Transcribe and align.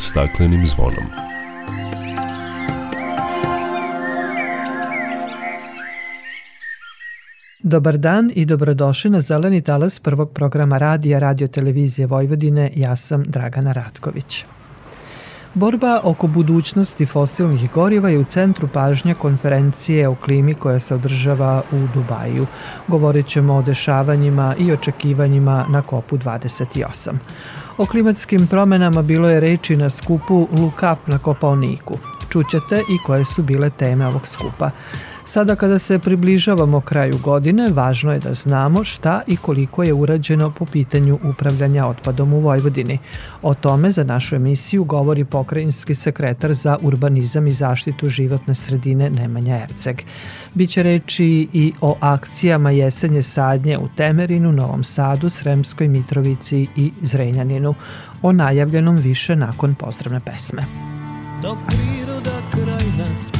staklenim 0.00 0.66
zvonom. 0.66 1.04
Dobar 7.62 7.98
dan 7.98 8.30
i 8.34 8.44
dobrodošli 8.44 9.10
na 9.10 9.20
Zeleni 9.20 9.60
talas 9.60 9.98
prvog 9.98 10.32
programa 10.32 10.78
radija 10.78 11.18
Radio 11.18 11.48
Televizije 11.48 12.06
Vojvodine. 12.06 12.70
Ja 12.74 12.96
sam 12.96 13.24
Dragana 13.24 13.72
Ratković. 13.72 14.44
Borba 15.54 16.00
oko 16.04 16.26
budućnosti 16.26 17.06
fosilnih 17.06 17.72
goriva 17.72 18.08
je 18.08 18.18
u 18.18 18.24
centru 18.24 18.68
pažnja 18.68 19.14
konferencije 19.14 20.08
o 20.08 20.14
klimi 20.14 20.54
koja 20.54 20.78
se 20.78 20.94
održava 20.94 21.62
u 21.72 21.86
Dubaju. 21.94 22.46
Govorit 22.88 23.26
ćemo 23.26 23.54
o 23.54 23.62
dešavanjima 23.62 24.54
i 24.58 24.72
očekivanjima 24.72 25.66
na 25.68 25.82
kopu 25.82 26.18
28. 26.18 27.12
O 27.80 27.86
klimatskim 27.86 28.46
promenama 28.46 29.02
bilo 29.02 29.28
je 29.28 29.40
reči 29.40 29.76
na 29.76 29.90
skupu 29.90 30.48
Look 30.58 30.82
Up 30.92 31.06
na 31.06 31.18
Kopaoniku. 31.18 31.94
Čućete 32.28 32.78
i 32.78 32.98
koje 33.06 33.24
su 33.24 33.42
bile 33.42 33.70
teme 33.70 34.06
ovog 34.06 34.26
skupa. 34.26 34.70
Sada 35.24 35.56
kada 35.56 35.78
se 35.78 35.98
približavamo 35.98 36.80
kraju 36.80 37.18
godine, 37.22 37.68
važno 37.70 38.12
je 38.12 38.18
da 38.18 38.34
znamo 38.34 38.84
šta 38.84 39.20
i 39.26 39.36
koliko 39.36 39.82
je 39.82 39.92
urađeno 39.92 40.50
po 40.50 40.64
pitanju 40.64 41.18
upravljanja 41.24 41.86
otpadom 41.86 42.32
u 42.32 42.40
Vojvodini. 42.40 42.98
O 43.42 43.54
tome 43.54 43.90
za 43.90 44.04
našu 44.04 44.36
emisiju 44.36 44.84
govori 44.84 45.24
pokrajinski 45.24 45.94
sekretar 45.94 46.54
za 46.54 46.78
urbanizam 46.82 47.46
i 47.46 47.52
zaštitu 47.52 48.08
životne 48.08 48.54
sredine 48.54 49.10
Nemanja 49.10 49.56
Erceg. 49.56 50.02
Biće 50.54 50.82
reči 50.82 51.48
i 51.52 51.72
o 51.80 51.96
akcijama 52.00 52.70
jesenje 52.70 53.22
sadnje 53.22 53.78
u 53.78 53.88
Temerinu, 53.96 54.52
Novom 54.52 54.84
Sadu, 54.84 55.28
Sremskoj 55.28 55.88
Mitrovici 55.88 56.66
i 56.76 56.92
Zrenjaninu. 57.02 57.74
O 58.22 58.32
najavljenom 58.32 58.96
više 58.96 59.36
nakon 59.36 59.74
pozdravne 59.74 60.20
pesme. 60.20 60.62
Dok 61.42 61.58
priroda 61.66 62.36
kraj 62.50 62.86
nas 62.98 63.39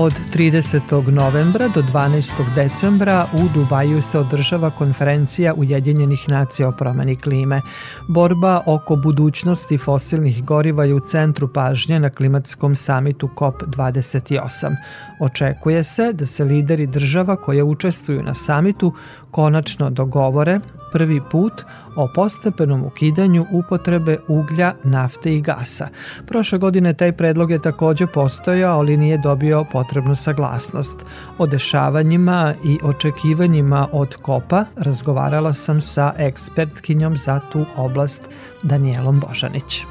Od 0.00 0.12
30. 0.34 1.10
novembra 1.10 1.68
do 1.68 1.82
12. 1.82 2.54
decembra 2.54 3.26
u 3.34 3.48
Dubaju 3.54 4.02
se 4.02 4.18
održava 4.18 4.70
konferencija 4.70 5.54
Ujedinjenih 5.54 6.28
nacija 6.28 6.68
o 6.68 6.72
promeni 6.72 7.16
klime. 7.16 7.62
Borba 8.08 8.62
oko 8.66 8.96
budućnosti 8.96 9.78
fosilnih 9.78 10.44
goriva 10.44 10.84
je 10.84 10.94
u 10.94 11.00
centru 11.00 11.48
pažnje 11.52 12.00
na 12.00 12.10
klimatskom 12.10 12.76
samitu 12.76 13.28
COP28. 13.36 14.76
Očekuje 15.20 15.84
se 15.84 16.12
da 16.12 16.26
se 16.26 16.44
lideri 16.44 16.86
država 16.86 17.36
koje 17.36 17.64
učestvuju 17.64 18.22
na 18.22 18.34
samitu 18.34 18.94
konačno 19.30 19.90
dogovore 19.90 20.60
prvi 20.92 21.20
put 21.30 21.52
o 21.96 22.08
postepenom 22.14 22.84
ukidanju 22.84 23.46
upotrebe 23.52 24.18
uglja, 24.28 24.74
nafte 24.84 25.34
i 25.34 25.40
gasa. 25.40 25.88
Prošle 26.26 26.58
godine 26.58 26.94
taj 26.94 27.12
predlog 27.12 27.50
je 27.50 27.62
takođe 27.62 28.06
postojao, 28.06 28.78
ali 28.78 28.96
nije 28.96 29.18
dobio 29.18 29.64
potrebnu 29.72 30.16
saglasnost. 30.16 31.04
O 31.38 31.46
dešavanjima 31.46 32.54
i 32.64 32.78
očekivanjima 32.82 33.88
od 33.92 34.16
kopa 34.16 34.64
razgovarala 34.76 35.52
sam 35.52 35.80
sa 35.80 36.12
ekspertkinjom 36.16 37.16
za 37.16 37.40
tu 37.52 37.64
oblast 37.76 38.30
Danielom 38.62 39.20
Božanić. 39.20 39.84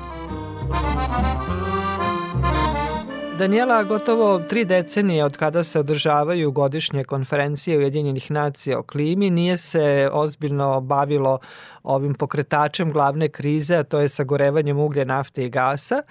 Daniela, 3.38 3.84
gotovo 3.84 4.40
tri 4.40 4.66
decenije 4.66 5.26
od 5.26 5.38
kada 5.38 5.64
se 5.64 5.80
održavaju 5.80 6.52
godišnje 6.52 7.04
konferencije 7.04 7.78
Ujedinjenih 7.78 8.32
nacija 8.32 8.80
o 8.80 8.84
klimi, 8.84 9.30
nije 9.30 9.58
se 9.58 10.10
ozbiljno 10.14 10.82
bavilo 10.82 11.40
ovim 11.84 12.14
pokretačem 12.16 12.92
glavne 12.92 13.30
krize, 13.30 13.76
a 13.76 13.84
to 13.84 14.00
je 14.00 14.10
sagorevanjem 14.10 14.80
uglje, 14.80 15.06
nafte 15.06 15.44
i 15.44 15.50
gasa. 15.50 16.02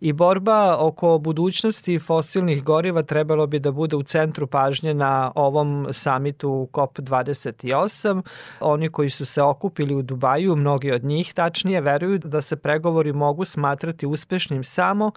I 0.00 0.12
borba 0.12 0.76
oko 0.78 1.18
budućnosti 1.18 1.98
fosilnih 1.98 2.64
goriva 2.64 3.02
trebalo 3.02 3.46
bi 3.46 3.58
da 3.58 3.70
bude 3.70 3.96
u 3.96 4.02
centru 4.02 4.46
pažnje 4.46 4.94
na 4.94 5.32
ovom 5.34 5.88
samitu 5.90 6.68
COP28. 6.72 8.22
Oni 8.60 8.88
koji 8.88 9.08
su 9.08 9.24
se 9.24 9.42
okupili 9.42 9.94
u 9.94 10.02
Dubaju, 10.02 10.56
mnogi 10.56 10.92
od 10.92 11.04
njih 11.04 11.34
tačnije, 11.34 11.80
veruju 11.80 12.18
da 12.18 12.40
se 12.40 12.56
pregovori 12.56 13.12
mogu 13.12 13.44
smatrati 13.44 14.06
uspešnim 14.06 14.64
samo 14.64 15.12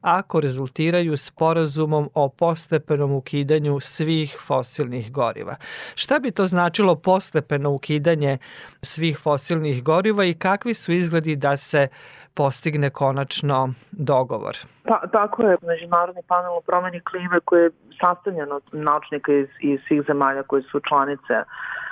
ako 0.00 0.40
rezultiraju 0.40 1.16
sporazumom 1.16 2.10
o 2.14 2.28
postepenom 2.28 3.12
ukidanju 3.12 3.80
svih 3.80 4.36
fosilnih 4.46 5.12
goriva. 5.12 5.56
Šta 5.94 6.18
bi 6.18 6.30
to 6.30 6.46
značilo 6.46 6.96
postepeno 6.96 7.70
ukidanje 7.70 8.38
svih 8.82 9.18
fosilnih 9.18 9.84
goriva 9.84 10.24
i 10.24 10.34
kakvi 10.34 10.74
su 10.74 10.92
izgledi 10.92 11.36
da 11.36 11.56
se 11.56 11.88
postigne 12.34 12.90
konačno 12.90 13.74
dogovor? 13.92 14.56
Pa, 14.84 15.06
tako 15.12 15.42
je, 15.42 15.56
Međunarodni 15.62 16.22
panel 16.28 16.52
o 16.52 16.60
promeni 16.60 17.00
klime 17.00 17.40
koji 17.44 17.62
je 17.62 17.70
sastavljen 18.00 18.52
od 18.52 18.62
naučnika 18.72 19.32
iz, 19.32 19.48
iz 19.60 19.80
svih 19.88 20.02
zemalja 20.06 20.42
koje 20.42 20.62
su 20.62 20.80
članice 20.88 21.34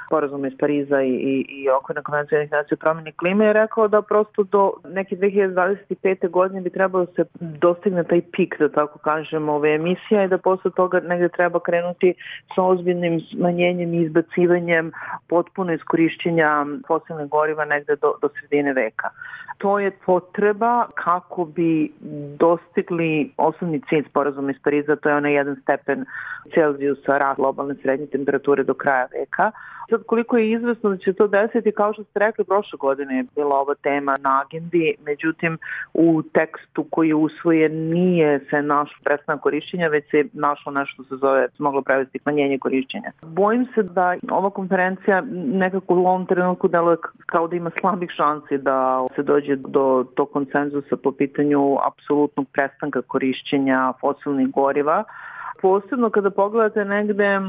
sporazuma 0.08 0.48
iz 0.48 0.54
Pariza 0.58 1.02
i, 1.02 1.10
i, 1.10 1.46
i 1.48 1.70
okvirna 1.70 2.02
konvencija 2.02 2.38
jednih 2.38 2.52
nacija 2.52 2.76
o 2.76 2.82
promeni 2.84 3.12
klime 3.12 3.46
je 3.46 3.52
rekao 3.52 3.88
da 3.88 4.02
prosto 4.02 4.42
do 4.42 4.72
neke 4.84 5.16
2025. 5.16 6.30
godine 6.30 6.60
bi 6.60 6.70
trebalo 6.70 7.06
se 7.16 7.24
dostigne 7.40 8.04
taj 8.04 8.22
pik, 8.32 8.58
da 8.58 8.68
tako 8.68 8.98
kažemo, 8.98 9.52
ove 9.52 9.74
emisija 9.74 10.24
i 10.24 10.28
da 10.28 10.38
posle 10.38 10.70
toga 10.70 11.00
negde 11.00 11.28
treba 11.28 11.60
krenuti 11.60 12.14
sa 12.54 12.62
ozbiljnim 12.62 13.20
smanjenjem 13.20 13.94
i 13.94 14.02
izbacivanjem 14.02 14.92
potpuno 15.28 15.72
iskorišćenja 15.72 16.66
fosilne 16.86 17.26
goriva 17.26 17.64
negde 17.64 17.96
do, 17.96 18.14
do 18.22 18.28
sredine 18.28 18.72
veka. 18.72 19.08
To 19.58 19.78
je 19.78 19.90
potreba 19.90 20.86
kako 20.94 21.44
bi 21.44 21.92
dostigli 22.38 23.32
osnovni 23.36 23.80
cilj 23.88 24.04
sporazuma 24.10 24.50
iz 24.50 24.56
Pariza, 24.64 24.96
to 24.96 25.08
je 25.08 25.16
onaj 25.16 25.34
jedan 25.34 25.56
stepen 25.62 26.04
Celzijusa 26.54 27.18
rast 27.18 27.36
globalne 27.36 27.74
srednje 27.82 28.06
temperature 28.06 28.64
do 28.64 28.74
kraja 28.74 29.06
veka. 29.12 29.50
Sad 29.90 30.02
koliko 30.06 30.36
je 30.36 30.50
izvesno 30.50 30.90
da 30.90 30.96
će 30.96 31.12
to 31.12 31.26
desiti, 31.26 31.72
kao 31.72 31.92
što 31.92 32.04
ste 32.04 32.18
rekli, 32.18 32.44
prošle 32.44 32.76
godine 32.76 33.16
je 33.16 33.24
bila 33.34 33.56
ova 33.56 33.74
tema 33.74 34.14
na 34.20 34.42
agendi, 34.44 34.94
međutim 35.06 35.58
u 35.94 36.22
tekstu 36.22 36.86
koji 36.90 37.08
je 37.08 37.14
usvojen 37.14 37.90
nije 37.90 38.40
se 38.50 38.62
našlo 38.62 38.96
prestana 39.04 39.40
korišćenja, 39.40 39.88
već 39.88 40.04
se 40.10 40.24
našlo 40.32 40.72
nešto 40.72 41.04
se 41.04 41.16
zove, 41.16 41.48
moglo 41.58 41.82
prevesti 41.82 42.18
manjenje 42.24 42.58
korišćenja. 42.58 43.10
Bojim 43.22 43.66
se 43.74 43.82
da 43.82 44.16
ova 44.30 44.50
konferencija 44.50 45.22
nekako 45.32 45.94
u 45.94 46.06
ovom 46.06 46.26
trenutku 46.26 46.68
deluje 46.68 46.96
kao 47.26 47.48
da 47.48 47.56
ima 47.56 47.70
slabih 47.80 48.10
šansi 48.16 48.58
da 48.58 49.06
se 49.16 49.22
dođe 49.22 49.56
do 49.56 50.04
tog 50.14 50.30
konsenzusa 50.30 50.96
po 50.96 51.12
pitanju 51.12 51.76
apsolutnog 51.86 52.46
prestanka 52.52 53.02
korišćenja 53.02 53.92
fosilnih 54.00 54.50
goriva 54.50 55.04
posebno 55.62 56.10
kada 56.10 56.30
pogledate 56.30 56.84
negde 56.84 57.40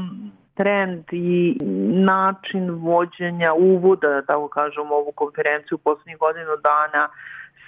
trend 0.60 1.04
i 1.12 1.56
način 2.04 2.70
vođenja 2.70 3.52
uvoda, 3.52 4.08
da 4.08 4.22
tako 4.22 4.48
kažem, 4.48 4.92
ovu 4.92 5.12
konferenciju 5.12 5.76
u 5.76 5.78
poslednjih 5.78 6.18
godinu 6.18 6.56
dana, 6.62 7.08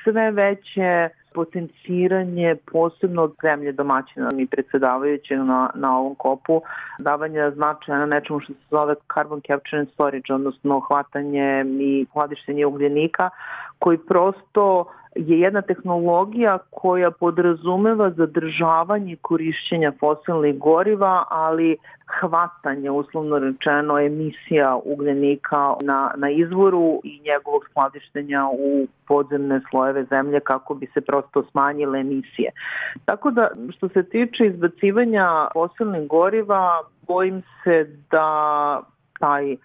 sve 0.05 0.31
veće 0.31 1.09
potenciranje 1.35 2.56
posebno 2.73 3.23
od 3.23 3.35
zemlje 3.43 3.73
domaćina 3.73 4.29
i 4.39 4.47
predsedavajućeg 4.47 5.39
na, 5.39 5.71
na 5.75 5.99
ovom 5.99 6.15
kopu, 6.15 6.62
davanja 6.99 7.50
značaja 7.50 7.99
na 7.99 8.06
nečemu 8.06 8.41
što 8.41 8.53
se 8.53 8.59
zove 8.71 8.95
carbon 9.15 9.41
capture 9.41 9.79
and 9.79 9.88
storage, 9.95 10.35
odnosno 10.35 10.81
hvatanje 10.81 11.65
i 11.81 12.06
hladištenje 12.12 12.67
ugljenika, 12.67 13.31
koji 13.82 13.99
prosto 13.99 14.84
je 15.14 15.40
jedna 15.40 15.62
tehnologija 15.62 16.58
koja 16.70 17.11
podrazumeva 17.11 18.11
zadržavanje 18.11 19.17
korišćenja 19.23 19.93
fosilnih 20.00 20.58
goriva, 20.58 21.25
ali 21.31 21.76
hvatanje, 22.20 22.90
uslovno 22.90 23.38
rečeno, 23.38 23.99
emisija 23.99 24.79
ugljenika 24.84 25.75
na, 25.82 26.12
na 26.17 26.31
izvoru 26.31 27.00
i 27.05 27.20
njegovog 27.25 27.62
skladištenja 27.70 28.46
u 28.46 28.87
podzemne 29.06 29.61
slojeve 29.70 30.05
zemlje 30.05 30.40
kako 30.40 30.75
bi 30.75 30.87
se 30.94 31.00
prosto 31.00 31.44
smanjile 31.50 32.00
emisije. 32.00 32.50
Tako 33.05 33.31
da, 33.31 33.49
što 33.76 33.88
se 33.88 34.02
tiče 34.02 34.46
izbacivanja 34.46 35.49
fosilnih 35.52 36.08
goriva, 36.08 36.82
bojim 37.06 37.43
se 37.64 37.96
da 38.11 38.81
taj 39.20 39.56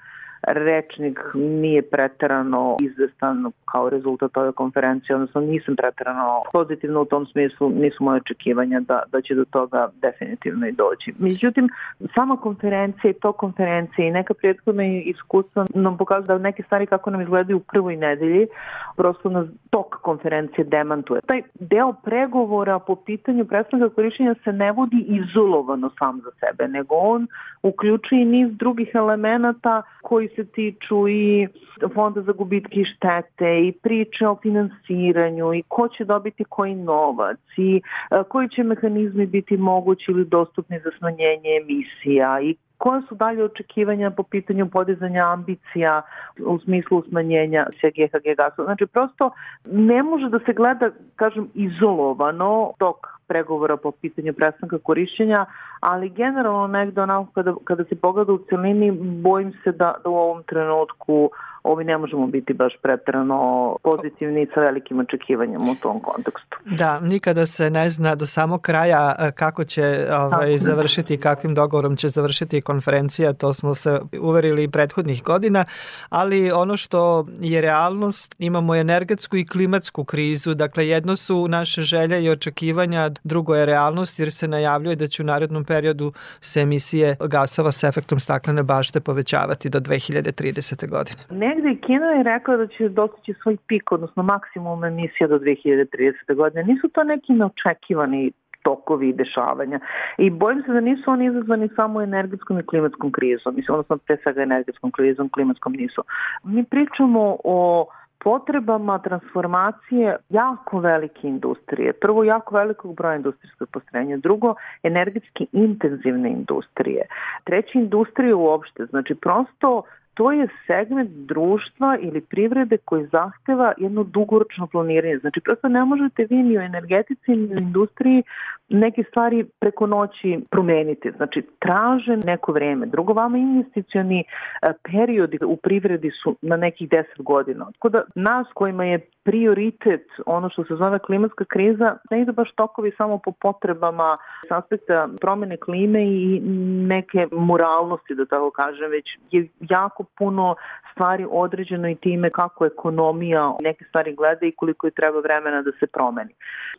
rečnik 0.48 1.20
nije 1.34 1.82
preterano 1.82 2.78
izvestan 2.82 3.52
kao 3.72 3.90
rezultat 3.90 4.38
ove 4.38 4.52
konferencije, 4.52 5.16
odnosno 5.16 5.42
nisam 5.42 5.76
preterano 5.76 6.42
pozitivno 6.54 7.02
u 7.02 7.06
tom 7.06 7.26
smislu, 7.26 7.70
nisu 7.70 8.04
moje 8.04 8.18
očekivanja 8.18 8.80
da, 8.80 9.04
da 9.12 9.22
će 9.22 9.36
do 9.36 9.46
toga 9.46 9.90
definitivno 10.02 10.68
i 10.68 10.72
doći. 10.72 11.14
Međutim, 11.20 11.70
sama 12.16 12.38
konferencija 12.38 13.12
i 13.12 13.20
to 13.22 13.32
konferencije 13.32 14.08
i 14.08 14.12
neka 14.12 14.34
prijethodna 14.34 14.84
iskustva 14.86 15.66
nam 15.74 15.98
pokazuju 15.98 16.28
da 16.28 16.38
neke 16.38 16.64
stvari 16.64 16.86
kako 16.86 17.10
nam 17.12 17.22
izgledaju 17.22 17.58
u 17.58 17.68
prvoj 17.72 17.96
nedelji, 17.96 18.48
prosto 18.96 19.30
nas 19.30 19.48
tok 19.70 19.96
konferencije 20.02 20.66
demantuje. 20.66 21.22
Taj 21.22 21.42
deo 21.54 21.94
pregovora 21.94 22.80
po 22.80 22.96
pitanju 22.96 23.46
prestanka 23.46 23.90
korišćenja 23.90 24.36
se 24.44 24.52
ne 24.52 24.72
vodi 24.72 25.06
izolovano 25.08 25.90
sam 26.00 26.22
za 26.22 26.32
sebe, 26.40 26.68
nego 26.68 26.96
on 26.96 27.28
uključuje 27.64 28.26
niz 28.26 28.50
drugih 28.52 28.92
elemenata 28.94 29.82
koji 30.02 30.30
se 30.38 30.46
tiču 30.46 31.08
i 31.08 31.48
fonda 31.94 32.22
za 32.22 32.32
gubitke 32.32 32.80
i 32.80 32.86
štete 32.86 33.50
i 33.68 33.72
priče 33.72 34.28
o 34.28 34.38
finansiranju 34.42 35.54
i 35.54 35.64
ko 35.68 35.88
će 35.88 36.06
dobiti 36.06 36.44
koji 36.44 36.76
novac 36.76 37.40
i 37.58 37.82
e, 38.12 38.24
koji 38.30 38.50
će 38.50 38.64
mehanizmi 38.64 39.26
biti 39.26 39.58
mogući 39.58 40.12
ili 40.12 40.26
dostupni 40.26 40.80
za 40.84 40.92
smanjenje 40.98 41.50
emisija 41.62 42.42
i 42.42 42.56
koje 42.78 43.02
su 43.10 43.16
dalje 43.16 43.44
očekivanja 43.44 44.12
po 44.12 44.24
pitanju 44.24 44.70
podizanja 44.70 45.24
ambicija 45.26 46.02
u 46.46 46.60
smislu 46.60 47.04
smanjenja 47.10 47.66
GHG 47.82 48.36
gasova. 48.38 48.66
Znači, 48.66 48.86
prosto 48.86 49.32
ne 49.66 50.04
može 50.04 50.30
da 50.30 50.40
se 50.46 50.54
gleda, 50.54 50.90
kažem, 51.16 51.50
izolovano 51.54 52.72
dok 52.80 53.08
pregovora 53.28 53.78
po 53.78 53.92
pitanju 53.92 54.34
prestanka 54.34 54.78
korišćenja, 54.84 55.46
ali 55.80 56.10
generalno 56.10 56.68
negde 56.68 57.02
onako 57.02 57.32
kada, 57.32 57.54
kada 57.64 57.84
se 57.84 57.96
pogleda 57.96 58.34
u 58.34 58.40
celini, 58.50 58.92
bojim 59.22 59.54
se 59.64 59.72
da, 59.72 59.94
da 60.04 60.10
u 60.10 60.16
ovom 60.16 60.44
trenutku 60.44 61.30
ovi 61.68 61.84
ne 61.84 61.98
možemo 61.98 62.28
biti 62.28 62.54
baš 62.54 62.74
pretrano 62.82 63.76
pozitivni 63.84 64.48
sa 64.54 64.60
velikim 64.60 65.00
očekivanjem 65.00 65.70
u 65.70 65.76
tom 65.76 66.00
kontekstu. 66.00 66.58
Da, 66.66 67.00
nikada 67.00 67.46
se 67.46 67.70
ne 67.70 67.90
zna 67.90 68.16
do 68.16 68.26
samog 68.26 68.62
kraja 68.62 69.16
e, 69.20 69.32
kako 69.32 69.64
će 69.64 70.08
ovaj, 70.20 70.58
završiti, 70.58 71.18
kakvim 71.18 71.56
dogovorom 71.56 71.96
će 71.96 72.10
završiti 72.10 72.62
konferencija, 72.62 73.34
to 73.34 73.54
smo 73.54 73.76
se 73.76 74.00
uverili 74.22 74.68
prethodnih 74.68 75.24
godina, 75.24 75.66
ali 76.10 76.52
ono 76.52 76.78
što 76.78 77.28
je 77.40 77.62
realnost, 77.62 78.36
imamo 78.40 78.76
energetsku 78.76 79.38
i 79.38 79.46
klimatsku 79.46 80.04
krizu, 80.04 80.54
dakle 80.54 80.88
jedno 80.88 81.16
su 81.16 81.48
naše 81.48 81.82
želje 81.82 82.24
i 82.24 82.30
očekivanja, 82.30 83.10
drugo 83.24 83.56
je 83.56 83.66
realnost 83.66 84.20
jer 84.20 84.32
se 84.32 84.48
najavljuje 84.48 84.96
da 84.96 85.08
će 85.08 85.24
u 85.24 85.26
narednom 85.26 85.66
periodu 85.66 86.14
se 86.42 86.62
emisije 86.62 87.16
gasova 87.20 87.72
sa 87.72 87.88
efektom 87.88 88.20
staklene 88.20 88.64
bašte 88.64 89.00
povećavati 89.00 89.70
do 89.70 89.80
2030. 89.80 90.90
godine. 90.90 91.18
Negde 91.58 91.82
Kina 91.82 92.06
je 92.06 92.24
rekla 92.24 92.58
da 92.58 92.68
će 92.68 92.90
dostići 92.90 93.34
svoj 93.34 93.58
pik, 93.68 93.92
odnosno 93.92 94.24
maksimum 94.24 94.84
emisija 94.84 95.28
do 95.28 95.40
2030. 95.40 96.36
godine. 96.36 96.64
Nisu 96.64 96.88
to 96.88 97.04
neki 97.04 97.34
neočekivani 97.34 98.32
tokovi 98.64 99.10
i 99.10 99.14
dešavanja. 99.14 99.80
I 100.18 100.30
bojim 100.30 100.64
se 100.64 100.72
da 100.72 100.80
nisu 100.80 101.12
oni 101.12 101.26
izazvani 101.26 101.70
samo 101.76 102.02
energetskom 102.02 102.60
i 102.60 102.66
klimatskom 102.66 103.12
krizom, 103.12 103.56
mislim, 103.56 103.74
odnosno 103.74 103.98
pre 103.98 104.18
svega 104.24 104.42
energetskom 104.42 104.92
krizom, 104.92 105.30
klimatskom 105.30 105.74
nisu. 105.74 106.04
Mi 106.44 106.64
pričamo 106.64 107.38
o 107.44 107.86
potrebama 108.20 109.00
transformacije 109.00 110.16
jako 110.30 110.80
velike 110.80 111.28
industrije. 111.28 111.94
Prvo, 111.94 112.24
jako 112.24 112.56
velikog 112.56 112.96
broja 112.96 113.16
industrijskog 113.16 113.70
postrojenja. 113.70 114.18
Drugo, 114.18 114.56
energetski 114.84 115.48
intenzivne 115.52 116.30
industrije. 116.32 117.02
Treće, 117.44 117.80
industrije 117.80 118.34
uopšte. 118.34 118.86
Znači, 118.86 119.16
prosto 119.16 119.84
to 120.18 120.32
je 120.32 120.48
segment 120.68 121.10
društva 121.10 121.98
ili 122.02 122.22
privrede 122.22 122.78
koji 122.78 123.08
zahteva 123.12 123.74
jedno 123.78 124.04
dugoročno 124.04 124.68
planiranje. 124.68 125.18
Znači, 125.18 125.42
prosto 125.42 125.68
ne 125.68 125.86
možete 125.86 126.28
vi 126.30 126.36
ni 126.36 126.58
u 126.58 126.62
energetici 126.62 127.32
ni 127.32 127.56
u 127.56 127.58
industriji 127.58 128.24
neke 128.70 129.04
stvari 129.04 129.46
preko 129.60 129.88
noći 129.88 130.40
promeniti. 130.50 131.12
Znači, 131.18 131.42
traže 131.60 132.18
neko 132.18 132.52
vreme. 132.52 132.86
Drugo, 132.86 133.14
vama 133.14 133.38
investicioni 133.38 134.20
e, 134.20 134.74
periodi 134.92 135.38
u 135.46 135.56
privredi 135.56 136.12
su 136.24 136.36
na 136.42 136.58
nekih 136.58 136.90
10 136.90 137.04
godina. 137.20 137.66
Tako 137.72 137.90
da 137.90 138.04
nas 138.16 138.48
kojima 138.54 138.86
je 138.86 139.00
prioritet, 139.24 140.08
ono 140.26 140.50
što 140.50 140.64
se 140.64 140.76
zove 140.76 141.00
klimatska 141.00 141.46
kriza, 141.46 141.98
ne 142.12 142.22
ide 142.22 142.32
baš 142.32 142.52
tokovi 142.56 142.92
samo 142.98 143.18
po 143.18 143.32
potrebama 143.32 144.18
s 144.48 144.52
aspekta 144.52 145.10
promene 145.22 145.58
klime 145.58 146.04
i 146.04 146.40
neke 146.88 147.28
moralnosti, 147.32 148.16
da 148.16 148.26
tako 148.26 148.52
kažem, 148.52 148.92
već 148.92 149.06
je 149.32 149.48
jako 149.70 150.04
puno 150.18 150.56
stvari 150.92 151.28
određeno 151.32 151.90
i 151.90 151.96
time 151.96 152.30
kako 152.30 152.66
ekonomija 152.66 153.54
neke 153.62 153.86
stvari 153.90 154.16
gleda 154.16 154.46
i 154.46 154.52
koliko 154.52 154.88
je 154.88 154.92
treba 154.92 155.20
vremena 155.20 155.62
da 155.62 155.72
se 155.80 155.88
promeni. 155.88 156.34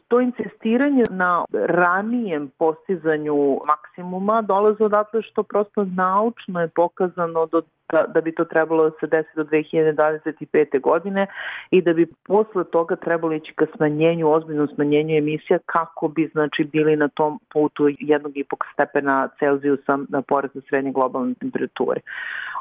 To 0.08 0.20
insistiranje 0.20 1.04
na 1.11 1.44
ranijem 1.52 2.50
postizanju 2.58 3.61
maksimuma 3.66 4.42
dolaze 4.42 4.85
odatle 4.85 5.23
što 5.23 5.42
prosto 5.42 5.85
naučno 5.85 6.61
je 6.61 6.68
pokazano 6.68 7.47
da, 7.47 7.61
da 7.92 8.21
bi 8.21 8.35
to 8.35 8.45
trebalo 8.45 8.90
da 8.90 8.97
se 9.00 9.07
desi 9.07 9.30
do 9.37 9.45
2025. 9.45 10.80
godine 10.80 11.26
i 11.71 11.83
da 11.83 11.92
bi 11.92 12.07
posle 12.26 12.64
toga 12.64 12.97
trebalo 12.97 13.33
ići 13.33 13.52
ka 13.54 13.66
smanjenju, 13.76 14.30
ozbiljnom 14.30 14.68
smanjenju 14.75 15.16
emisija 15.16 15.59
kako 15.66 16.09
bi 16.09 16.30
znači 16.33 16.64
bili 16.64 16.97
na 16.97 17.09
tom 17.09 17.40
putu 17.52 17.88
jednog 17.99 18.37
i 18.37 18.45
stepena 18.73 19.28
Celzijusa 19.38 19.99
na 20.09 20.23
porasta 20.23 20.61
srednje 20.68 20.92
globalne 20.92 21.35
temperature. 21.35 22.00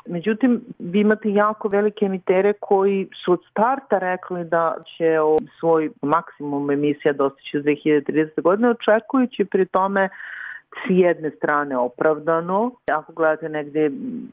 Međutim, 0.06 0.62
vi 0.80 1.00
imate 1.00 1.32
jako 1.32 1.68
velike 1.68 2.06
emitere 2.06 2.54
koji 2.60 3.08
su 3.26 3.32
od 3.34 3.40
starta 3.52 4.00
rekli 4.00 4.46
da 4.46 4.76
će 4.98 5.18
svoj 5.60 5.90
maksimum 6.02 6.72
emisija 6.72 7.14
dostići 7.14 7.58
u 7.58 7.62
2030. 7.62 8.42
godine, 8.42 8.70
očekujući 8.70 9.46
pri 9.46 9.66
tome 9.66 10.10
s 10.78 10.90
jedne 10.90 11.32
strane 11.32 11.78
opravdano, 11.78 12.72
ako 12.92 13.14
gledate 13.14 13.50
negde 13.50 13.92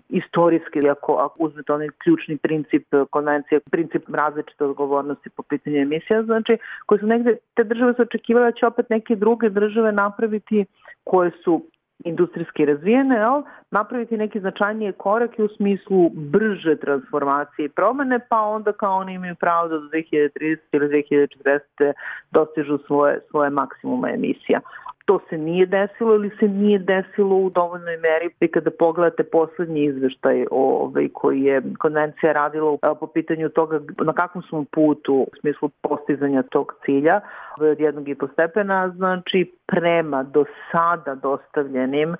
istorijski, 0.09 0.89
ako, 0.89 1.13
ako 1.13 1.43
uzmete 1.43 1.73
onaj 1.73 1.89
ključni 2.05 2.37
princip 2.37 2.87
konvencije, 3.11 3.61
princip 3.61 4.03
različite 4.09 4.65
odgovornosti 4.65 5.31
po 5.31 5.43
pitanju 5.43 5.77
emisija, 5.77 6.23
znači 6.23 6.57
koje 6.87 6.99
su 6.99 7.07
negde, 7.07 7.37
te 7.55 7.65
države 7.65 7.95
su 7.95 8.03
očekivale 8.03 8.51
da 8.51 8.59
će 8.59 8.67
opet 8.67 8.91
neke 8.91 9.17
druge 9.17 9.51
države 9.51 9.93
napraviti 9.93 10.65
koje 11.05 11.31
su 11.45 11.63
industrijski 12.05 12.65
razvijene, 12.65 13.17
jel, 13.17 13.43
napraviti 13.71 14.17
neke 14.17 14.41
značajnije 14.41 14.93
korake 14.93 15.43
u 15.43 15.49
smislu 15.49 16.11
brže 16.11 16.77
transformacije 16.77 17.67
i 17.67 17.69
promene, 17.69 18.19
pa 18.29 18.41
onda 18.41 18.73
kao 18.73 18.99
oni 18.99 19.15
imaju 19.15 19.35
pravo 19.35 19.69
da 19.69 19.79
do 19.79 19.85
2030 19.85 20.57
ili 20.73 20.89
2040 20.89 21.93
dostižu 22.31 22.79
svoje, 22.87 23.21
svoje 23.31 23.51
maksimume 23.51 24.15
emisija. 24.15 24.61
To 25.05 25.21
se 25.29 25.39
nije 25.39 25.67
desilo 25.67 26.15
ili 26.15 26.31
se 26.41 26.49
nije 26.49 26.79
desilo 26.79 27.37
u 27.37 27.51
dovoljnoj 27.51 27.97
meri 27.97 28.31
i 28.41 28.49
kada 28.49 28.71
pogledate 28.71 29.25
poslednji 29.25 29.85
izveštaj 29.85 30.47
ovaj, 30.51 31.09
koji 31.13 31.43
je 31.43 31.63
konvencija 31.79 32.33
radila 32.33 32.79
po 33.01 33.07
pitanju 33.07 33.49
toga 33.49 33.81
na 33.99 34.13
kakvom 34.13 34.43
smo 34.43 34.65
putu 34.73 35.15
u 35.15 35.31
smislu 35.41 35.71
postizanja 35.83 36.43
tog 36.43 36.75
cilja 36.85 37.21
od 37.61 37.81
jednog 37.81 38.09
i 38.09 38.15
po 38.15 38.29
stepena, 38.29 38.89
znači 38.89 39.53
prema 39.67 40.23
do 40.23 40.45
sada 40.73 41.15
dostavljenim 41.15 42.17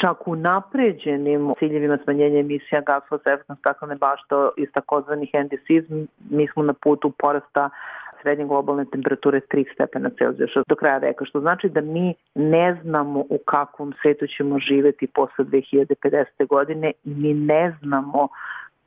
čak 0.00 0.28
u 0.28 0.36
napređenim 0.36 1.54
ciljevima 1.58 1.98
smanjenja 2.04 2.38
emisija 2.38 2.80
gasova 2.80 3.20
sa 3.24 3.32
efektom 3.32 3.56
staklene 3.56 3.96
bašte 3.96 4.34
iz 4.56 4.68
takozvanih 4.74 5.30
NDCs, 5.44 5.90
mi 6.30 6.48
smo 6.48 6.62
na 6.62 6.72
putu 6.72 7.10
porasta 7.10 7.70
srednje 8.22 8.44
globalne 8.44 8.84
temperature 8.84 9.40
3 9.40 9.74
stepena 9.74 10.10
Celzijusa 10.18 10.62
do 10.68 10.76
kraja 10.76 10.98
veka, 10.98 11.24
što 11.24 11.40
znači 11.40 11.68
da 11.68 11.80
mi 11.80 12.14
ne 12.34 12.80
znamo 12.82 13.20
u 13.20 13.38
kakvom 13.46 13.92
svetu 14.02 14.26
ćemo 14.36 14.58
živeti 14.58 15.06
posle 15.06 15.44
2050. 15.44 16.46
godine 16.48 16.92
i 17.04 17.14
mi 17.14 17.34
ne 17.34 17.76
znamo 17.82 18.28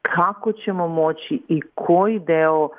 kako 0.02 0.52
ćemo 0.52 0.88
moći 0.88 1.42
i 1.48 1.62
koji 1.76 2.20
deo 2.20 2.70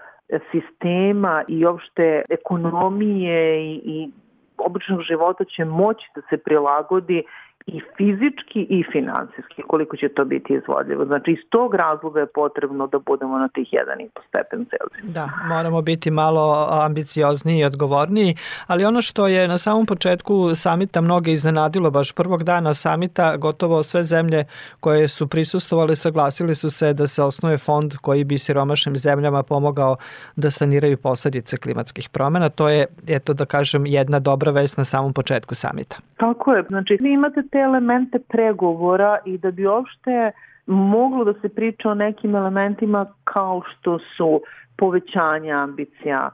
sistema 0.50 1.44
i 1.48 1.66
opšte 1.66 2.22
ekonomije 2.28 3.64
i, 3.64 3.80
i 3.84 4.10
običnog 4.58 5.00
života 5.02 5.44
će 5.44 5.64
moći 5.64 6.06
da 6.14 6.22
se 6.30 6.36
prilagodi 6.36 7.22
i 7.66 7.80
fizički 7.96 8.66
i 8.70 8.84
finansijski, 8.92 9.62
koliko 9.66 9.96
će 9.96 10.08
to 10.08 10.24
biti 10.24 10.54
izvodljivo. 10.54 11.04
Znači, 11.04 11.30
iz 11.30 11.38
tog 11.48 11.74
razloga 11.74 12.20
je 12.20 12.26
potrebno 12.26 12.86
da 12.86 12.98
budemo 12.98 13.38
na 13.38 13.48
tih 13.48 13.68
1,5 13.72 14.08
stepen 14.28 14.66
Celzija. 14.70 15.12
Da, 15.12 15.28
moramo 15.48 15.82
biti 15.82 16.10
malo 16.10 16.68
ambiciozniji 16.70 17.58
i 17.58 17.64
odgovorniji, 17.64 18.34
ali 18.66 18.84
ono 18.84 19.02
što 19.02 19.28
je 19.28 19.48
na 19.48 19.58
samom 19.58 19.86
početku 19.86 20.54
samita 20.54 21.00
mnoge 21.00 21.32
iznenadilo, 21.32 21.90
baš 21.90 22.12
prvog 22.12 22.44
dana 22.44 22.74
samita, 22.74 23.36
gotovo 23.36 23.82
sve 23.82 24.04
zemlje 24.04 24.44
koje 24.80 25.08
su 25.08 25.28
prisustovali 25.28 25.96
saglasili 25.96 26.54
su 26.54 26.70
se 26.70 26.92
da 26.94 27.06
se 27.06 27.22
osnuje 27.22 27.58
fond 27.58 27.96
koji 27.96 28.24
bi 28.24 28.38
siromašnim 28.38 28.96
zemljama 28.96 29.42
pomogao 29.42 29.96
da 30.36 30.50
saniraju 30.50 30.96
posledice 30.96 31.56
klimatskih 31.56 32.08
promena. 32.08 32.48
To 32.48 32.68
je, 32.68 32.86
eto 33.08 33.34
da 33.34 33.44
kažem, 33.44 33.86
jedna 33.86 34.18
dobra 34.20 34.50
vest 34.50 34.78
na 34.78 34.84
samom 34.84 35.12
početku 35.12 35.54
samita. 35.54 35.96
Tako 36.16 36.52
je. 36.52 36.64
Znači, 36.68 36.98
vi 37.00 37.12
imate 37.12 37.42
te 37.52 37.58
elemente 37.58 38.18
pregovora 38.18 39.18
i 39.24 39.38
da 39.38 39.50
bi 39.50 39.66
uopšte 39.66 40.32
moglo 40.66 41.24
da 41.24 41.34
se 41.40 41.48
priča 41.48 41.90
o 41.90 41.94
nekim 41.94 42.34
elementima 42.34 43.06
kao 43.24 43.62
što 43.70 43.98
su 43.98 44.40
povećanje 44.78 45.52
ambicija, 45.52 46.30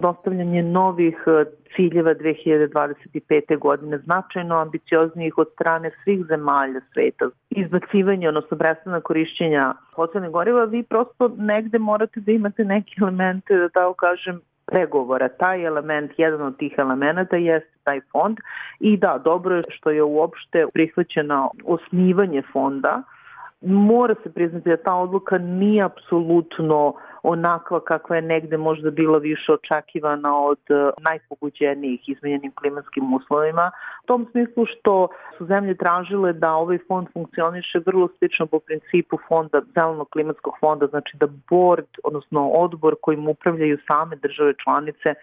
dostavljanje 0.00 0.62
novih 0.62 1.16
e, 1.26 1.44
ciljeva 1.76 2.14
2025. 2.14 3.58
godine, 3.58 3.98
značajno 3.98 4.56
ambicioznijih 4.56 5.38
od 5.38 5.48
strane 5.52 5.90
svih 6.04 6.24
zemalja 6.28 6.80
sveta, 6.92 7.28
izbacivanje, 7.50 8.28
odnosno 8.28 8.56
prestana 8.58 9.00
korišćenja 9.00 9.74
fosilnih 9.94 10.30
goriva, 10.30 10.64
vi 10.64 10.82
prosto 10.82 11.30
negde 11.38 11.78
morate 11.78 12.20
da 12.20 12.32
imate 12.32 12.64
neke 12.64 12.92
elemente, 13.00 13.56
da 13.56 13.68
tako 13.68 13.94
kažem, 13.94 14.40
pregovora. 14.66 15.28
Taj 15.28 15.64
element, 15.64 16.12
jedan 16.16 16.42
od 16.42 16.56
tih 16.56 16.74
elemenata 16.78 17.36
jeste 17.36 17.70
taj 17.84 18.00
fond 18.12 18.38
i 18.80 18.96
da, 18.96 19.20
dobro 19.24 19.56
je 19.56 19.62
što 19.68 19.90
je 19.90 20.02
uopšte 20.02 20.66
prihvaćeno 20.72 21.50
osnivanje 21.64 22.42
fonda. 22.52 23.02
Mora 23.60 24.14
se 24.22 24.32
priznati 24.32 24.68
da 24.68 24.76
ta 24.76 24.94
odluka 24.94 25.38
nije 25.38 25.82
apsolutno 25.82 26.94
onakva 27.24 27.80
kakva 27.80 28.16
je 28.16 28.22
negde 28.22 28.56
možda 28.56 28.90
bila 28.90 29.18
više 29.18 29.52
očekivana 29.52 30.38
od 30.38 30.58
e, 30.68 30.90
najpoguđenijih 31.00 32.08
izmenjenim 32.08 32.52
klimatskim 32.54 33.14
uslovima. 33.14 33.70
U 34.02 34.06
tom 34.06 34.26
smislu 34.30 34.66
što 34.66 35.08
su 35.38 35.46
zemlje 35.46 35.74
tražile 35.74 36.32
da 36.32 36.52
ovaj 36.52 36.78
fond 36.88 37.08
funkcioniše 37.12 37.78
vrlo 37.86 38.08
slično 38.18 38.46
po 38.46 38.58
principu 38.58 39.18
fonda, 39.28 39.62
zelenog 39.74 40.08
klimatskog 40.08 40.54
fonda, 40.60 40.86
znači 40.86 41.16
da 41.16 41.26
board, 41.50 41.88
odnosno 42.04 42.48
odbor 42.48 42.94
kojim 43.00 43.28
upravljaju 43.28 43.78
same 43.86 44.16
države 44.16 44.54
članice, 44.64 45.14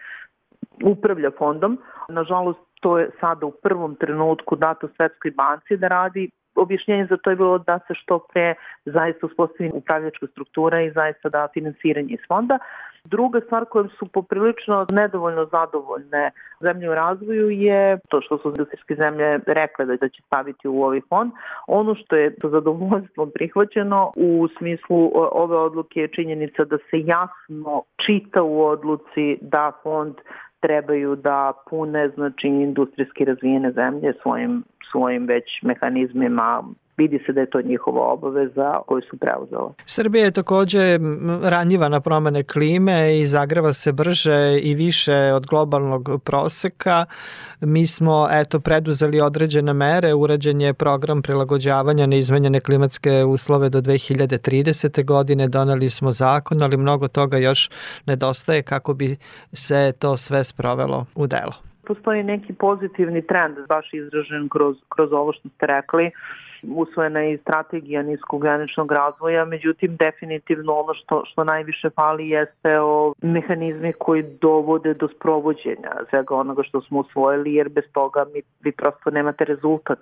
upravlja 0.84 1.30
fondom. 1.38 1.78
Nažalost, 2.08 2.60
to 2.80 2.98
je 2.98 3.10
sada 3.20 3.46
u 3.46 3.50
prvom 3.50 3.94
trenutku 3.94 4.56
dato 4.56 4.88
Svetskoj 4.96 5.30
banci 5.30 5.76
da 5.76 5.88
radi 5.88 6.30
objašnjenje 6.54 7.06
za 7.10 7.16
to 7.16 7.30
je 7.30 7.36
bilo 7.36 7.58
da 7.58 7.78
se 7.78 7.94
što 7.94 8.18
pre 8.18 8.54
zaista 8.84 9.26
uspostavi 9.26 9.70
upravljačka 9.74 10.26
struktura 10.26 10.82
i 10.82 10.90
zaista 10.90 11.28
da 11.28 11.48
finansiranje 11.54 12.12
iz 12.12 12.20
fonda. 12.28 12.58
Druga 13.04 13.40
stvar 13.40 13.64
kojom 13.64 13.88
su 13.88 14.06
poprilično 14.06 14.86
nedovoljno 14.90 15.44
zadovoljne 15.44 16.30
zemlje 16.60 16.90
u 16.90 16.94
razvoju 16.94 17.50
je 17.50 17.98
to 18.08 18.20
što 18.20 18.38
su 18.38 18.48
industrijske 18.48 18.94
zemlje 18.94 19.40
rekle 19.46 19.84
da 19.86 20.08
će 20.08 20.22
staviti 20.26 20.68
u 20.68 20.82
ovaj 20.82 21.00
fond. 21.08 21.32
Ono 21.66 21.94
što 21.94 22.16
je 22.16 22.36
sa 22.42 22.48
zadovoljstvom 22.48 23.30
prihvaćeno 23.34 24.12
u 24.16 24.48
smislu 24.58 25.10
ove 25.14 25.56
odluke 25.56 26.00
je 26.00 26.08
činjenica 26.08 26.64
da 26.64 26.78
se 26.78 27.00
jasno 27.00 27.82
čita 28.06 28.42
u 28.42 28.64
odluci 28.64 29.38
da 29.40 29.72
fond 29.82 30.14
trebaju 30.62 31.16
da 31.16 31.52
pune 31.70 32.08
znači 32.08 32.46
industrijski 32.46 33.24
razvijene 33.24 33.72
zemlje 33.72 34.12
svojim 34.22 34.64
svojim 34.90 35.26
već 35.26 35.44
mehanizmima 35.62 36.64
vidi 36.96 37.22
se 37.26 37.32
da 37.32 37.40
je 37.40 37.50
to 37.50 37.62
njihova 37.62 38.12
obaveza 38.12 38.80
koju 38.86 39.02
su 39.10 39.16
preuzele. 39.16 39.70
Srbija 39.84 40.24
je 40.24 40.30
takođe 40.30 40.98
ranjiva 41.42 41.88
na 41.88 42.00
promene 42.00 42.42
klime 42.42 43.20
i 43.20 43.26
zagreva 43.26 43.72
se 43.72 43.92
brže 43.92 44.58
i 44.62 44.74
više 44.74 45.14
od 45.14 45.46
globalnog 45.46 46.08
proseka. 46.24 47.04
Mi 47.60 47.86
smo 47.86 48.28
eto 48.30 48.60
preduzeli 48.60 49.20
određene 49.20 49.72
mere, 49.72 50.14
urađen 50.14 50.60
je 50.60 50.74
program 50.74 51.22
prilagođavanja 51.22 52.06
na 52.06 52.16
izmenjene 52.16 52.60
klimatske 52.60 53.24
uslove 53.24 53.68
do 53.68 53.80
2030. 53.80 55.04
godine, 55.04 55.48
doneli 55.48 55.90
smo 55.90 56.10
zakon, 56.10 56.62
ali 56.62 56.76
mnogo 56.76 57.08
toga 57.08 57.38
još 57.38 57.70
nedostaje 58.06 58.62
kako 58.62 58.94
bi 58.94 59.16
se 59.52 59.92
to 59.98 60.16
sve 60.16 60.44
sprovelo 60.44 61.06
u 61.14 61.26
delo 61.26 61.72
postoji 61.86 62.22
neki 62.22 62.52
pozitivni 62.52 63.26
trend, 63.26 63.56
baš 63.68 63.94
izražen 63.94 64.48
kroz, 64.48 64.76
kroz 64.88 65.12
ovo 65.12 65.32
što 65.32 65.48
ste 65.48 65.66
rekli, 65.66 66.10
usvojena 66.68 67.20
je 67.20 67.32
i 67.32 67.38
strategija 67.38 68.02
niskograničnog 68.02 68.92
razvoja, 68.92 69.44
međutim 69.44 69.96
definitivno 69.96 70.72
ono 70.72 70.94
što, 70.94 71.22
što 71.26 71.44
najviše 71.44 71.90
fali 71.90 72.28
jeste 72.28 72.80
o 72.80 73.14
mehanizmi 73.22 73.92
koji 73.92 74.22
dovode 74.40 74.94
do 74.94 75.08
sprovođenja 75.08 75.92
svega 76.10 76.34
onoga 76.34 76.62
što 76.62 76.80
smo 76.80 77.00
usvojili, 77.00 77.54
jer 77.54 77.68
bez 77.68 77.84
toga 77.92 78.24
mi, 78.34 78.42
vi 78.60 78.72
prosto 78.72 79.10
nemate 79.10 79.44
rezultat. 79.44 79.98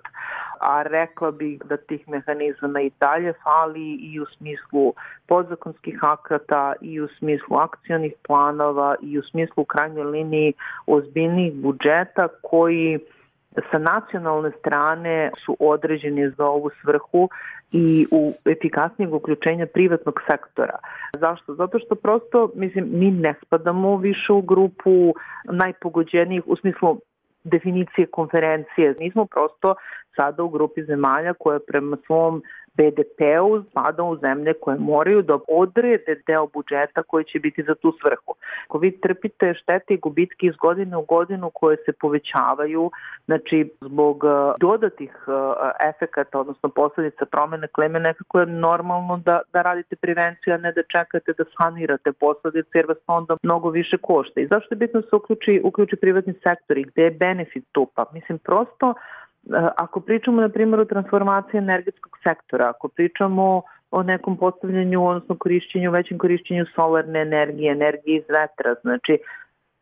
A 0.59 0.83
rekla 0.83 1.31
bih 1.31 1.61
da 1.65 1.77
tih 1.77 2.07
mehanizama 2.07 2.81
i 2.81 2.91
dalje 2.99 3.33
fali 3.43 3.93
i 3.95 4.19
u 4.19 4.25
smislu 4.25 4.93
podzakonskih 5.27 5.99
akata 6.01 6.73
i 6.81 7.01
u 7.01 7.07
smislu 7.07 7.57
akcionih 7.57 8.13
planova 8.27 8.95
i 9.01 9.19
u 9.19 9.23
smislu 9.23 9.61
u 9.61 9.65
krajnjoj 9.65 10.03
liniji 10.03 10.53
ozbiljnih 10.87 11.53
budžeta 11.53 12.27
koji 12.41 12.99
sa 13.71 13.77
nacionalne 13.77 14.51
strane 14.59 15.31
su 15.45 15.57
određeni 15.59 16.29
za 16.29 16.45
ovu 16.45 16.69
svrhu 16.81 17.29
i 17.71 18.07
u 18.11 18.33
efikasnijeg 18.45 19.13
uključenja 19.13 19.65
privatnog 19.65 20.21
sektora. 20.27 20.77
Zašto? 21.19 21.55
Zato 21.55 21.79
što 21.79 21.95
prosto, 21.95 22.51
mislim, 22.55 22.89
mi 22.91 23.11
ne 23.11 23.33
spadamo 23.45 23.97
više 23.97 24.33
u 24.33 24.41
grupu 24.41 25.13
najpogođenijih 25.43 26.43
u 26.45 26.55
smislu 26.55 26.99
definicije 27.43 28.07
konferencije. 28.07 28.95
Mi 28.99 29.11
smo 29.11 29.25
prosto 29.25 29.75
sada 30.15 30.43
u 30.43 30.49
grupi 30.49 30.83
zemalja 30.83 31.33
koja 31.33 31.59
prema 31.67 31.97
svom 32.05 32.43
BDP-u 32.77 33.63
spada 33.69 34.03
u 34.03 34.17
zemlje 34.17 34.53
koje 34.53 34.77
moraju 34.79 35.21
da 35.21 35.39
odrede 35.47 36.21
deo 36.27 36.47
budžeta 36.47 37.03
koji 37.03 37.25
će 37.25 37.39
biti 37.39 37.63
za 37.63 37.75
tu 37.75 37.93
svrhu. 38.01 38.33
Ako 38.67 38.77
vi 38.77 38.99
trpite 39.01 39.53
štete 39.53 39.93
i 39.93 39.97
gubitke 39.97 40.47
iz 40.47 40.55
godine 40.55 40.97
u 40.97 41.01
godinu 41.01 41.51
koje 41.53 41.77
se 41.85 41.91
povećavaju, 41.91 42.91
znači 43.25 43.71
zbog 43.81 44.23
uh, 44.23 44.31
dodatih 44.59 45.13
uh, 45.27 45.33
efekata, 45.89 46.39
odnosno 46.39 46.69
posledica 46.69 47.25
promene 47.25 47.67
klime, 47.67 47.99
nekako 47.99 48.39
je 48.39 48.45
normalno 48.45 49.17
da, 49.17 49.41
da 49.53 49.61
radite 49.61 49.95
prevenciju, 49.95 50.53
a 50.53 50.57
ne 50.57 50.71
da 50.71 50.83
čekate 50.83 51.33
da 51.37 51.43
sanirate 51.57 52.11
posledice, 52.11 52.69
jer 52.73 52.85
vas 52.87 52.97
onda 53.07 53.37
mnogo 53.43 53.69
više 53.69 53.97
košta. 53.97 54.41
I 54.41 54.47
zašto 54.47 54.73
je 54.73 54.77
bitno 54.77 55.01
da 55.01 55.07
se 55.07 55.15
uključi, 55.15 55.61
uključi 55.63 55.95
privatni 55.95 56.33
sektor 56.33 56.77
i 56.77 56.83
gde 56.83 57.03
je 57.03 57.11
benefit 57.11 57.65
tu? 57.71 57.87
Pa 57.95 58.05
mislim, 58.13 58.37
prosto 58.39 58.93
Ako 59.77 59.99
pričamo, 59.99 60.41
na 60.41 60.49
primjer, 60.49 60.79
o 60.79 60.85
transformaciji 60.85 61.57
energetskog 61.57 62.17
sektora, 62.23 62.69
ako 62.69 62.87
pričamo 62.87 63.61
o 63.91 64.03
nekom 64.03 64.37
postavljanju, 64.37 65.07
odnosno 65.07 65.35
korišćenju, 65.37 65.91
većem 65.91 66.17
korišćenju 66.17 66.65
solarne 66.75 67.21
energije, 67.21 67.71
energije 67.71 68.17
iz 68.17 68.23
vetra, 68.29 68.75
znači 68.81 69.17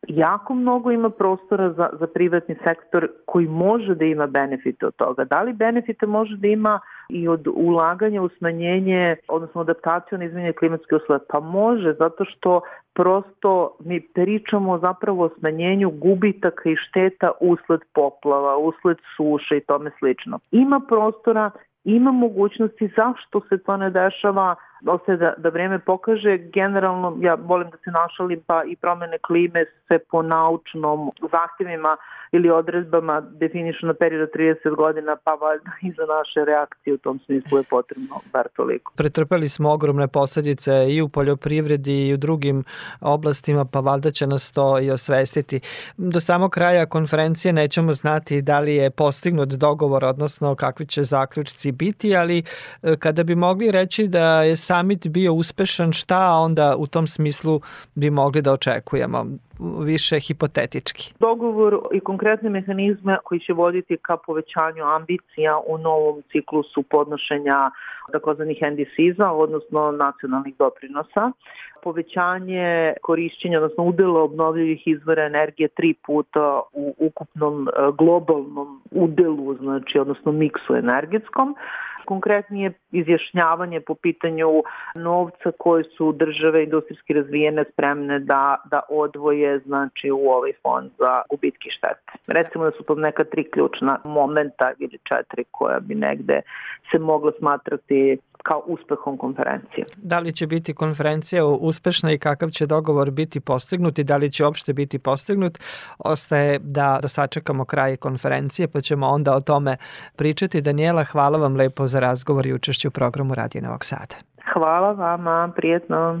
jako 0.08 0.54
mnogo 0.54 0.90
ima 0.90 1.10
prostora 1.10 1.72
za, 1.72 1.90
za 2.00 2.06
privatni 2.06 2.56
sektor 2.64 3.08
koji 3.26 3.48
može 3.48 3.94
da 3.94 4.04
ima 4.04 4.26
benefite 4.26 4.86
od 4.86 4.94
toga. 4.94 5.24
Da 5.24 5.42
li 5.42 5.52
benefite 5.52 6.06
može 6.06 6.36
da 6.36 6.46
ima 6.46 6.80
i 7.08 7.28
od 7.28 7.48
ulaganja 7.54 8.22
u 8.22 8.28
smanjenje, 8.28 9.16
odnosno 9.28 9.60
adaptaciju 9.60 10.18
na 10.18 10.24
izmenje 10.24 10.52
klimatske 10.52 10.96
uslove? 10.96 11.20
Pa 11.28 11.40
može, 11.40 11.92
zato 11.98 12.24
što 12.24 12.60
prosto 12.94 13.76
mi 13.80 14.00
pričamo 14.00 14.78
zapravo 14.78 15.24
o 15.24 15.30
smanjenju 15.38 15.90
gubitaka 15.90 16.70
i 16.70 16.76
šteta 16.76 17.30
usled 17.40 17.80
poplava, 17.94 18.56
usled 18.56 18.96
suše 19.16 19.56
i 19.56 19.64
tome 19.64 19.90
slično. 19.98 20.38
Ima 20.50 20.80
prostora 20.88 21.50
ima 21.84 22.12
mogućnosti 22.12 22.90
zašto 22.96 23.40
se 23.48 23.58
to 23.58 23.76
ne 23.76 23.90
dešava 23.90 24.54
ostaje 24.86 25.18
da, 25.18 25.34
da 25.36 25.48
vreme 25.48 25.78
pokaže. 25.78 26.38
Generalno, 26.38 27.16
ja 27.20 27.34
volim 27.34 27.70
da 27.70 27.76
se 27.76 27.90
našalim, 27.90 28.40
pa 28.46 28.64
i 28.64 28.76
promene 28.76 29.18
klime 29.18 29.64
se 29.88 29.98
po 30.10 30.22
naučnom 30.22 31.10
zahtjevima 31.32 31.96
ili 32.32 32.50
odredbama 32.50 33.20
definišu 33.20 33.86
na 33.86 33.94
period 33.94 34.28
30 34.34 34.76
godina, 34.76 35.16
pa 35.24 35.30
valjda 35.30 35.70
i 35.82 35.90
za 35.92 36.02
naše 36.16 36.44
reakcije 36.44 36.94
u 36.94 36.98
tom 36.98 37.20
smislu 37.26 37.58
je 37.58 37.64
potrebno 37.70 38.20
bar 38.32 38.48
toliko. 38.56 38.92
Pretrpeli 38.96 39.48
smo 39.48 39.72
ogromne 39.72 40.08
posledice 40.08 40.86
i 40.88 41.02
u 41.02 41.08
poljoprivredi 41.08 42.08
i 42.08 42.14
u 42.14 42.16
drugim 42.16 42.64
oblastima, 43.00 43.64
pa 43.64 43.80
valjda 43.80 44.10
će 44.10 44.26
nas 44.26 44.52
to 44.52 44.80
i 44.80 44.90
osvestiti. 44.90 45.60
Do 45.96 46.20
samog 46.20 46.50
kraja 46.50 46.86
konferencije 46.86 47.52
nećemo 47.52 47.92
znati 47.92 48.42
da 48.42 48.60
li 48.60 48.74
je 48.74 48.90
postignut 48.90 49.48
dogovor, 49.48 50.04
odnosno 50.04 50.54
kakvi 50.54 50.86
će 50.86 51.04
zaključci 51.04 51.72
biti, 51.72 52.16
ali 52.16 52.38
e, 52.82 52.96
kada 52.96 53.24
bi 53.24 53.34
mogli 53.34 53.70
reći 53.70 54.08
da 54.08 54.42
je 54.42 54.56
samit 54.70 55.06
bio 55.08 55.32
uspešan, 55.32 55.92
šta 55.92 56.20
onda 56.46 56.74
u 56.78 56.86
tom 56.86 57.06
smislu 57.06 57.60
bi 57.94 58.10
mogli 58.10 58.42
da 58.42 58.52
očekujemo? 58.52 59.26
više 59.90 60.20
hipotetički. 60.20 61.14
Dogovor 61.20 61.78
i 61.92 62.00
konkretne 62.00 62.50
mehanizme 62.50 63.16
koji 63.24 63.40
će 63.40 63.52
voditi 63.52 63.96
ka 64.02 64.16
povećanju 64.16 64.84
ambicija 64.84 65.60
u 65.66 65.78
novom 65.78 66.22
ciklusu 66.32 66.82
podnošenja 66.82 67.70
takozvanih 68.12 68.58
NDC-za, 68.72 69.30
odnosno 69.30 69.92
nacionalnih 69.92 70.54
doprinosa, 70.58 71.32
povećanje 71.82 72.94
korišćenja, 73.02 73.58
odnosno 73.58 73.84
udela 73.84 74.22
obnovljivih 74.22 74.82
izvora 74.86 75.24
energije 75.24 75.68
tri 75.68 75.94
puta 76.06 76.60
u 76.72 76.94
ukupnom 76.98 77.68
e, 77.68 77.72
globalnom 77.98 78.82
udelu, 78.90 79.54
znači, 79.54 79.98
odnosno 79.98 80.32
miksu 80.32 80.74
energetskom, 80.74 81.54
konkretnije 82.10 82.72
izjašnjavanje 82.92 83.80
po 83.80 83.94
pitanju 83.94 84.48
novca 84.94 85.48
koje 85.58 85.84
su 85.84 86.12
države 86.12 86.64
industrijski 86.64 87.12
razvijene 87.12 87.64
spremne 87.72 88.18
da, 88.18 88.56
da 88.70 88.80
odvoje 88.88 89.58
znači 89.58 90.10
u 90.10 90.22
ovaj 90.36 90.52
fond 90.62 90.90
za 90.98 91.22
gubitki 91.30 91.70
štete. 91.70 92.12
Recimo 92.26 92.64
da 92.64 92.70
su 92.70 92.82
to 92.82 92.94
neka 92.94 93.24
tri 93.24 93.44
ključna 93.50 93.98
momenta 94.04 94.72
ili 94.78 94.98
četiri 95.08 95.44
koja 95.50 95.80
bi 95.80 95.94
negde 95.94 96.40
se 96.90 96.98
mogla 96.98 97.32
smatrati 97.38 98.18
kao 98.42 98.62
uspehom 98.66 99.18
konferencije. 99.18 99.84
Da 99.96 100.18
li 100.18 100.32
će 100.32 100.46
biti 100.46 100.74
konferencija 100.74 101.46
uspešna 101.46 102.12
i 102.12 102.18
kakav 102.18 102.50
će 102.50 102.66
dogovor 102.66 103.10
biti 103.10 103.40
postignut 103.40 103.98
i 103.98 104.04
da 104.04 104.16
li 104.16 104.30
će 104.30 104.44
uopšte 104.44 104.72
biti 104.72 104.98
postignut, 104.98 105.58
ostaje 105.98 106.58
da, 106.58 106.98
da 107.02 107.08
sačekamo 107.08 107.64
kraj 107.64 107.96
konferencije 107.96 108.68
pa 108.68 108.80
ćemo 108.80 109.08
onda 109.08 109.34
o 109.34 109.40
tome 109.40 109.76
pričati. 110.16 110.60
Daniela, 110.60 111.04
hvala 111.04 111.38
vam 111.38 111.56
lepo 111.56 111.86
za 111.86 112.00
razgovor 112.00 112.46
i 112.46 112.54
učešću 112.54 112.88
u 112.88 112.90
programu 112.90 113.34
Radio 113.34 113.62
Novog 113.62 113.84
Sada. 113.84 114.16
Hvala 114.52 114.92
vama, 114.92 115.52
prijetno. 115.56 116.20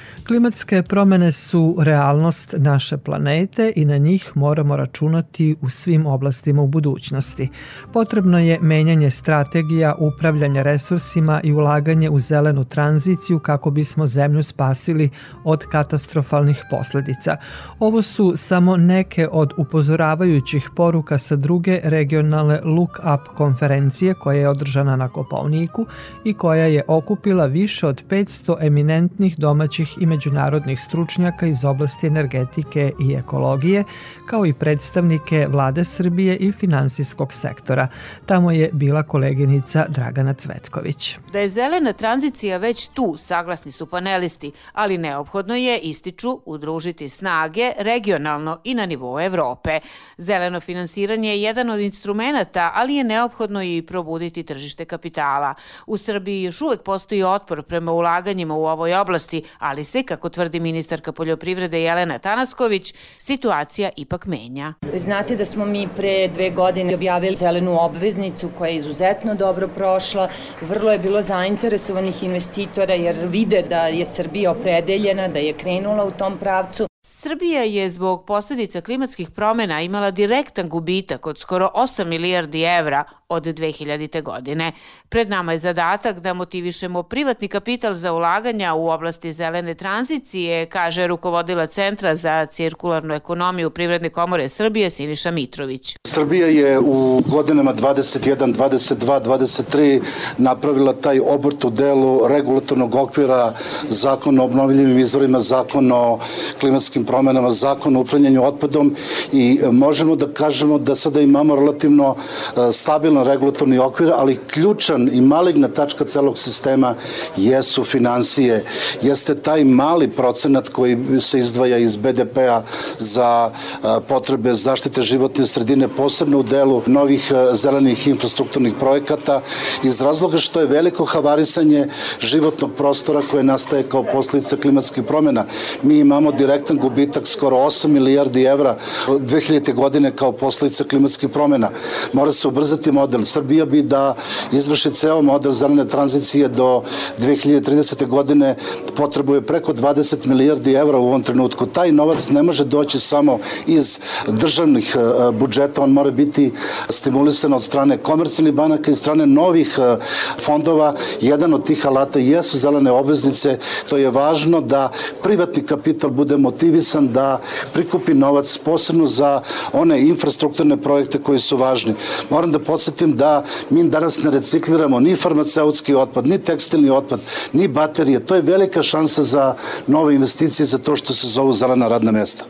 Klimatske 0.27 0.83
promene 0.83 1.31
su 1.31 1.77
realnost 1.79 2.55
naše 2.57 2.97
planete 2.97 3.73
i 3.75 3.85
na 3.85 3.97
njih 3.97 4.31
moramo 4.35 4.75
računati 4.75 5.55
u 5.61 5.69
svim 5.69 6.05
oblastima 6.05 6.61
u 6.61 6.67
budućnosti. 6.67 7.49
Potrebno 7.93 8.39
je 8.39 8.59
menjanje 8.61 9.11
strategija 9.11 9.95
upravljanja 9.99 10.61
resursima 10.61 11.41
i 11.43 11.53
ulaganje 11.53 12.09
u 12.09 12.19
zelenu 12.19 12.65
tranziciju 12.65 13.39
kako 13.39 13.71
bismo 13.71 14.07
zemlju 14.07 14.43
spasili 14.43 15.09
od 15.43 15.65
katastrofalnih 15.65 16.63
posledica. 16.69 17.37
Ovo 17.79 18.01
su 18.01 18.33
samo 18.35 18.77
neke 18.77 19.27
od 19.31 19.53
upozoravajućih 19.57 20.69
poruka 20.75 21.17
sa 21.17 21.35
druge 21.35 21.79
regionalne 21.83 22.61
Look 22.63 22.99
Up 22.99 23.35
konferencije 23.35 24.13
koja 24.13 24.39
je 24.39 24.49
održana 24.49 24.95
na 24.95 25.09
Kopavniku 25.09 25.85
i 26.23 26.33
koja 26.33 26.65
je 26.65 26.83
okupila 26.87 27.45
više 27.45 27.87
od 27.87 28.01
500 28.09 28.57
eminentnih 28.59 29.37
domaćih 29.37 29.97
i 30.01 30.10
međunarodnih 30.11 30.81
stručnjaka 30.81 31.45
iz 31.47 31.63
oblasti 31.65 32.07
energetike 32.07 32.91
i 32.99 33.13
ekologije, 33.13 33.83
kao 34.25 34.45
i 34.45 34.53
predstavnike 34.53 35.47
vlade 35.47 35.85
Srbije 35.85 36.35
i 36.37 36.51
finansijskog 36.51 37.33
sektora. 37.33 37.87
Tamo 38.25 38.51
je 38.51 38.69
bila 38.73 39.03
koleginica 39.03 39.85
Dragana 39.87 40.33
Cvetković. 40.33 41.17
Da 41.33 41.39
je 41.39 41.49
zelena 41.49 41.93
tranzicija 41.93 42.57
već 42.57 42.87
tu, 42.87 43.15
saglasni 43.17 43.71
su 43.71 43.85
panelisti, 43.85 44.51
ali 44.73 44.97
neophodno 44.97 45.55
je, 45.55 45.77
ističu, 45.79 46.39
udružiti 46.45 47.09
snage 47.09 47.71
regionalno 47.79 48.59
i 48.63 48.73
na 48.73 48.85
nivou 48.85 49.19
Evrope. 49.19 49.79
Zeleno 50.17 50.59
finansiranje 50.59 51.29
je 51.29 51.41
jedan 51.41 51.69
od 51.69 51.79
instrumenta, 51.79 52.71
ali 52.75 52.95
je 52.95 53.03
neophodno 53.03 53.63
i 53.63 53.81
probuditi 53.81 54.43
tržište 54.43 54.85
kapitala. 54.85 55.53
U 55.87 55.97
Srbiji 55.97 56.43
još 56.43 56.61
uvek 56.61 56.83
postoji 56.83 57.23
otpor 57.23 57.63
prema 57.63 57.91
ulaganjima 57.91 58.55
u 58.55 58.65
ovoj 58.65 58.95
oblasti, 58.95 59.43
ali 59.59 59.83
se, 59.83 60.00
kako 60.03 60.29
tvrdi 60.29 60.59
ministarka 60.59 61.11
poljoprivrede 61.11 61.81
Jelena 61.81 62.19
Tanasković, 62.19 62.93
situacija 63.17 63.89
ipak 63.95 64.25
menja. 64.25 64.73
Znate 64.95 65.35
da 65.35 65.45
smo 65.45 65.65
mi 65.65 65.87
pre 65.97 66.27
dve 66.27 66.49
godine 66.49 66.95
objavili 66.95 67.35
zelenu 67.35 67.77
obveznicu 67.79 68.49
koja 68.57 68.69
je 68.69 68.75
izuzetno 68.75 69.35
dobro 69.35 69.67
prošla. 69.67 70.29
Vrlo 70.61 70.91
je 70.91 70.99
bilo 70.99 71.21
zainteresovanih 71.21 72.23
investitora 72.23 72.93
jer 72.93 73.15
vide 73.27 73.61
da 73.69 73.87
je 73.87 74.05
Srbija 74.05 74.51
opredeljena, 74.51 75.27
da 75.27 75.39
je 75.39 75.53
krenula 75.53 76.03
u 76.03 76.11
tom 76.11 76.37
pravcu. 76.37 76.87
Srbija 77.23 77.63
je 77.63 77.89
zbog 77.89 78.25
posledica 78.25 78.81
klimatskih 78.81 79.29
promena 79.29 79.81
imala 79.81 80.11
direktan 80.11 80.69
gubitak 80.69 81.27
od 81.27 81.37
skoro 81.37 81.69
8 81.75 82.05
milijardi 82.05 82.61
evra 82.61 83.03
od 83.29 83.43
2000. 83.43 84.21
godine. 84.23 84.71
Pred 85.09 85.29
nama 85.29 85.51
je 85.51 85.57
zadatak 85.57 86.19
da 86.19 86.33
motivišemo 86.33 87.03
privatni 87.03 87.47
kapital 87.47 87.93
za 87.93 88.13
ulaganja 88.13 88.73
u 88.73 88.89
oblasti 88.89 89.33
zelene 89.33 89.73
tranzicije, 89.73 90.65
kaže 90.65 91.07
rukovodila 91.07 91.67
Centra 91.67 92.15
za 92.15 92.45
cirkularnu 92.45 93.13
ekonomiju 93.13 93.69
Privredne 93.69 94.09
komore 94.09 94.49
Srbije 94.49 94.89
Siniša 94.89 95.31
Mitrović. 95.31 95.95
Srbija 96.07 96.47
je 96.47 96.79
u 96.79 97.21
godinama 97.25 97.73
21, 97.73 98.53
22, 98.53 99.23
23 99.23 100.01
napravila 100.37 100.93
taj 100.93 101.19
obrt 101.19 101.65
u 101.65 101.69
delu 101.69 102.27
regulatornog 102.27 102.95
okvira 102.95 103.53
zakon 103.83 104.39
o 104.39 104.43
obnovljivim 104.43 104.99
izvorima, 104.99 105.39
zakon 105.39 105.91
o 105.91 106.19
klimatskim 106.59 107.05
promenama, 107.11 107.51
zakon 107.51 107.95
o 107.95 108.01
upravljanju 108.01 108.43
otpadom 108.43 108.95
i 109.31 109.59
možemo 109.71 110.15
da 110.15 110.27
kažemo 110.33 110.77
da 110.79 110.95
sada 110.95 111.21
imamo 111.21 111.55
relativno 111.55 112.15
e, 112.15 112.71
stabilan 112.71 113.25
regulatorni 113.25 113.79
okvir, 113.79 114.13
ali 114.15 114.39
ključan 114.47 115.09
i 115.13 115.21
maligna 115.21 115.67
tačka 115.67 116.05
celog 116.05 116.39
sistema 116.39 116.95
jesu 117.37 117.83
financije. 117.83 118.63
Jeste 119.01 119.35
taj 119.35 119.63
mali 119.63 120.07
procenat 120.07 120.69
koji 120.69 120.97
se 121.19 121.39
izdvaja 121.39 121.77
iz 121.77 121.95
BDP-a 121.95 122.61
za 122.99 123.51
e, 123.51 123.87
potrebe 124.07 124.53
zaštite 124.53 125.01
životne 125.01 125.45
sredine, 125.45 125.87
posebno 125.87 126.39
u 126.39 126.43
delu 126.43 126.81
novih 126.85 127.31
e, 127.31 127.55
zelenih 127.55 128.07
infrastrukturnih 128.07 128.73
projekata, 128.79 129.41
iz 129.83 130.01
razloga 130.01 130.37
što 130.37 130.59
je 130.59 130.71
veliko 130.71 131.05
havarisanje 131.05 131.87
životnog 132.19 132.71
prostora 132.77 133.21
koje 133.31 133.43
nastaje 133.43 133.83
kao 133.83 134.03
posljedica 134.03 134.57
klimatskih 134.57 135.03
promjena. 135.03 135.45
Mi 135.83 135.99
imamo 135.99 136.31
direktan 136.31 136.77
gubitak 136.77 137.00
gubitak 137.01 137.27
skoro 137.27 137.57
8 137.57 137.87
milijardi 137.87 138.43
evra 138.43 138.77
2000. 139.07 139.73
godine 139.73 140.11
kao 140.11 140.31
posledica 140.31 140.83
klimatskih 140.83 141.29
promjena. 141.29 141.69
Mora 142.13 142.31
se 142.31 142.47
ubrzati 142.47 142.91
model. 142.91 143.25
Srbija 143.25 143.65
bi 143.65 143.81
da 143.81 144.15
izvrši 144.51 144.91
ceo 144.93 145.21
model 145.21 145.51
zelene 145.51 145.87
tranzicije 145.87 146.47
do 146.47 146.83
2030. 147.17 148.07
godine 148.07 148.55
potrebuje 148.95 149.41
preko 149.41 149.73
20 149.73 150.27
milijardi 150.27 150.73
evra 150.73 150.97
u 150.97 151.07
ovom 151.07 151.23
trenutku. 151.23 151.65
Taj 151.65 151.91
novac 151.91 152.29
ne 152.29 152.43
može 152.43 152.65
doći 152.65 152.99
samo 152.99 153.39
iz 153.67 153.99
državnih 154.27 154.95
e, 154.95 155.31
budžeta, 155.31 155.81
on 155.81 155.91
mora 155.91 156.11
biti 156.11 156.51
stimulisan 156.89 157.53
od 157.53 157.63
strane 157.63 157.97
komercijalnih 157.97 158.53
banaka 158.53 158.91
i 158.91 158.95
strane 158.95 159.25
novih 159.25 159.79
e, 159.79 159.97
fondova. 160.39 160.93
Jedan 161.21 161.53
od 161.53 161.65
tih 161.65 161.85
alata 161.87 162.19
jesu 162.19 162.57
zelene 162.57 162.91
obveznice. 162.91 163.57
To 163.89 163.97
je 163.97 164.09
važno 164.09 164.61
da 164.61 164.91
privatni 165.23 165.63
kapital 165.63 166.09
bude 166.09 166.37
motivisan 166.37 166.90
motivisan 166.95 167.13
da 167.13 167.41
prikupi 167.73 168.13
novac 168.13 168.57
posebno 168.57 169.05
za 169.05 169.41
one 169.73 170.01
infrastrukturne 170.01 170.77
projekte 170.77 171.19
koji 171.19 171.39
su 171.39 171.57
važni. 171.57 171.95
Moram 172.29 172.51
da 172.51 172.59
podsjetim 172.59 173.15
da 173.15 173.43
mi 173.69 173.89
danas 173.89 174.23
ne 174.23 174.31
recikliramo 174.31 174.99
ni 174.99 175.15
farmaceutski 175.15 175.95
otpad, 175.95 176.27
ni 176.27 176.37
tekstilni 176.37 176.89
otpad, 176.89 177.19
ni 177.53 177.67
baterije. 177.67 178.25
To 178.25 178.35
je 178.35 178.41
velika 178.41 178.81
šansa 178.81 179.23
za 179.23 179.55
nove 179.87 180.15
investicije 180.15 180.65
za 180.65 180.77
to 180.77 180.95
što 180.95 181.13
se 181.13 181.27
zovu 181.27 181.53
zelena 181.53 181.87
radna 181.87 182.11
mesta. 182.11 182.45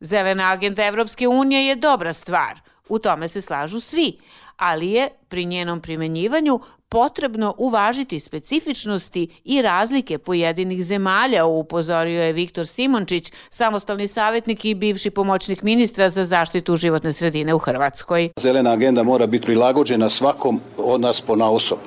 Zelena 0.00 0.52
agenda 0.52 0.84
Evropske 0.84 1.28
unije 1.28 1.66
je 1.66 1.76
dobra 1.76 2.12
stvar. 2.12 2.60
U 2.88 2.98
tome 2.98 3.28
se 3.28 3.40
slažu 3.40 3.80
svi, 3.80 4.18
ali 4.56 4.90
je 4.90 5.08
pri 5.28 5.44
njenom 5.44 5.80
primenjivanju 5.80 6.60
potrebno 6.92 7.54
uvažiti 7.58 8.20
specifičnosti 8.20 9.28
i 9.44 9.62
razlike 9.62 10.18
pojedinih 10.18 10.84
zemalja, 10.84 11.44
upozorio 11.44 12.22
je 12.22 12.32
Viktor 12.32 12.66
Simončić, 12.66 13.32
samostalni 13.50 14.08
savjetnik 14.08 14.64
i 14.64 14.74
bivši 14.74 15.10
pomoćnik 15.10 15.62
ministra 15.62 16.10
za 16.10 16.24
zaštitu 16.24 16.76
životne 16.76 17.12
sredine 17.12 17.54
u 17.54 17.58
Hrvatskoj. 17.58 18.30
Zelena 18.36 18.72
agenda 18.72 19.02
mora 19.02 19.26
biti 19.26 19.46
prilagođena 19.46 20.08
svakom 20.08 20.60
od 20.76 21.00
nas 21.00 21.20
po 21.20 21.36
naosob. 21.36 21.78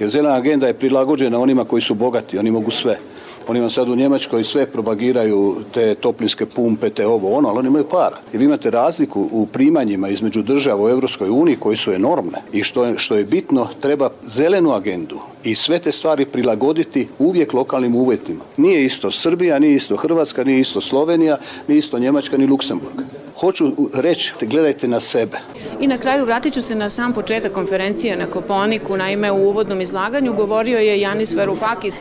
Jer 0.00 0.10
zelena 0.10 0.36
agenda 0.36 0.66
je 0.66 0.78
prilagođena 0.78 1.40
onima 1.40 1.64
koji 1.64 1.82
su 1.82 1.94
bogati, 1.94 2.38
oni 2.38 2.50
mogu 2.50 2.70
sve. 2.70 2.98
Oni 3.48 3.60
vam 3.60 3.70
sad 3.70 3.88
u 3.88 3.96
Njemačkoj 3.96 4.44
sve 4.44 4.66
propagiraju 4.66 5.56
te 5.74 5.94
toplinske 5.94 6.46
pumpe, 6.46 6.90
te 6.90 7.06
ovo 7.06 7.36
ono, 7.36 7.48
ali 7.48 7.58
oni 7.58 7.68
imaju 7.68 7.84
para. 7.88 8.16
I 8.32 8.38
vi 8.38 8.44
imate 8.44 8.70
razliku 8.70 9.28
u 9.32 9.46
primanjima 9.46 10.08
između 10.08 10.42
država 10.42 10.84
u 10.84 10.88
Evropskoj 10.88 11.30
uniji 11.30 11.56
koji 11.56 11.76
su 11.76 11.92
enormne 11.92 12.42
i 12.52 12.62
što 12.62 12.84
je, 12.84 12.98
što 12.98 13.16
je 13.16 13.24
bitno, 13.24 13.68
treba 13.80 14.10
zelenu 14.22 14.72
agendu 14.72 15.20
i 15.44 15.54
sve 15.54 15.78
te 15.78 15.92
stvari 15.92 16.24
prilagoditi 16.24 17.08
uvijek 17.18 17.52
lokalnim 17.52 17.94
uvjetima. 17.94 18.44
Nije 18.56 18.84
isto 18.84 19.10
Srbija, 19.10 19.58
nije 19.58 19.74
isto 19.74 19.96
Hrvatska, 19.96 20.44
nije 20.44 20.60
isto 20.60 20.80
Slovenija, 20.80 21.38
nije 21.68 21.78
isto 21.78 21.98
Njemačka 21.98 22.36
ni 22.36 22.46
Luksemburg. 22.46 23.00
Hoću 23.40 23.64
reći, 23.94 24.32
gledajte 24.40 24.88
na 24.88 25.00
sebe. 25.00 25.38
I 25.80 25.86
na 25.86 25.98
kraju 25.98 26.24
vratit 26.24 26.54
ću 26.54 26.62
se 26.62 26.74
na 26.74 26.90
sam 26.90 27.12
početak 27.12 27.52
konferencije 27.52 28.16
na 28.16 28.26
Koponiku. 28.26 28.96
Naime, 28.96 29.32
u 29.32 29.48
uvodnom 29.48 29.80
izlaganju 29.80 30.32
govorio 30.32 30.78
je 30.78 31.00
Janis 31.00 31.34
Varoufakis, 31.34 31.96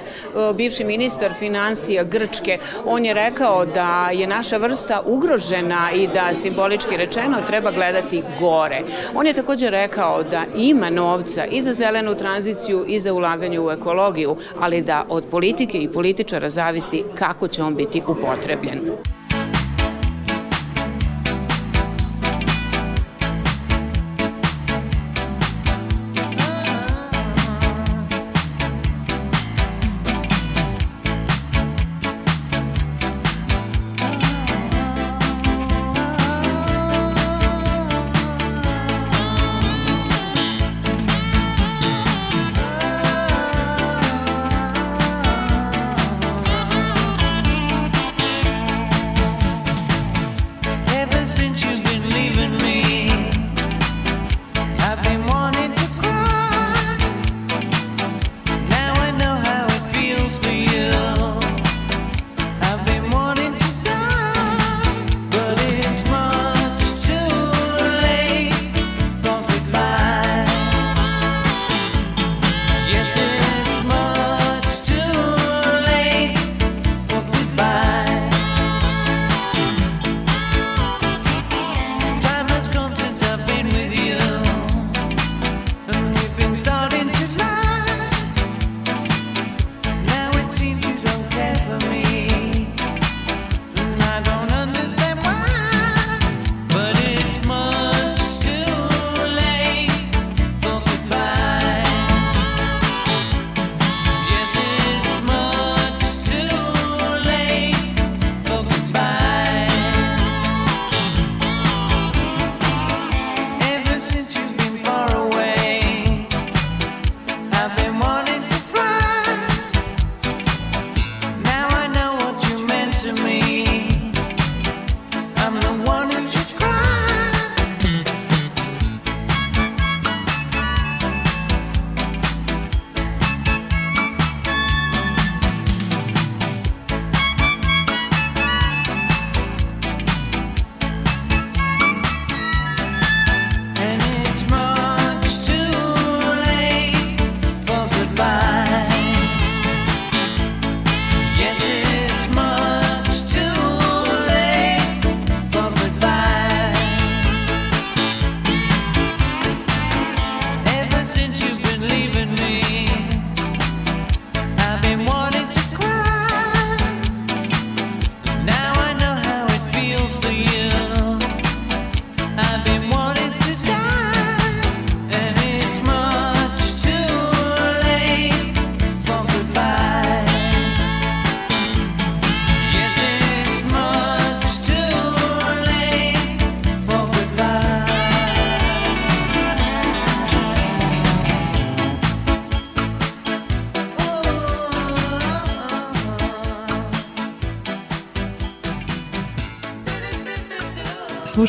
bivši 0.55 0.84
ministar 0.84 1.34
financija 1.39 2.04
Grčke. 2.04 2.58
On 2.86 3.06
je 3.06 3.13
rekao 3.13 3.65
da 3.65 4.10
je 4.13 4.28
naša 4.28 4.58
vrsta 4.58 5.02
ugrožena 5.06 5.91
i 5.91 6.08
da 6.08 6.36
simbolički 6.36 6.98
rečeno 6.98 7.41
treba 7.48 7.71
gledati 7.71 8.24
gore. 8.39 8.82
On 9.15 9.28
je 9.28 9.34
takođe 9.34 9.69
rekao 9.69 10.24
da 10.24 10.43
ima 10.58 10.89
novca 10.89 11.45
i 11.45 11.62
za 11.62 11.74
zelenu 11.74 12.15
tranziciju 12.15 12.86
i 12.88 13.00
za 13.00 13.13
ulaganje 13.13 13.60
u 13.60 13.71
ekologiju, 13.71 14.38
ali 14.60 14.82
da 14.82 15.06
od 15.10 15.24
politike 15.32 15.78
i 15.78 15.91
političara 15.91 16.50
zavisi 16.50 17.04
kako 17.15 17.48
će 17.48 17.63
on 17.63 17.76
biti 17.76 18.02
upotrebljen. 18.08 18.82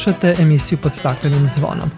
Slušate 0.06 0.42
emisiju 0.42 0.78
pod 0.82 0.94
staklenim 0.94 1.46
zvonom. 1.46 1.90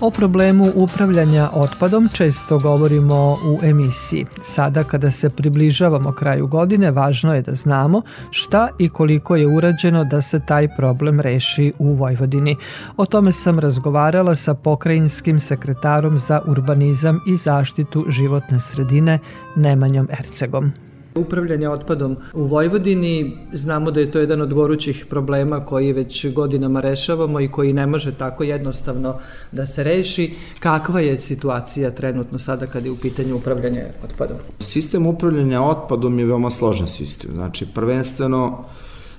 O 0.00 0.10
problemu 0.10 0.72
upravljanja 0.74 1.50
otpadom 1.52 2.08
često 2.12 2.58
govorimo 2.58 3.32
u 3.32 3.58
emisiji. 3.62 4.26
Sada 4.42 4.84
kada 4.84 5.10
se 5.10 5.30
približavamo 5.30 6.12
kraju 6.12 6.46
godine, 6.46 6.90
važno 6.90 7.34
je 7.34 7.42
da 7.42 7.54
znamo 7.54 8.02
šta 8.30 8.68
i 8.78 8.88
koliko 8.88 9.36
je 9.36 9.48
urađeno 9.48 10.04
da 10.04 10.22
se 10.22 10.40
taj 10.46 10.76
problem 10.76 11.20
reši 11.20 11.72
u 11.78 11.94
Vojvodini. 11.94 12.56
O 12.96 13.06
tome 13.06 13.32
sam 13.32 13.58
razgovarala 13.58 14.34
sa 14.34 14.54
pokrajinskim 14.54 15.40
sekretarom 15.40 16.18
za 16.18 16.40
urbanizam 16.46 17.20
i 17.26 17.36
zaštitu 17.36 18.04
životne 18.08 18.60
sredine 18.60 19.18
Nemanjom 19.56 20.08
Ercegom. 20.18 20.85
Upravljanje 21.16 21.68
otpadom 21.68 22.16
u 22.34 22.44
Vojvodini, 22.44 23.36
znamo 23.52 23.90
da 23.90 24.00
je 24.00 24.10
to 24.10 24.18
jedan 24.18 24.40
od 24.40 24.54
gorućih 24.54 25.06
problema 25.10 25.64
koji 25.64 25.92
već 25.92 26.32
godinama 26.32 26.80
rešavamo 26.80 27.40
i 27.40 27.48
koji 27.48 27.72
ne 27.72 27.86
može 27.86 28.14
tako 28.14 28.44
jednostavno 28.44 29.14
da 29.52 29.66
se 29.66 29.84
reši. 29.84 30.30
Kakva 30.58 31.00
je 31.00 31.16
situacija 31.16 31.90
trenutno 31.90 32.38
sada 32.38 32.66
kada 32.66 32.86
je 32.86 32.92
u 32.92 32.96
pitanju 32.96 33.36
upravljanje 33.36 33.84
otpadom? 34.04 34.36
Sistem 34.60 35.06
upravljanja 35.06 35.62
otpadom 35.62 36.18
je 36.18 36.26
veoma 36.26 36.50
složen 36.50 36.86
sistem. 36.86 37.30
Znači, 37.34 37.66
prvenstveno, 37.74 38.64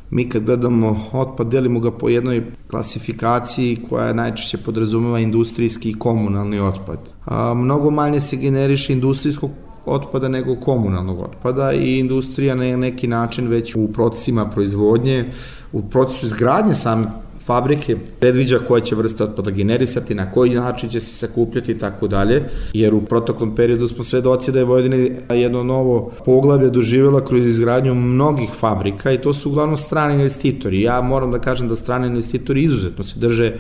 mi 0.10 0.30
kad 0.30 0.44
gledamo 0.44 1.06
otpad, 1.14 1.48
delimo 1.48 1.80
ga 1.80 1.92
po 1.92 2.10
jednoj 2.10 2.44
klasifikaciji 2.70 3.78
koja 3.90 4.14
najčešće 4.14 4.58
podrazumeva 4.58 5.20
industrijski 5.20 5.90
i 5.90 6.00
komunalni 6.00 6.60
otpad. 6.60 7.00
A, 7.26 7.54
mnogo 7.54 7.92
manje 7.92 8.22
se 8.22 8.36
generiše 8.36 8.94
industrijskog 8.94 9.52
otpada 9.88 10.28
nego 10.28 10.56
komunalnog 10.56 11.20
otpada 11.20 11.74
i 11.74 12.00
industrija 12.00 12.56
na 12.56 12.78
neki 12.78 13.08
način 13.08 13.48
već 13.48 13.76
u 13.76 13.88
procesima 13.94 14.46
proizvodnje, 14.46 15.26
u 15.72 15.82
procesu 15.82 16.26
izgradnje 16.26 16.74
same 16.74 17.06
fabrike 17.48 17.96
predviđa 18.20 18.60
koja 18.60 18.82
će 18.82 18.96
vrsta 18.96 19.24
otpada 19.24 19.52
generisati, 19.52 20.16
na 20.16 20.32
koji 20.32 20.56
način 20.56 20.90
će 20.90 21.00
se 21.00 21.28
sakupljati 21.28 21.72
i 21.72 21.78
tako 21.78 22.08
dalje, 22.08 22.44
jer 22.74 22.94
u 22.94 23.02
protoklom 23.02 23.56
periodu 23.56 23.88
smo 23.88 24.04
svedoci 24.04 24.52
da 24.52 24.60
je 24.60 24.66
Vojvodina 24.66 24.96
jedno 25.30 25.64
novo 25.64 26.12
poglavlje 26.26 26.70
doživjela 26.70 27.26
kroz 27.26 27.46
izgradnju 27.46 27.96
mnogih 27.96 28.50
fabrika 28.50 29.12
i 29.12 29.22
to 29.22 29.34
su 29.34 29.50
uglavnom 29.50 29.78
strani 29.78 30.14
investitori. 30.14 30.82
Ja 30.82 31.02
moram 31.02 31.32
da 31.32 31.40
kažem 31.40 31.68
da 31.68 31.76
strani 31.76 32.08
investitori 32.08 32.64
izuzetno 32.64 33.04
se 33.04 33.20
drže 33.20 33.54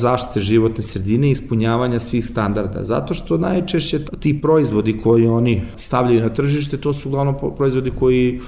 zaštite 0.00 0.40
životne 0.40 0.82
sredine 0.84 1.28
i 1.28 1.30
ispunjavanja 1.30 1.98
svih 1.98 2.26
standarda. 2.26 2.84
Zato 2.84 3.14
što 3.14 3.38
najčešće 3.38 3.98
ti 4.20 4.40
proizvodi 4.40 4.98
koji 4.98 5.26
oni 5.26 5.62
stavljaju 5.76 6.20
na 6.20 6.28
tržište, 6.28 6.76
to 6.76 6.92
su 6.92 7.08
uglavnom 7.08 7.34
proizvodi 7.56 7.90
koji 7.98 8.40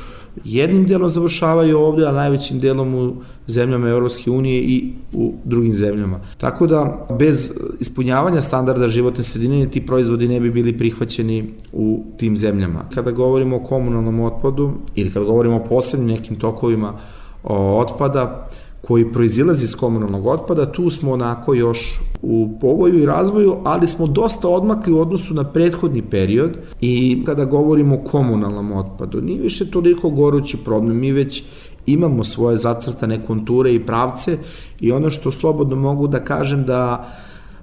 jednim 0.45 0.87
delom 0.87 1.09
završavaju 1.09 1.79
ovde, 1.79 2.07
a 2.07 2.13
najvećim 2.13 2.59
delom 2.59 2.95
u 2.95 3.13
zemljama 3.47 3.89
Evropske 3.89 4.31
unije 4.31 4.61
i 4.61 4.93
u 5.13 5.35
drugim 5.45 5.75
zemljama. 5.75 6.21
Tako 6.37 6.67
da, 6.67 7.07
bez 7.19 7.53
ispunjavanja 7.81 8.41
standarda 8.41 8.89
životne 8.89 9.25
sredine, 9.25 9.71
ti 9.71 9.87
proizvodi 9.87 10.29
ne 10.29 10.41
bi 10.41 10.51
bili 10.51 10.79
prihvaćeni 10.79 11.45
u 11.73 12.05
tim 12.19 12.37
zemljama. 12.37 12.85
Kada 12.95 13.11
govorimo 13.11 13.57
o 13.57 13.65
komunalnom 13.65 14.21
otpadu 14.21 14.73
ili 14.95 15.11
kada 15.11 15.27
govorimo 15.27 15.57
o 15.57 15.65
posebnim 15.69 16.09
nekim 16.09 16.37
tokovima 16.37 16.99
otpada, 17.45 18.49
koji 18.87 19.13
proizilazi 19.13 19.65
iz 19.65 19.77
komunalnog 19.77 20.27
otpada, 20.27 20.73
tu 20.73 20.91
smo 20.91 21.13
onako 21.13 21.55
još 21.55 22.01
u 22.23 22.49
povoju 22.61 22.99
i 22.99 23.07
razvoju, 23.07 23.57
ali 23.65 23.87
smo 23.87 24.07
dosta 24.07 24.49
odmakli 24.49 24.93
u 24.93 25.01
odnosu 25.01 25.35
na 25.35 25.45
prethodni 25.45 26.03
period 26.03 26.57
i 26.81 27.23
kada 27.27 27.45
govorimo 27.45 27.95
o 27.95 28.05
komunalnom 28.11 28.73
otpadu, 28.73 29.21
nije 29.21 29.43
više 29.43 29.71
toliko 29.71 30.11
gorući 30.11 30.57
problem, 30.57 30.99
mi 30.99 31.13
već 31.13 31.43
imamo 31.87 32.25
svoje 32.25 32.57
zacrtane 32.57 33.27
konture 33.27 33.75
i 33.75 33.87
pravce 33.87 34.39
i 34.81 34.93
ono 34.93 35.11
što 35.11 35.31
slobodno 35.31 35.77
mogu 35.77 36.09
da 36.09 36.25
kažem 36.25 36.65
da 36.65 37.09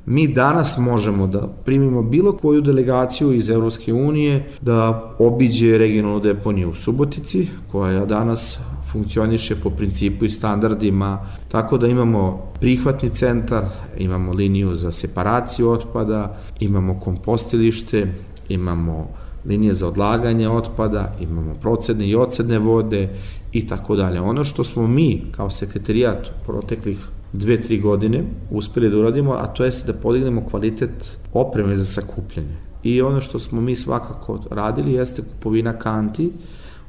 mi 0.06 0.28
danas 0.28 0.78
možemo 0.78 1.28
da 1.28 1.48
primimo 1.66 2.02
bilo 2.02 2.32
koju 2.32 2.62
delegaciju 2.62 3.34
iz 3.34 3.50
Evropske 3.50 3.94
unije 3.94 4.52
da 4.62 5.12
obiđe 5.20 5.78
regionalnu 5.78 6.20
deponiju 6.20 6.70
u 6.70 6.76
Subotici, 6.76 7.48
koja 7.72 8.06
danas 8.06 8.60
funkcioniše 8.92 9.56
po 9.56 9.70
principu 9.70 10.26
i 10.26 10.30
standardima, 10.30 11.28
tako 11.48 11.78
da 11.78 11.88
imamo 11.88 12.52
prihvatni 12.60 13.10
centar, 13.10 13.66
imamo 13.98 14.34
liniju 14.34 14.76
za 14.76 14.92
separaciju 14.92 15.70
otpada, 15.70 16.38
imamo 16.60 17.00
kompostilište, 17.00 18.08
imamo 18.50 19.08
linije 19.46 19.74
za 19.74 19.88
odlaganje 19.88 20.50
otpada, 20.50 21.16
imamo 21.20 21.54
procedne 21.62 22.08
i 22.08 22.16
ocedne 22.16 22.60
vode 22.60 23.10
i 23.52 23.68
tako 23.68 23.96
dalje. 23.96 24.22
Ono 24.22 24.44
što 24.44 24.64
smo 24.64 24.88
mi 24.88 25.24
kao 25.32 25.50
sekretarijat 25.50 26.30
proteklih 26.46 26.98
dve, 27.34 27.62
tri 27.62 27.80
godine 27.80 28.24
uspeli 28.52 28.90
da 28.90 28.98
uradimo, 28.98 29.32
a 29.32 29.48
to 29.48 29.64
jeste 29.64 29.92
da 29.92 30.00
podignemo 30.00 30.46
kvalitet 30.50 31.18
opreme 31.34 31.78
za 31.78 31.86
sakupljanje. 31.86 32.56
I 32.84 33.02
ono 33.02 33.22
što 33.22 33.40
smo 33.40 33.62
mi 33.62 33.76
svakako 33.76 34.40
radili 34.52 34.94
jeste 34.94 35.22
kupovina 35.22 35.74
kanti, 35.74 36.32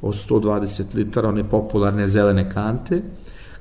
od 0.03 0.15
120 0.29 0.95
litara, 0.95 1.29
one 1.29 1.43
popularne 1.43 2.07
zelene 2.07 2.49
kante, 2.49 3.01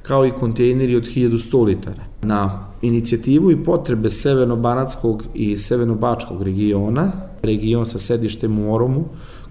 kao 0.02 0.26
i 0.26 0.30
kontejneri 0.30 0.96
od 0.96 1.04
1100 1.04 1.64
litara. 1.64 2.04
Na 2.22 2.68
inicijativu 2.82 3.50
i 3.50 3.64
potrebe 3.64 4.08
Severno-Banatskog 4.10 5.22
i 5.34 5.56
Severno-Bačkog 5.56 6.42
regiona, 6.42 7.12
region 7.42 7.86
sa 7.86 7.98
sedištem 7.98 8.58
u 8.58 8.74
Oromu, 8.74 9.04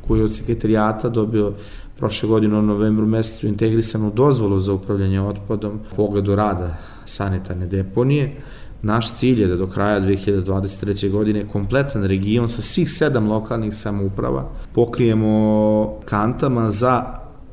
koji 0.08 0.20
je 0.20 0.26
od 0.26 0.36
sekretarijata 0.36 1.10
dobio 1.10 1.54
prošle 1.98 2.30
godine 2.30 2.58
u 2.58 2.62
novembru 2.62 3.06
mesecu 3.06 3.48
integrisanu 3.48 4.12
dozvolu 4.16 4.60
za 4.60 4.74
upravljanje 4.74 5.22
otpadom 5.22 5.80
u 5.92 5.96
pogledu 5.96 6.36
rada 6.36 6.78
sanitarne 7.06 7.68
deponije, 7.68 8.36
Naš 8.84 9.14
cilj 9.16 9.42
je 9.42 9.48
da 9.48 9.56
do 9.56 9.68
kraja 9.68 10.02
2023. 10.02 11.10
godine 11.12 11.48
kompletan 11.48 12.04
region 12.04 12.50
sa 12.50 12.62
svih 12.62 12.90
sedam 12.90 13.30
lokalnih 13.30 13.76
samouprava 13.76 14.50
pokrijemo 14.74 15.94
kantama 16.06 16.72
za 16.72 17.04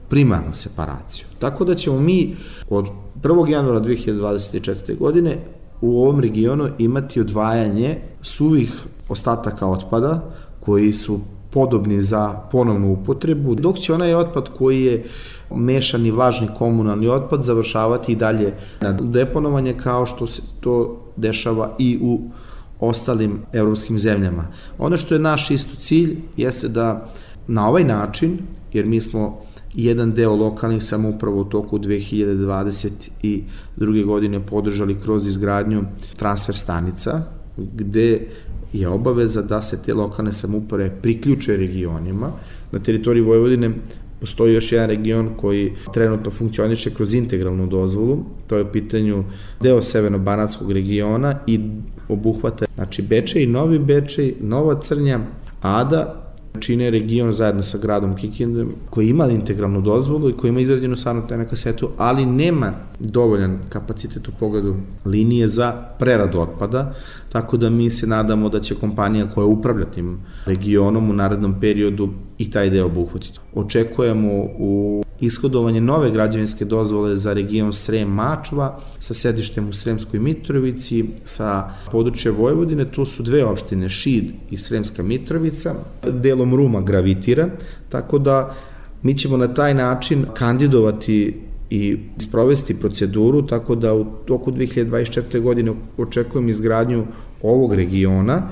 primarnu 0.08 0.54
separaciju. 0.54 1.26
Tako 1.38 1.64
da 1.64 1.74
ćemo 1.74 2.00
mi 2.00 2.36
od 2.70 2.86
1. 3.22 3.48
januara 3.48 3.80
2024. 3.80 4.98
godine 4.98 5.38
u 5.80 6.02
ovom 6.02 6.20
regionu 6.20 6.68
imati 6.78 7.20
odvajanje 7.20 7.98
suvih 8.22 8.72
ostataka 9.08 9.66
otpada 9.66 10.30
koji 10.60 10.92
su 10.92 11.20
podobni 11.50 12.00
za 12.00 12.40
ponovnu 12.52 12.92
upotrebu, 12.92 13.54
dok 13.54 13.76
će 13.76 13.94
onaj 13.94 14.14
otpad 14.14 14.48
koji 14.58 14.84
je 14.84 15.04
mešani 15.50 16.10
vlažni 16.10 16.48
komunalni 16.58 17.08
otpad 17.08 17.42
završavati 17.42 18.12
i 18.12 18.16
dalje 18.16 18.54
na 18.80 18.92
deponovanje 18.92 19.72
kao 19.72 20.06
što 20.06 20.26
se 20.26 20.42
to 20.60 21.04
dešava 21.18 21.76
i 21.78 21.98
u 22.02 22.20
ostalim 22.81 23.38
evropskim 23.52 23.98
zemljama. 23.98 24.46
Ono 24.78 24.96
što 24.96 25.14
je 25.14 25.20
naš 25.20 25.50
isto 25.50 25.76
cilj 25.76 26.16
jeste 26.37 26.68
da 26.68 27.09
na 27.46 27.68
ovaj 27.68 27.85
način, 27.85 28.38
jer 28.72 28.87
mi 28.87 29.00
smo 29.00 29.40
jedan 29.74 30.12
deo 30.12 30.37
lokalnih 30.37 30.85
samouprava 30.85 31.37
u 31.37 31.44
toku 31.44 31.78
2022. 31.78 34.04
godine 34.04 34.46
podržali 34.46 35.00
kroz 35.00 35.26
izgradnju 35.26 35.83
transfer 36.16 36.57
stanica, 36.57 37.22
gde 37.57 38.26
je 38.72 38.88
obaveza 38.88 39.42
da 39.42 39.62
se 39.62 39.83
te 39.83 39.94
lokalne 39.94 40.33
samouprave 40.33 41.02
priključe 41.02 41.57
regionima. 41.57 42.31
Na 42.72 42.78
teritoriji 42.78 43.22
Vojvodine 43.22 43.70
Postoji 44.20 44.54
još 44.54 44.72
jedan 44.72 44.88
region 44.88 45.31
koji 45.37 45.72
trenutno 45.94 46.31
funkcioniše 46.31 46.94
kroz 46.94 47.14
integralnu 47.14 47.66
dozvolu, 47.66 48.18
to 48.46 48.57
je 48.57 48.62
u 48.62 48.72
pitanju 48.72 49.24
deo 49.61 49.83
severno-banatskog 49.83 50.72
regiona 50.72 51.38
i 51.46 51.61
obuhvata 52.09 52.66
znači 52.74 53.02
Bečej, 53.02 53.46
Novi 53.46 53.78
Bečej, 53.78 54.35
Nova 54.40 54.81
Crnja, 54.81 55.20
Ada, 55.62 56.28
čine 56.61 56.90
region 56.90 57.33
zajedno 57.33 57.62
sa 57.62 57.78
gradom 57.78 58.16
Kikindom 58.16 58.72
koji 58.90 59.09
ima 59.09 59.26
integralnu 59.31 59.81
dozvolu 59.81 60.31
i 60.31 60.33
koji 60.33 60.48
ima 60.48 60.61
izrađenu 60.61 60.96
sanitarnu 60.96 61.46
kasetu, 61.50 61.90
ali 61.96 62.26
nema 62.26 62.72
dovoljan 62.98 63.59
kapacitet 63.68 64.28
u 64.28 64.33
pogledu 64.40 64.76
linije 65.04 65.48
za 65.48 65.72
preradu 65.98 66.40
otpada, 66.40 66.94
tako 67.32 67.56
da 67.56 67.70
mi 67.70 67.90
se 67.90 68.06
nadamo 68.06 68.48
da 68.48 68.60
će 68.60 68.74
kompanija 68.74 69.28
koja 69.34 69.46
upravlja 69.46 69.84
tim 69.84 70.18
regionom 70.46 71.10
u 71.10 71.12
narednom 71.12 71.60
periodu 71.60 72.08
i 72.38 72.50
taj 72.50 72.70
deo 72.70 72.86
obuhvatiti. 72.86 73.38
Očekujemo 73.54 74.28
u 74.58 75.04
ishodovanje 75.20 75.80
nove 75.80 76.10
građevinske 76.10 76.64
dozvole 76.64 77.16
za 77.16 77.32
region 77.32 77.72
Srem 77.72 78.08
Mačva 78.08 78.78
sa 78.98 79.14
sedištem 79.14 79.68
u 79.68 79.72
Sremskoj 79.72 80.20
Mitrovici 80.20 81.04
sa 81.24 81.70
područja 81.92 82.32
Vojvodine, 82.32 82.84
to 82.84 83.06
su 83.06 83.22
dve 83.22 83.44
opštine, 83.44 83.88
Šid 83.88 84.24
i 84.50 84.58
Sremska 84.58 85.02
Mitrovica, 85.02 85.74
delom 86.12 86.54
Ruma 86.54 86.80
gravitira, 86.80 87.48
tako 87.88 88.18
da 88.18 88.54
mi 89.02 89.18
ćemo 89.18 89.36
na 89.36 89.54
taj 89.54 89.74
način 89.74 90.26
kandidovati 90.34 91.47
i 91.70 91.98
sprovesti 92.18 92.74
proceduru, 92.74 93.46
tako 93.46 93.74
da 93.74 93.94
u 93.94 94.04
toku 94.04 94.52
2024. 94.52 95.40
godine 95.40 95.72
očekujem 95.98 96.48
izgradnju 96.48 97.07
ovog 97.42 97.74
regiona. 97.74 98.42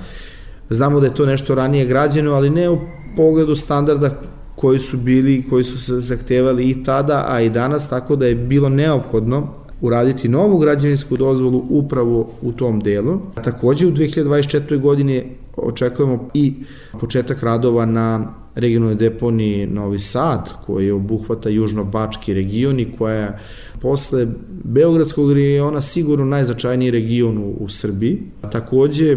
Znamo 0.71 1.01
da 1.01 1.07
je 1.07 1.15
to 1.15 1.27
nešto 1.27 1.55
ranije 1.55 1.87
građeno, 1.87 2.33
ali 2.33 2.51
ne 2.51 2.71
u 2.71 2.79
pogledu 3.17 3.57
standarda 3.57 4.21
koji 4.55 4.79
su 4.79 4.97
bili, 4.97 5.45
koji 5.51 5.65
su 5.65 5.81
se 5.81 6.01
zahtevali 6.01 6.71
i 6.71 6.85
tada, 6.85 7.25
a 7.29 7.41
i 7.41 7.51
danas, 7.51 7.89
tako 7.89 8.17
da 8.17 8.27
je 8.27 8.35
bilo 8.35 8.69
neophodno 8.69 9.49
uraditi 9.81 10.29
novu 10.29 10.59
građevinsku 10.59 11.17
dozvolu 11.17 11.65
upravo 11.71 12.31
u 12.43 12.53
tom 12.53 12.81
delu. 12.81 13.21
Takođe 13.45 13.87
u 13.87 13.93
2024. 13.93 14.81
godini 14.81 15.25
očekujemo 15.57 16.29
i 16.35 16.55
početak 17.01 17.43
radova 17.43 17.87
na 17.87 18.35
regionalnoj 18.57 18.95
deponiji 18.95 19.67
Novi 19.67 19.99
Sad, 19.99 20.53
koji 20.67 20.91
obuhvata 20.91 21.49
južno-bački 21.49 22.35
region 22.35 22.81
i 22.81 22.93
koja 22.99 23.15
je 23.15 23.39
posle 23.81 24.27
Beogradskog 24.65 25.33
regiona 25.33 25.81
sigurno 25.81 26.25
najzačajniji 26.25 26.91
region 26.91 27.39
u, 27.39 27.57
u 27.61 27.69
Srbiji. 27.69 28.23
Takođe, 28.53 29.17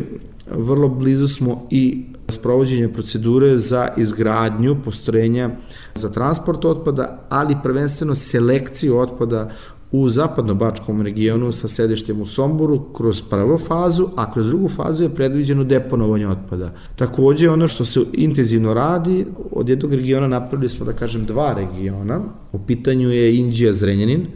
vrlo 0.52 0.90
blizu 0.90 1.28
smo 1.28 1.68
i 1.70 2.04
sprovođenje 2.30 2.88
procedure 2.94 3.58
za 3.58 3.88
izgradnju 3.98 4.76
postrojenja 4.86 5.50
za 5.96 6.10
transport 6.10 6.66
otpada, 6.66 7.26
ali 7.30 7.56
prvenstveno 7.64 8.16
selekciju 8.16 8.98
otpada 8.98 9.50
u 9.92 10.10
zapadno-bačkom 10.10 11.02
regionu 11.02 11.52
sa 11.52 11.68
sedištem 11.68 12.22
u 12.22 12.26
Somboru 12.26 12.94
kroz 12.94 13.22
prvu 13.22 13.58
fazu, 13.58 14.08
a 14.16 14.32
kroz 14.32 14.48
drugu 14.48 14.70
fazu 14.70 15.04
je 15.04 15.16
predviđeno 15.16 15.64
deponovanje 15.64 16.28
otpada. 16.28 16.74
Takođe, 16.96 17.50
ono 17.50 17.68
što 17.68 17.86
se 17.86 18.00
intenzivno 18.14 18.74
radi, 18.74 19.26
od 19.52 19.70
jednog 19.70 19.94
regiona 19.94 20.28
napravili 20.28 20.70
smo, 20.70 20.86
da 20.86 20.94
kažem, 20.94 21.26
dva 21.26 21.54
regiona. 21.54 22.22
U 22.52 22.60
pitanju 22.60 23.10
je 23.10 23.36
Indija 23.36 23.74
Zrenjanin 23.74 24.28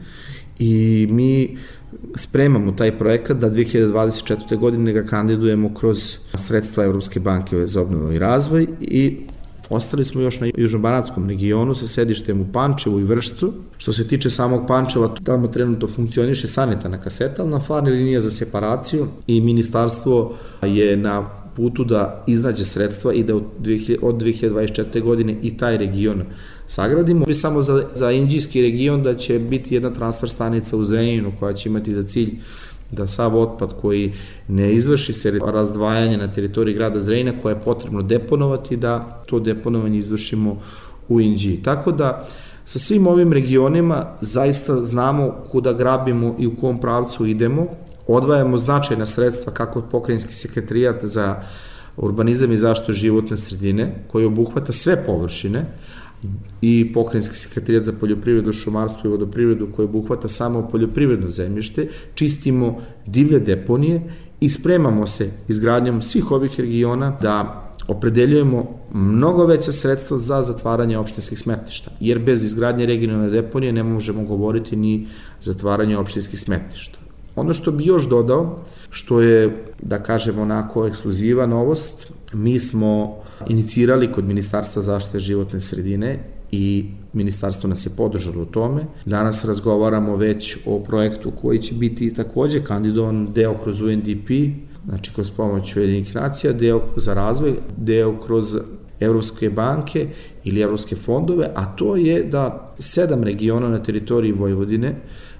i 0.59 1.07
mi 1.09 1.57
spremamo 2.15 2.71
taj 2.71 2.97
projekat 2.97 3.37
da 3.37 3.49
2024. 3.51 4.57
godine 4.57 4.93
ga 4.93 5.03
kandidujemo 5.03 5.73
kroz 5.73 6.15
sredstva 6.35 6.83
Evropske 6.83 7.19
banke 7.19 7.67
za 7.67 7.81
obnovu 7.81 8.11
i 8.11 8.19
razvoj 8.19 8.67
i 8.81 9.17
Ostali 9.69 10.05
smo 10.05 10.21
još 10.21 10.39
na 10.39 10.49
južnobanatskom 10.57 11.29
regionu 11.29 11.75
sa 11.75 11.87
sedištem 11.87 12.41
u 12.41 12.45
Pančevu 12.53 12.99
i 12.99 13.03
Vršcu. 13.03 13.53
Što 13.77 13.93
se 13.93 14.07
tiče 14.07 14.29
samog 14.29 14.67
Pančeva, 14.67 15.15
tamo 15.23 15.47
trenutno 15.47 15.87
funkcioniše 15.87 16.47
sanitarna 16.47 16.97
kasetalna 16.97 17.59
farna 17.59 17.89
linija 17.89 18.21
za 18.21 18.31
separaciju 18.31 19.07
i 19.27 19.41
ministarstvo 19.41 20.33
je 20.61 20.97
na 20.97 21.29
putu 21.55 21.83
da 21.83 22.23
iznađe 22.27 22.65
sredstva 22.65 23.13
i 23.13 23.23
da 23.23 23.35
od 23.35 23.43
2024. 23.61 25.01
godine 25.01 25.35
i 25.41 25.57
taj 25.57 25.77
region 25.77 26.23
sagradimo. 26.67 27.25
I 27.27 27.33
samo 27.33 27.61
za, 27.61 27.83
za 27.93 28.11
Inđijski 28.11 28.61
region 28.61 29.03
da 29.03 29.15
će 29.15 29.39
biti 29.39 29.75
jedna 29.75 29.89
transfer 29.89 30.29
stanica 30.29 30.77
u 30.77 30.83
Zrenjinu 30.83 31.31
koja 31.39 31.53
će 31.53 31.69
imati 31.69 31.95
za 31.95 32.03
cilj 32.03 32.31
da 32.93 33.07
sav 33.07 33.37
otpad 33.37 33.73
koji 33.81 34.13
ne 34.47 34.73
izvrši 34.73 35.13
se 35.13 35.39
razdvajanje 35.45 36.17
na 36.17 36.31
teritoriji 36.31 36.75
grada 36.75 36.99
Zrenjina 36.99 37.33
koje 37.41 37.53
je 37.53 37.59
potrebno 37.59 38.01
deponovati, 38.01 38.77
da 38.77 39.23
to 39.25 39.39
deponovanje 39.39 39.97
izvršimo 39.97 40.57
u 41.09 41.21
Inđiji. 41.21 41.63
Tako 41.63 41.91
da 41.91 42.27
sa 42.65 42.79
svim 42.79 43.07
ovim 43.07 43.33
regionima 43.33 44.05
zaista 44.21 44.81
znamo 44.81 45.35
kuda 45.51 45.73
grabimo 45.73 46.35
i 46.39 46.47
u 46.47 46.55
kom 46.55 46.79
pravcu 46.79 47.25
idemo, 47.25 47.67
odvajamo 48.07 48.57
značajna 48.57 49.05
sredstva 49.05 49.53
kako 49.53 49.81
pokrajinski 49.81 50.33
sekretarijat 50.33 51.05
za 51.05 51.43
urbanizam 51.97 52.51
i 52.51 52.57
zaštitu 52.57 52.93
životne 52.93 53.37
sredine, 53.37 54.03
koji 54.11 54.25
obuhvata 54.25 54.71
sve 54.71 55.05
površine, 55.05 55.65
i 56.61 56.91
pokrajinski 56.93 57.35
sekretarijat 57.35 57.83
za 57.83 57.93
poljoprivredu, 57.93 58.53
šumarstvo 58.53 59.07
i 59.07 59.11
vodoprivredu 59.11 59.67
koji 59.75 59.85
obuhvata 59.85 60.27
samo 60.27 60.67
poljoprivredno 60.71 61.31
zemljište, 61.31 61.87
čistimo 62.13 62.81
divlje 63.05 63.39
deponije 63.39 64.01
i 64.39 64.49
spremamo 64.49 65.07
se 65.07 65.31
izgradnjom 65.47 66.01
svih 66.01 66.31
ovih 66.31 66.59
regiona 66.59 67.17
da 67.21 67.59
opredeljujemo 67.87 68.79
mnogo 68.93 69.45
veća 69.45 69.71
sredstva 69.71 70.17
za 70.17 70.41
zatvaranje 70.41 70.97
opštinskih 70.97 71.39
smetlišta, 71.39 71.91
jer 71.99 72.19
bez 72.19 72.45
izgradnje 72.45 72.85
regionalne 72.85 73.29
deponije 73.29 73.73
ne 73.73 73.83
možemo 73.83 74.23
govoriti 74.23 74.75
ni 74.75 75.07
zatvaranje 75.41 75.97
opštinskih 75.97 76.39
smetlišta. 76.39 76.97
Ono 77.35 77.53
što 77.53 77.71
bi 77.71 77.85
još 77.85 78.09
dodao, 78.09 78.57
što 78.89 79.21
je, 79.21 79.65
da 79.81 80.03
kažemo 80.03 80.41
onako, 80.41 80.87
ekskluziva 80.87 81.45
novost, 81.45 82.11
mi 82.33 82.59
smo 82.59 83.22
inicirali 83.49 84.11
kod 84.11 84.25
Ministarstva 84.25 84.81
zaštite 84.81 85.19
životne 85.19 85.59
sredine 85.59 86.19
i 86.51 86.85
ministarstvo 87.13 87.69
nas 87.69 87.85
je 87.85 87.89
podržalo 87.97 88.41
u 88.41 88.45
tome. 88.45 88.85
Danas 89.05 89.45
razgovaramo 89.45 90.15
već 90.15 90.57
o 90.65 90.79
projektu 90.79 91.31
koji 91.31 91.59
će 91.59 91.75
biti 91.75 92.13
takođe 92.13 92.63
kandidovan 92.63 93.27
deo 93.33 93.57
kroz 93.63 93.81
UNDP, 93.81 94.29
znači 94.85 95.11
kroz 95.15 95.31
pomoć 95.31 95.75
Ujedinih 95.75 96.15
nacija, 96.15 96.53
deo 96.53 96.81
za 96.97 97.13
razvoj, 97.13 97.53
deo 97.77 98.19
kroz 98.19 98.57
Evropske 98.99 99.49
banke 99.49 100.07
ili 100.43 100.61
Evropske 100.61 100.95
fondove, 100.95 101.51
a 101.55 101.65
to 101.65 101.95
je 101.95 102.23
da 102.23 102.73
sedam 102.79 103.23
regiona 103.23 103.69
na 103.69 103.83
teritoriji 103.83 104.31
Vojvodine 104.31 104.95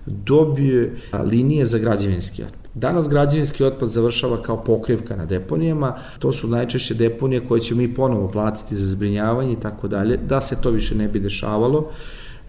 dobije 0.06 0.96
linije 1.24 1.66
za 1.66 1.78
građevinski 1.78 2.44
otpad. 2.44 2.63
Danas 2.76 3.10
građevinski 3.10 3.64
otpad 3.64 3.90
završava 3.90 4.42
kao 4.42 4.64
pokrivka 4.64 5.16
na 5.16 5.26
deponijama, 5.26 5.96
to 6.20 6.32
su 6.32 6.48
najčešće 6.48 6.94
deponije 6.94 7.48
koje 7.48 7.62
ćemo 7.62 7.82
mi 7.82 7.94
ponovo 7.94 8.28
platiti 8.28 8.76
za 8.76 8.86
zbrinjavanje 8.86 9.54
i 9.54 9.60
tako 9.60 9.88
dalje, 9.88 10.18
da 10.18 10.42
se 10.42 10.62
to 10.62 10.72
više 10.72 10.96
ne 10.96 11.08
bi 11.08 11.20
dešavalo, 11.20 11.90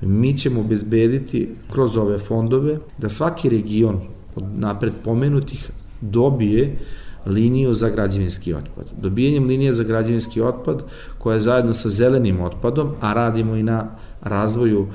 mi 0.00 0.36
ćemo 0.36 0.60
obezbediti 0.60 1.48
kroz 1.72 1.96
ove 1.96 2.18
fondove 2.18 2.78
da 2.98 3.08
svaki 3.08 3.48
region 3.48 4.00
od 4.36 4.44
napred 4.56 4.92
pomenutih 5.04 5.70
dobije 6.00 6.76
liniju 7.26 7.74
za 7.74 7.88
građevinski 7.88 8.54
otpad. 8.54 8.84
Dobijanjem 9.02 9.46
linije 9.46 9.72
za 9.72 9.84
građevinski 9.84 10.40
otpad, 10.40 10.82
koja 11.18 11.34
je 11.34 11.40
zajedno 11.40 11.74
sa 11.74 11.88
zelenim 11.88 12.40
otpadom, 12.40 12.90
a 13.00 13.12
radimo 13.12 13.56
i 13.56 13.62
na 13.62 13.86
razvoju 14.22 14.86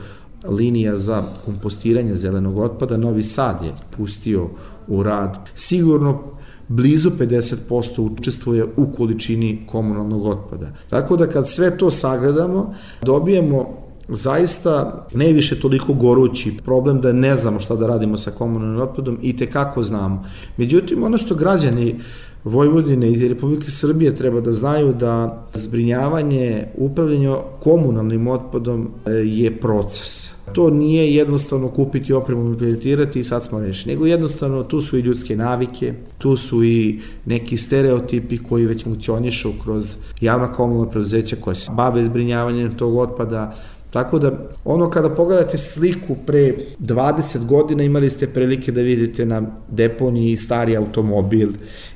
linija 0.47 0.95
za 0.95 1.23
kompostiranje 1.45 2.15
zelenog 2.15 2.57
otpada, 2.57 2.97
Novi 2.97 3.23
Sad 3.23 3.63
je 3.63 3.73
pustio 3.97 4.49
u 4.89 5.03
rad. 5.03 5.37
Sigurno 5.55 6.19
blizu 6.67 7.09
50% 7.19 7.99
učestvuje 7.99 8.65
u 8.77 8.87
količini 8.97 9.61
komunalnog 9.67 10.25
otpada. 10.27 10.67
Tako 10.89 11.17
da 11.17 11.27
kad 11.27 11.49
sve 11.49 11.77
to 11.77 11.91
sagledamo, 11.91 12.73
dobijemo 13.01 13.67
zaista 14.07 15.05
ne 15.13 15.33
više 15.33 15.59
toliko 15.59 15.93
gorući 15.93 16.53
problem 16.65 17.01
da 17.01 17.13
ne 17.13 17.35
znamo 17.35 17.59
šta 17.59 17.75
da 17.75 17.87
radimo 17.87 18.17
sa 18.17 18.31
komunalnim 18.31 18.81
otpadom 18.81 19.17
i 19.21 19.37
te 19.37 19.45
kako 19.45 19.83
znamo. 19.83 20.25
Međutim, 20.57 21.03
ono 21.03 21.17
što 21.17 21.35
građani 21.35 21.99
Vojvodine 22.43 23.11
i 23.11 23.27
Republike 23.27 23.71
Srbije 23.71 24.15
treba 24.15 24.41
da 24.41 24.51
znaju 24.51 24.93
da 24.93 25.43
zbrinjavanje, 25.53 26.67
upravljanje 26.77 27.35
komunalnim 27.63 28.27
otpadom 28.27 28.89
e, 29.05 29.11
je 29.11 29.59
proces. 29.59 30.31
To 30.53 30.69
nije 30.69 31.15
jednostavno 31.15 31.67
kupiti 31.67 32.13
opremu, 32.13 32.45
implementirati 32.45 33.19
i 33.19 33.23
sad 33.23 33.43
smo 33.43 33.59
rešeni, 33.59 33.93
nego 33.93 34.05
jednostavno 34.05 34.63
tu 34.63 34.81
su 34.81 34.97
i 34.97 35.01
ljudske 35.01 35.35
navike, 35.35 35.93
tu 36.17 36.37
su 36.37 36.63
i 36.63 36.99
neki 37.25 37.57
stereotipi 37.57 38.37
koji 38.37 38.65
već 38.65 38.83
funkcionišu 38.83 39.51
kroz 39.63 39.95
javna 40.21 40.51
komunalna 40.51 40.91
preduzeća 40.91 41.35
koja 41.41 41.55
se 41.55 41.71
bave 41.71 42.03
zbrinjavanjem 42.03 42.77
tog 42.77 42.97
otpada, 42.97 43.55
Tako 43.91 44.19
da, 44.19 44.31
ono 44.65 44.89
kada 44.89 45.09
pogledate 45.09 45.57
sliku 45.57 46.15
pre 46.25 46.53
20 46.79 47.45
godina 47.45 47.83
imali 47.83 48.09
ste 48.09 48.27
prilike 48.27 48.71
da 48.71 48.81
vidite 48.81 49.25
na 49.25 49.41
deponiji 49.69 50.37
stari 50.37 50.77
automobil 50.77 51.49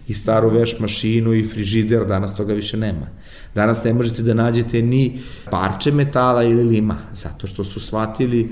i 0.07 0.13
staru 0.13 0.49
veš 0.49 0.79
mašinu 0.79 1.33
i 1.33 1.43
frižider, 1.43 2.05
danas 2.05 2.35
toga 2.35 2.53
više 2.53 2.77
nema. 2.77 3.07
Danas 3.55 3.83
ne 3.83 3.93
možete 3.93 4.21
da 4.21 4.33
nađete 4.33 4.81
ni 4.81 5.19
parče 5.51 5.91
metala 5.91 6.43
ili 6.43 6.63
lima, 6.63 6.97
zato 7.13 7.47
što 7.47 7.63
su 7.63 7.79
shvatili 7.79 8.49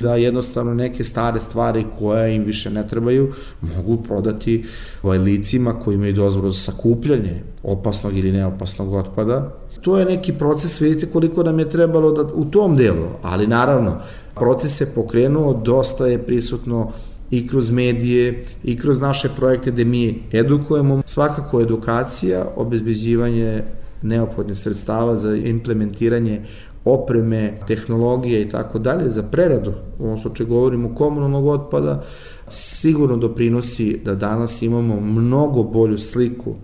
da 0.00 0.14
jednostavno 0.14 0.74
neke 0.74 1.04
stare 1.04 1.40
stvari 1.40 1.84
koje 1.98 2.36
im 2.36 2.44
više 2.44 2.70
ne 2.70 2.88
trebaju 2.88 3.32
mogu 3.60 4.02
prodati 4.02 4.64
ovaj, 5.02 5.18
licima 5.18 5.72
koji 5.72 5.94
imaju 5.94 6.12
dozvolu 6.12 6.50
za 6.50 6.72
sakupljanje 6.72 7.42
opasnog 7.62 8.16
ili 8.16 8.32
neopasnog 8.32 8.94
otpada. 8.94 9.54
To 9.80 9.98
je 9.98 10.04
neki 10.04 10.32
proces, 10.32 10.80
vidite 10.80 11.06
koliko 11.06 11.42
nam 11.42 11.58
je 11.58 11.70
trebalo 11.70 12.12
da, 12.12 12.22
u 12.34 12.44
tom 12.44 12.76
delu, 12.76 13.06
ali 13.22 13.46
naravno, 13.46 13.96
proces 14.34 14.76
se 14.76 14.94
pokrenuo, 14.94 15.54
dosta 15.64 16.06
je 16.06 16.22
prisutno 16.22 16.92
i 17.30 17.48
kroz 17.48 17.70
medije 17.70 18.44
i 18.64 18.76
kroz 18.78 19.00
naše 19.00 19.28
projekte 19.36 19.70
gde 19.70 19.84
mi 19.84 20.22
edukujemo. 20.32 21.02
Svakako 21.06 21.60
edukacija, 21.60 22.46
obezbeđivanje 22.56 23.62
neophodnih 24.04 24.56
sredstava 24.56 25.16
za 25.16 25.36
implementiranje 25.36 26.44
opreme, 26.84 27.58
tehnologije 27.66 28.42
i 28.42 28.48
tako 28.48 28.78
dalje 28.78 29.10
za 29.10 29.22
preradu, 29.22 29.72
u 29.98 30.04
ovom 30.04 30.18
slučaju 30.18 30.48
govorimo 30.48 30.94
komunalnog 30.94 31.46
otpada, 31.46 32.04
sigurno 32.48 33.16
doprinosi 33.16 34.00
da 34.04 34.14
danas 34.14 34.62
imamo 34.62 35.00
mnogo 35.00 35.62
bolju 35.62 35.98
sliku 35.98 36.54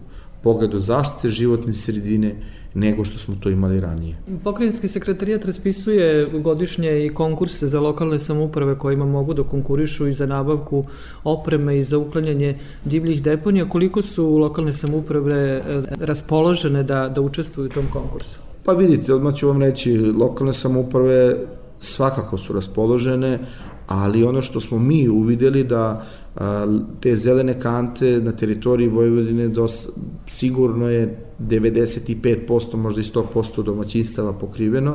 pogledu 0.43 0.79
zaštite 0.79 1.31
životne 1.31 1.73
sredine 1.75 2.37
nego 2.75 3.05
što 3.05 3.19
smo 3.19 3.35
to 3.41 3.51
imali 3.51 3.81
ranije. 3.81 4.17
Pokrajinski 4.45 4.89
sekretarijat 4.89 5.45
raspisuje 5.45 6.27
godišnje 6.41 7.07
i 7.07 7.09
konkurse 7.09 7.69
za 7.69 7.81
lokalne 7.81 8.19
samouprave 8.19 8.79
kojima 8.79 9.07
mogu 9.07 9.35
da 9.35 9.43
konkurišu 9.43 10.07
i 10.07 10.15
za 10.15 10.27
nabavku 10.27 10.85
opreme 11.25 11.79
i 11.79 11.85
za 11.85 11.99
uklanjanje 11.99 12.59
divljih 12.85 13.23
deponija. 13.23 13.69
Koliko 13.69 14.03
su 14.03 14.37
lokalne 14.37 14.73
samouprave 14.73 15.37
e, 15.37 15.63
raspoložene 16.01 16.83
da, 16.83 17.09
da 17.09 17.21
učestvuju 17.21 17.67
u 17.67 17.73
tom 17.73 17.87
konkursu? 17.93 18.39
Pa 18.65 18.73
vidite, 18.73 19.15
odmah 19.15 19.35
ću 19.35 19.49
vam 19.49 19.63
reći, 19.63 19.99
lokalne 19.99 20.53
samouprave 20.53 21.37
svakako 21.81 22.39
su 22.39 22.53
raspoložene, 22.53 23.39
ali 23.87 24.25
ono 24.25 24.43
što 24.43 24.61
smo 24.61 24.79
mi 24.79 25.09
uvideli 25.09 25.65
da 25.65 26.07
te 27.01 27.17
zelene 27.17 27.61
kante 27.61 28.21
na 28.21 28.33
teritoriji 28.33 28.89
Vojvodine 28.89 29.49
dos, 29.49 29.89
sigurno 30.27 30.89
je 30.89 31.19
95%, 31.41 32.77
možda 32.77 33.01
i 33.01 33.05
100% 33.05 33.63
domaćinstava 33.63 34.33
pokriveno 34.33 34.95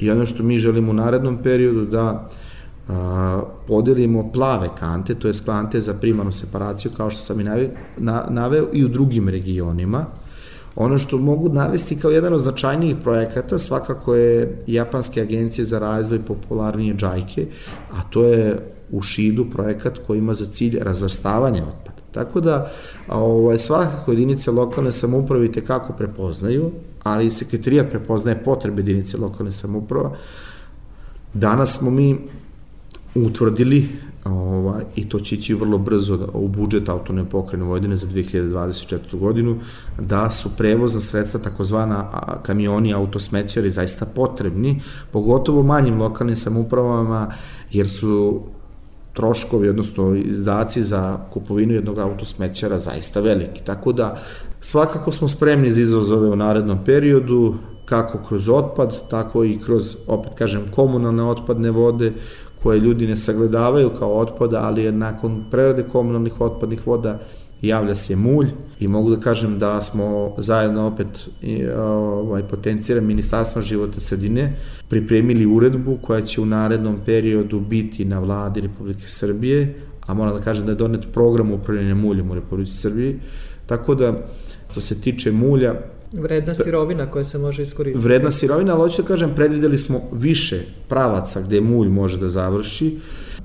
i 0.00 0.10
ono 0.10 0.26
što 0.26 0.42
mi 0.42 0.58
želimo 0.58 0.90
u 0.90 0.94
narednom 0.94 1.38
periodu 1.42 1.84
da 1.86 2.28
a, 2.88 3.42
podelimo 3.66 4.32
plave 4.32 4.68
kante, 4.78 5.14
to 5.14 5.28
je 5.28 5.34
kante 5.46 5.80
za 5.80 5.94
primarnu 5.94 6.32
separaciju, 6.32 6.90
kao 6.96 7.10
što 7.10 7.22
sam 7.22 7.40
i 7.40 7.44
naveo, 7.44 7.68
na, 7.96 8.26
naveo 8.30 8.68
i 8.72 8.84
u 8.84 8.88
drugim 8.88 9.28
regionima. 9.28 10.04
Ono 10.76 10.98
što 10.98 11.18
mogu 11.18 11.48
navesti 11.48 12.00
kao 12.00 12.10
jedan 12.10 12.34
od 12.34 12.40
značajnijih 12.40 12.96
projekata 13.02 13.58
svakako 13.58 14.14
je 14.14 14.62
Japanske 14.66 15.22
agencije 15.22 15.64
za 15.64 15.78
razvoj 15.78 16.24
popularnije 16.24 16.94
džajke, 16.94 17.46
a 17.90 18.10
to 18.10 18.24
je 18.24 18.77
u 18.90 19.02
Šidu 19.02 19.46
projekat 19.50 19.98
koji 20.06 20.18
ima 20.18 20.34
za 20.34 20.46
cilj 20.46 20.78
razvrstavanje 20.80 21.62
otpada. 21.62 21.98
Tako 22.12 22.40
da 22.40 22.70
ovaj, 23.08 23.58
svakako 23.58 24.12
jedinice 24.12 24.50
lokalne 24.50 24.92
samouprave 24.92 25.52
te 25.52 25.64
kako 25.64 25.92
prepoznaju, 25.92 26.70
ali 27.02 27.26
i 27.26 27.30
sekretarijat 27.30 27.90
prepoznaje 27.90 28.44
potrebe 28.44 28.80
jedinice 28.80 29.16
lokalne 29.16 29.52
samouprava. 29.52 30.12
Danas 31.34 31.78
smo 31.78 31.90
mi 31.90 32.18
utvrdili 33.14 33.88
ovaj, 34.24 34.84
i 34.96 35.08
to 35.08 35.20
će 35.20 35.34
ići 35.34 35.54
vrlo 35.54 35.78
brzo 35.78 36.28
u 36.34 36.48
budžet 36.48 36.88
autonome 36.88 37.30
pokrene 37.30 37.64
Vojvodine 37.64 37.96
za 37.96 38.06
2024. 38.06 39.18
godinu, 39.18 39.56
da 40.00 40.30
su 40.30 40.50
prevozna 40.56 41.00
sredstva, 41.00 41.40
takozvana 41.40 42.10
kamioni, 42.42 42.94
autosmećari, 42.94 43.70
zaista 43.70 44.06
potrebni, 44.06 44.80
pogotovo 45.10 45.62
manjim 45.62 46.00
lokalnim 46.00 46.36
samoupravama, 46.36 47.30
jer 47.70 47.88
su 47.88 48.42
troškovi, 49.18 49.68
odnosno 49.68 50.14
izdaci 50.14 50.82
za 50.82 51.18
kupovinu 51.32 51.74
jednog 51.74 51.98
autosmećara 51.98 52.78
zaista 52.78 53.20
veliki. 53.20 53.64
Tako 53.64 53.92
da 53.92 54.16
svakako 54.60 55.12
smo 55.12 55.28
spremni 55.28 55.72
za 55.72 55.80
izazove 55.80 56.28
u 56.28 56.36
narednom 56.36 56.78
periodu, 56.84 57.54
kako 57.84 58.18
kroz 58.28 58.48
otpad, 58.48 59.08
tako 59.10 59.44
i 59.44 59.58
kroz, 59.58 59.96
opet 60.06 60.32
kažem, 60.38 60.68
komunalne 60.74 61.24
otpadne 61.24 61.70
vode, 61.70 62.12
koje 62.62 62.78
ljudi 62.78 63.06
ne 63.06 63.16
sagledavaju 63.16 63.90
kao 63.98 64.18
otpada, 64.18 64.60
ali 64.62 64.84
je 64.84 64.92
nakon 64.92 65.44
prerade 65.50 65.82
komunalnih 65.82 66.40
otpadnih 66.40 66.86
voda 66.86 67.18
javlja 67.62 67.94
se 67.94 68.16
mulj 68.16 68.46
i 68.80 68.88
mogu 68.88 69.10
da 69.10 69.20
kažem 69.20 69.58
da 69.58 69.82
smo 69.82 70.34
zajedno 70.38 70.86
opet 70.86 71.28
ovaj, 71.78 72.42
potenciram 72.42 73.04
Ministarstvo 73.04 73.62
života 73.62 74.00
sredine 74.00 74.56
pripremili 74.88 75.46
uredbu 75.46 75.98
koja 76.02 76.20
će 76.20 76.40
u 76.40 76.46
narednom 76.46 76.98
periodu 77.06 77.60
biti 77.60 78.04
na 78.04 78.18
vladi 78.18 78.60
Republike 78.60 79.08
Srbije, 79.08 79.74
a 80.06 80.14
moram 80.14 80.36
da 80.36 80.42
kažem 80.42 80.66
da 80.66 80.72
je 80.72 80.76
donet 80.76 81.12
program 81.12 81.50
upravljanja 81.50 81.94
muljem 81.94 82.30
u 82.30 82.34
Republike 82.34 82.72
Srbije, 82.72 83.18
tako 83.66 83.94
da 83.94 84.14
što 84.70 84.80
se 84.80 85.00
tiče 85.00 85.32
mulja, 85.32 85.74
Vredna 86.12 86.54
sirovina 86.54 87.10
koja 87.10 87.24
se 87.24 87.38
može 87.38 87.62
iskoristiti. 87.62 88.04
Vredna 88.04 88.30
sirovina, 88.30 88.72
ali 88.72 88.80
hoću 88.80 89.02
da 89.02 89.08
kažem, 89.08 89.34
predvideli 89.34 89.78
smo 89.78 90.00
više 90.12 90.60
pravaca 90.88 91.40
gde 91.40 91.60
mulj 91.60 91.88
može 91.88 92.18
da 92.18 92.28
završi. 92.28 92.98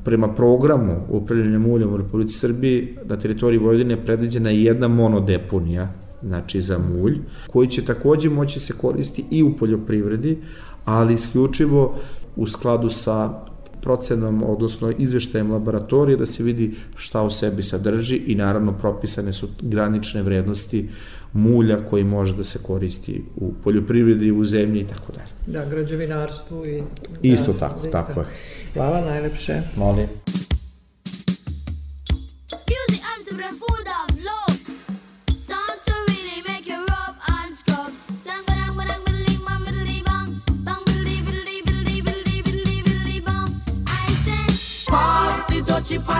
Prema 0.04 0.34
programu 0.34 0.95
upravljanja 1.10 1.60
muljem 1.60 1.93
u 1.93 1.97
Republici 1.97 2.39
Srbiji 2.39 2.97
na 3.06 3.18
teritoriji 3.18 3.60
Vojvodine 3.60 3.93
je 3.93 4.06
predviđena 4.06 4.49
jedna 4.49 4.88
monodeponija, 4.88 5.91
znači 6.24 6.62
za 6.62 6.78
mulj, 6.78 7.18
koji 7.47 7.68
će 7.68 7.86
takođe 7.86 8.30
moći 8.30 8.60
se 8.60 8.74
koristiti 8.74 9.26
i 9.32 9.43
u 9.43 9.56
poljoprivredi, 9.58 10.38
ali 10.86 11.14
isključivo 11.14 11.95
u 12.36 12.47
skladu 12.47 12.89
sa 12.89 13.41
procenom, 13.82 14.43
odnosno 14.47 14.91
izveštajem 14.97 15.51
laboratorije 15.51 16.18
da 16.18 16.26
se 16.26 16.43
vidi 16.43 16.76
šta 16.95 17.22
u 17.24 17.30
sebi 17.30 17.64
sadrži 17.64 18.16
i 18.16 18.36
naravno 18.36 18.74
propisane 18.74 19.34
su 19.34 19.47
granične 19.62 20.24
vrednosti 20.24 20.89
mulja 21.34 21.78
koji 21.89 22.04
može 22.04 22.36
da 22.36 22.43
se 22.43 22.60
koristi 22.64 23.24
u 23.36 23.54
poljoprivredi, 23.64 24.32
u 24.32 24.45
zemlji 24.45 24.82
i 24.82 24.88
tako 24.88 25.12
dalje. 25.12 25.30
Da, 25.47 25.70
građevinarstvu 25.70 26.66
i... 26.66 26.84
Isto 27.22 27.54
da, 27.54 27.60
tako, 27.60 27.82
zaista. 27.82 28.06
tako 28.06 28.20
je. 28.20 28.26
Hvala 28.74 29.01
najlepše. 29.01 29.63
Molim. 29.76 30.09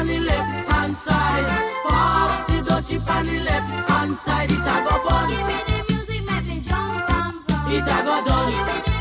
on 0.04 0.08
the 0.08 0.20
left 0.20 0.70
hand 0.70 0.98
side. 0.98 1.48
Pass 1.88 2.46
the 2.46 2.54
dutchie 2.62 3.10
on 3.10 3.26
the 3.26 3.40
left 3.40 3.90
hand 3.90 4.16
side. 4.18 4.52
It 4.52 4.60
a 4.60 4.84
go 4.84 5.04
bun. 5.04 5.30
Give 5.30 5.48
me 5.48 5.58
the 5.68 5.94
music, 5.94 6.24
make 6.30 6.46
me 6.46 6.60
jump 6.60 7.10
and 7.10 7.34
from. 7.48 7.72
It 7.72 7.88
a 7.88 8.04
go 8.04 8.24
done. 8.26 8.93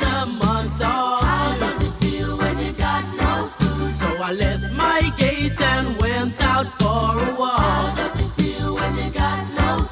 The 0.00 0.26
month 0.26 0.80
of 0.80 1.20
How 1.30 1.56
does 1.58 1.80
it 1.88 1.94
feel 2.02 2.36
when 2.36 2.58
you 2.58 2.72
got 2.72 3.04
no 3.16 3.48
food? 3.58 3.94
So 3.94 4.06
I 4.22 4.32
left 4.32 4.72
my 4.72 5.12
gate 5.16 5.60
and 5.60 5.96
went 5.98 6.42
out 6.42 6.70
for 6.70 7.00
a 7.26 7.34
walk. 7.38 7.60
How 7.60 7.94
does 7.96 8.20
it 8.20 8.30
feel 8.40 8.74
when 8.74 8.96
you 8.96 9.10
got 9.10 9.38
no 9.54 9.88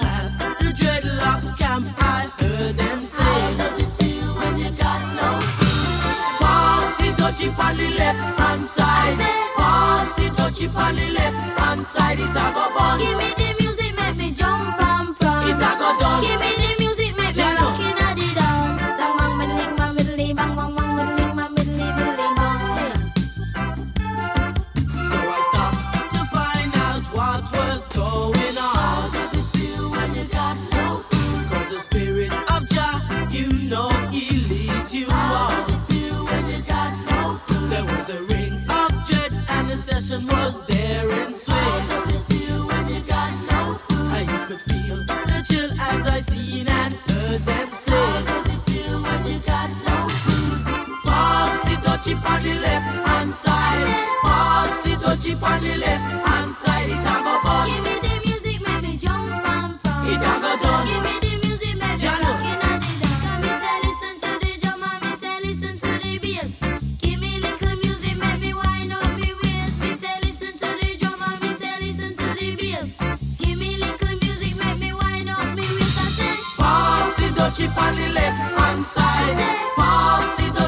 chip 0.00 0.44
on 0.44 0.54
the 0.60 0.72
dreadlocks 0.72 1.56
camp, 1.56 1.86
I 1.98 2.30
heard 2.38 2.74
them 2.74 3.00
say. 3.00 3.22
How 3.22 3.56
does 3.56 3.78
it 3.78 3.90
feel 3.98 4.34
when 4.34 4.58
you 4.58 4.70
got 4.72 5.02
no? 5.16 5.60
The 7.70 7.88
left 7.90 8.40
hand 8.40 8.66
side. 8.66 9.16
Pass 9.56 10.12
the 10.12 10.28
on 10.76 10.96
the 10.96 11.10
left 11.10 11.58
hand 11.58 11.86
side. 11.86 12.18
It 12.18 12.28
a 12.30 12.52
go 12.52 12.69
and 39.80 40.02
session 40.02 40.26
was 40.26 40.62
there 40.64 41.10
in 41.22 41.34
swing. 41.34 41.56
How 41.56 42.04
does 42.04 42.14
it 42.14 42.20
feel 42.32 42.66
when 42.66 42.88
you 42.88 43.00
got 43.02 43.32
no 43.50 43.74
food? 43.74 44.12
And 44.16 44.28
you 44.30 44.46
could 44.46 44.60
feel 44.60 44.96
the 45.06 45.44
chill 45.48 45.70
as 45.80 46.06
I 46.06 46.20
seen 46.20 46.68
and 46.68 46.94
heard 46.94 47.40
them 47.40 47.68
say. 47.68 47.90
How 47.92 48.22
does 48.22 48.54
it 48.54 48.60
feel 48.70 49.02
when 49.02 49.26
you 49.26 49.38
got 49.40 49.70
no 49.86 50.08
food? 50.22 50.64
Pass 51.04 51.60
the 51.60 51.76
dutchie 51.86 52.30
on 52.30 52.42
the 52.42 52.54
left 52.54 53.06
hand 53.06 53.32
side. 53.32 53.88
Pass 54.22 54.74
the 54.84 54.90
dutchie 54.96 55.42
on 55.42 55.62
the 55.62 55.76
left 55.76 56.29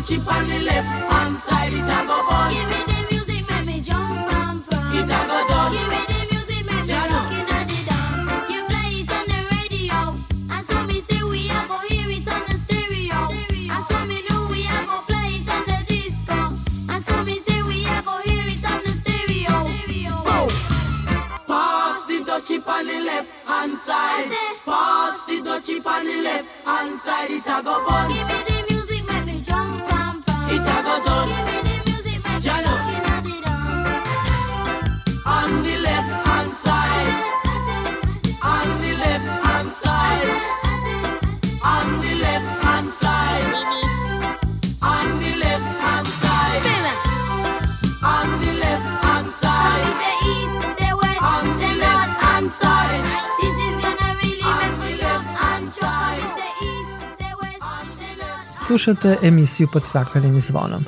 The 0.02 0.16
dutchie 0.16 0.26
on 0.26 0.48
the 0.48 0.58
left 0.58 0.88
hand 1.12 1.36
side. 1.36 1.72
It 1.72 1.78
a 1.78 2.06
go 2.08 2.26
bun. 2.26 2.52
give 2.52 2.68
me 2.68 2.80
the 2.90 3.06
music, 3.08 3.48
make 3.48 3.66
me 3.66 3.80
jump 3.80 4.10
and 4.10 4.64
from. 4.66 4.98
It 4.98 5.04
a 5.04 5.20
go 5.30 5.46
done. 5.46 5.72
Give 5.72 5.88
me 5.88 6.00
the 6.10 6.20
music, 6.32 6.66
make 6.66 6.86
me 6.86 6.94
looking 7.14 7.48
at 7.54 7.68
the 7.68 7.78
down. 7.86 8.50
You 8.50 8.64
play 8.66 8.90
it 8.98 9.10
on 9.12 9.24
the 9.30 9.40
radio, 9.54 9.98
and 10.50 10.64
so 10.66 10.82
me 10.82 11.00
say 11.00 11.22
we 11.22 11.48
a 11.50 11.64
go 11.68 11.78
hear 11.86 12.10
it 12.10 12.26
on 12.26 12.42
the 12.48 12.58
stereo. 12.58 13.30
And 13.70 13.84
so 13.84 14.04
me 14.04 14.24
know 14.28 14.48
we 14.50 14.66
a 14.66 14.84
go 14.90 15.02
play 15.06 15.38
it 15.38 15.48
on 15.48 15.62
the 15.70 15.78
disco. 15.86 16.50
And 16.90 17.00
so 17.04 17.22
me 17.22 17.38
say 17.38 17.62
we 17.62 17.86
a 17.86 18.02
go 18.02 18.18
hear 18.26 18.42
it 18.44 18.64
on 18.68 18.82
the 18.82 18.90
stereo. 18.90 19.54
Whoa. 20.26 20.48
Pass 21.46 22.06
the 22.06 22.24
dutchie 22.26 22.66
on 22.66 22.86
the 22.88 23.00
left 23.06 23.30
hand 23.46 23.76
side. 23.78 24.32
Pass 24.64 25.24
the 25.26 25.38
dutchie 25.46 25.86
on 25.86 26.04
the 26.04 26.22
left 26.22 26.48
hand 26.66 26.94
side. 26.96 27.30
It 27.30 27.46
a 27.46 27.62
go 27.62 27.84
bun. 27.86 28.41
Slušate 58.72 59.16
emisiju 59.22 59.68
pod 59.72 59.84
staklenim 59.84 60.40
zvonom. 60.40 60.84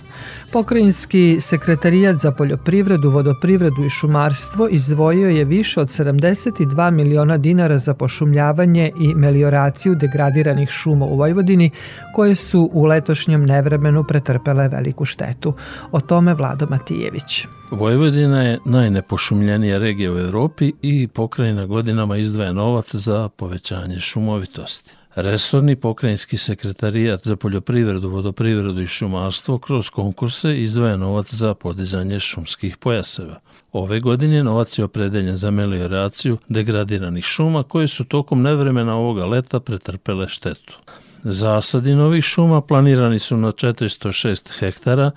Pokrajinski 0.53 1.37
sekretarijat 1.41 2.17
za 2.17 2.31
poljoprivredu, 2.31 3.11
vodoprivredu 3.11 3.85
i 3.85 3.91
šumarstvo 3.91 4.69
izdvojio 4.69 5.29
je 5.29 5.45
više 5.45 5.81
od 5.81 5.89
72 5.89 6.91
miliona 6.91 7.37
dinara 7.37 7.79
za 7.79 7.95
pošumljavanje 7.95 8.91
i 9.01 9.15
melioraciju 9.15 9.95
degradiranih 9.95 10.71
šuma 10.71 11.05
u 11.05 11.17
Vojvodini, 11.17 11.71
koje 12.15 12.35
su 12.35 12.71
u 12.73 12.85
letošnjem 12.85 13.45
nevremenu 13.45 14.05
pretrpele 14.05 14.69
veliku 14.69 15.05
štetu. 15.05 15.55
O 15.93 16.01
tome 16.01 16.35
Vlado 16.35 16.67
Matijević. 16.71 17.47
Vojvodina 17.71 18.43
je 18.43 18.59
najnepošumljenija 18.65 19.79
regija 19.79 20.13
u 20.13 20.19
Evropi 20.19 20.73
i 20.83 21.09
pokrajina 21.09 21.67
godinama 21.67 22.17
izdvaja 22.17 22.53
novac 22.53 22.95
za 22.95 23.29
povećanje 23.29 24.01
šumovitosti. 24.01 25.04
Resorni 25.17 25.77
pokrajinski 25.77 26.37
sekretarijat 26.37 27.21
za 27.25 27.37
poljoprivredu, 27.37 28.09
vodoprivredu 28.09 28.83
i 28.83 28.87
šumarstvo 28.87 29.59
kroz 29.59 29.91
konkurse 29.91 30.61
izdvaja 30.61 30.97
novac 30.97 31.35
za 31.35 31.55
podizanje 31.55 32.21
šumskih 32.21 32.77
pojaseva. 32.77 33.41
Ove 33.73 34.01
godine 34.01 34.45
novac 34.45 34.79
je 34.79 34.85
opredeljen 34.85 35.37
za 35.37 35.51
melioraciju 35.51 36.39
degradiranih 36.49 37.25
šuma 37.25 37.63
koje 37.63 37.89
su 37.89 38.05
tokom 38.05 38.43
nevremena 38.43 38.97
ovoga 38.97 39.27
leta 39.27 39.61
pretrpele 39.61 40.29
štetu. 40.29 40.79
Zasadi 41.25 41.95
novih 41.95 42.25
šuma 42.25 42.61
planirani 42.61 43.19
su 43.19 43.37
na 43.37 43.53
406 43.53 44.59
hektara, 44.59 45.11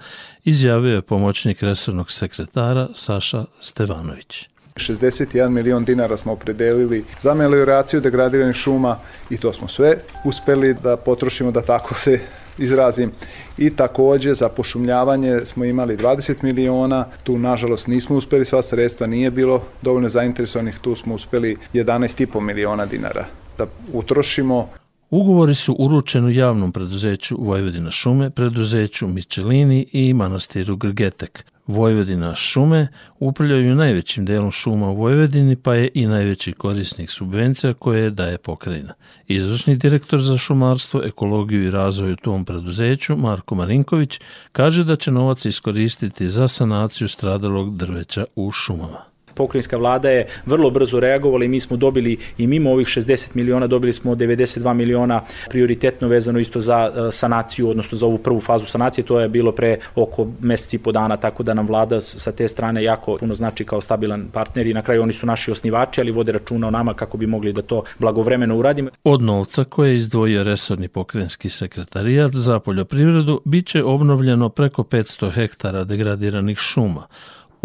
izjavio 0.43 0.95
je 0.95 1.01
pomoćnik 1.01 1.63
resornog 1.63 2.11
sekretara 2.11 2.87
Saša 2.93 3.45
Stevanović. 3.59 4.49
61 4.77 5.49
milion 5.49 5.85
dinara 5.85 6.17
smo 6.17 6.31
opredelili 6.31 7.03
za 7.19 7.33
melioraciju 7.33 8.01
degradiranih 8.01 8.55
šuma 8.55 8.97
i 9.29 9.37
to 9.37 9.53
smo 9.53 9.67
sve 9.67 9.97
uspeli 10.25 10.73
da 10.73 10.97
potrošimo 10.97 11.51
da 11.51 11.61
tako 11.61 11.95
se 11.95 12.19
izrazim. 12.57 13.11
I 13.57 13.69
takođe 13.69 14.33
za 14.33 14.49
pošumljavanje 14.49 15.39
smo 15.45 15.65
imali 15.65 15.97
20 15.97 16.43
miliona, 16.43 17.05
tu 17.23 17.37
nažalost 17.37 17.87
nismo 17.87 18.15
uspeli 18.15 18.45
sva 18.45 18.61
sredstva, 18.61 19.07
nije 19.07 19.31
bilo 19.31 19.63
dovoljno 19.81 20.09
zainteresovanih, 20.09 20.79
tu 20.79 20.95
smo 20.95 21.15
uspeli 21.15 21.57
11,5 21.73 22.39
miliona 22.39 22.85
dinara 22.85 23.25
da 23.57 23.65
utrošimo. 23.93 24.69
Ugovori 25.09 25.55
su 25.55 25.75
uručeni 25.79 26.35
javnom 26.35 26.71
preduzeću 26.71 27.37
Vojvodina 27.39 27.91
šume, 27.91 28.29
preduzeću 28.29 29.07
Mičelini 29.07 29.85
i 29.91 30.13
manastiru 30.13 30.75
Grgetek. 30.75 31.45
Vojvodina 31.67 32.35
šume 32.35 32.87
upravljaju 33.19 33.75
najvećim 33.75 34.25
delom 34.25 34.51
šuma 34.51 34.89
u 34.89 34.95
Vojvodini, 34.95 35.55
pa 35.55 35.75
je 35.75 35.89
i 35.93 36.07
najveći 36.07 36.53
korisnik 36.53 37.09
subvencija 37.09 37.73
koje 37.73 38.09
daje 38.09 38.37
pokrajina. 38.37 38.93
Izvršni 39.27 39.75
direktor 39.75 40.21
za 40.21 40.37
šumarstvo, 40.37 41.01
ekologiju 41.05 41.63
i 41.63 41.71
razvoj 41.71 42.11
u 42.11 42.15
tom 42.15 42.45
preduzeću, 42.45 43.17
Marko 43.17 43.55
Marinković, 43.55 44.19
kaže 44.51 44.83
da 44.83 44.95
će 44.95 45.11
novac 45.11 45.45
iskoristiti 45.45 46.27
za 46.27 46.47
sanaciju 46.47 47.07
stradalog 47.07 47.77
drveća 47.77 48.25
u 48.35 48.51
šumama 48.51 49.16
pokrajinska 49.37 49.77
vlada 49.77 50.09
je 50.09 50.27
vrlo 50.45 50.69
brzo 50.69 50.99
reagovala 50.99 51.45
i 51.45 51.47
mi 51.47 51.59
smo 51.59 51.77
dobili 51.77 52.17
i 52.37 52.47
mimo 52.47 52.71
ovih 52.71 52.87
60 52.87 53.35
miliona 53.35 53.67
dobili 53.67 53.93
smo 53.93 54.15
92 54.15 54.73
miliona 54.73 55.21
prioritetno 55.49 56.07
vezano 56.07 56.39
isto 56.39 56.59
za 56.59 56.91
e, 56.95 57.11
sanaciju, 57.11 57.69
odnosno 57.69 57.97
za 57.97 58.05
ovu 58.05 58.17
prvu 58.17 58.41
fazu 58.41 58.65
sanacije, 58.65 59.05
to 59.05 59.19
je 59.19 59.29
bilo 59.29 59.51
pre 59.51 59.77
oko 59.95 60.27
meseci 60.41 60.75
i 60.75 60.79
po 60.79 60.91
dana, 60.91 61.17
tako 61.17 61.43
da 61.43 61.53
nam 61.53 61.67
vlada 61.67 62.01
sa 62.01 62.31
te 62.31 62.47
strane 62.47 62.83
jako 62.83 63.17
puno 63.19 63.33
znači 63.33 63.65
kao 63.65 63.81
stabilan 63.81 64.27
partner 64.33 64.67
i 64.67 64.73
na 64.73 64.81
kraju 64.81 65.03
oni 65.03 65.13
su 65.13 65.25
naši 65.25 65.51
osnivači, 65.51 66.01
ali 66.01 66.11
vode 66.11 66.31
računa 66.31 66.67
o 66.67 66.71
nama 66.71 66.93
kako 66.93 67.17
bi 67.17 67.27
mogli 67.27 67.53
da 67.53 67.61
to 67.61 67.83
blagovremeno 67.99 68.57
uradimo. 68.57 68.89
Od 69.03 69.21
novca 69.21 69.63
koje 69.63 69.89
je 69.89 69.95
izdvojio 69.95 70.43
resorni 70.43 70.87
pokrenjski 70.87 71.49
sekretarijat 71.49 72.31
za 72.31 72.59
poljoprivredu 72.59 73.41
biće 73.45 73.83
obnovljeno 73.83 74.49
preko 74.49 74.83
500 74.83 75.31
hektara 75.33 75.83
degradiranih 75.83 76.57
šuma, 76.57 77.07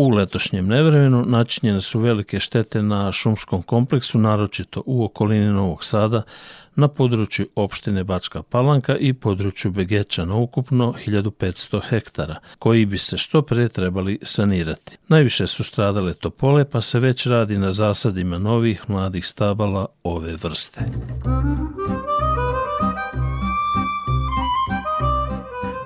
U 0.03 0.09
letošnjem 0.09 0.67
nevremenu 0.67 1.25
načinjene 1.27 1.81
su 1.81 2.01
velike 2.01 2.41
štete 2.41 2.83
na 2.83 3.13
šumskom 3.13 3.63
kompleksu, 3.63 4.19
naročito 4.19 4.83
u 4.87 5.05
okolini 5.05 5.47
Novog 5.47 5.85
Sada, 5.85 6.23
na 6.75 6.89
području 6.89 7.47
opštine 7.55 8.05
Bačka 8.05 8.43
Palanka 8.43 8.97
i 8.97 9.13
području 9.13 9.71
Begeća 9.71 10.25
na 10.25 10.35
ukupno 10.35 10.95
1500 11.07 11.81
hektara, 11.89 12.37
koji 12.59 12.87
bi 12.87 12.99
se 12.99 13.19
što 13.19 13.43
pre 13.43 13.69
trebali 13.69 14.19
sanirati. 14.23 14.97
Najviše 15.09 15.47
su 15.47 15.65
stradale 15.65 16.15
topole, 16.15 16.65
pa 16.65 16.81
se 16.81 17.01
već 17.01 17.27
radi 17.27 17.59
na 17.59 17.73
zasadima 17.73 18.39
novih 18.39 18.83
mladih 18.89 19.27
stabala 19.27 19.87
ove 20.05 20.37
vrste. 20.37 20.81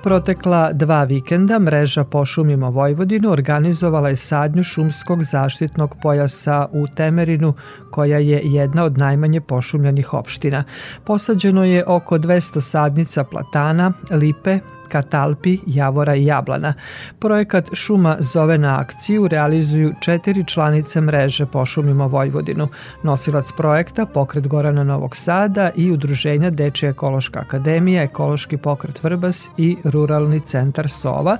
Protekla 0.07 0.73
dva 0.73 1.03
vikenda 1.03 1.59
mreža 1.59 2.03
Pošumimo 2.03 2.69
Vojvodinu 2.69 3.31
organizovala 3.31 4.09
je 4.09 4.15
sadnju 4.15 4.63
šumskog 4.63 5.23
zaštitnog 5.23 5.95
pojasa 6.01 6.67
u 6.71 6.87
Temerinu, 6.87 7.53
koja 7.91 8.17
je 8.17 8.41
jedna 8.43 8.83
od 8.83 8.97
najmanje 8.97 9.41
pošumljenih 9.41 10.13
opština. 10.13 10.63
Posađeno 11.03 11.63
je 11.63 11.83
oko 11.87 12.17
200 12.17 12.61
sadnica 12.61 13.23
platana, 13.23 13.91
lipe, 14.11 14.59
katalpi, 14.89 15.59
javora 15.65 16.15
i 16.15 16.25
jablana. 16.25 16.73
Projekat 17.19 17.69
Šuma 17.73 18.17
zove 18.19 18.57
na 18.57 18.79
akciju 18.79 19.27
realizuju 19.27 19.93
četiri 19.99 20.43
članice 20.43 21.01
mreže 21.01 21.45
Pošumimo 21.45 22.07
Vojvodinu, 22.07 22.67
nosilac 23.03 23.51
projekta 23.51 24.05
Pokret 24.05 24.47
Gorana 24.47 24.83
Novog 24.83 25.15
Sada 25.15 25.71
i 25.75 25.91
Udruženja 25.91 26.49
Dečija 26.49 26.89
ekološka 26.89 27.39
akademija, 27.39 28.03
Ekološki 28.03 28.57
pokret 28.57 29.03
Vrbas 29.03 29.49
i 29.57 29.77
Ruralni 29.83 30.39
centar 30.39 30.89
Sova, 30.89 31.37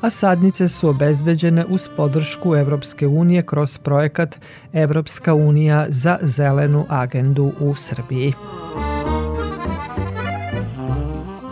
a 0.00 0.10
sadnice 0.10 0.68
su 0.68 0.88
obezbeđene 0.88 1.64
uz 1.68 1.88
podršku 1.96 2.56
Evropske 2.56 3.06
unije 3.06 3.42
kroz 3.42 3.78
projekat 3.78 4.38
Evropska 4.72 5.34
unija 5.34 5.86
za 5.88 6.18
zelenu 6.22 6.86
agendu 6.88 7.52
u 7.60 7.74
Srbiji. 7.74 8.34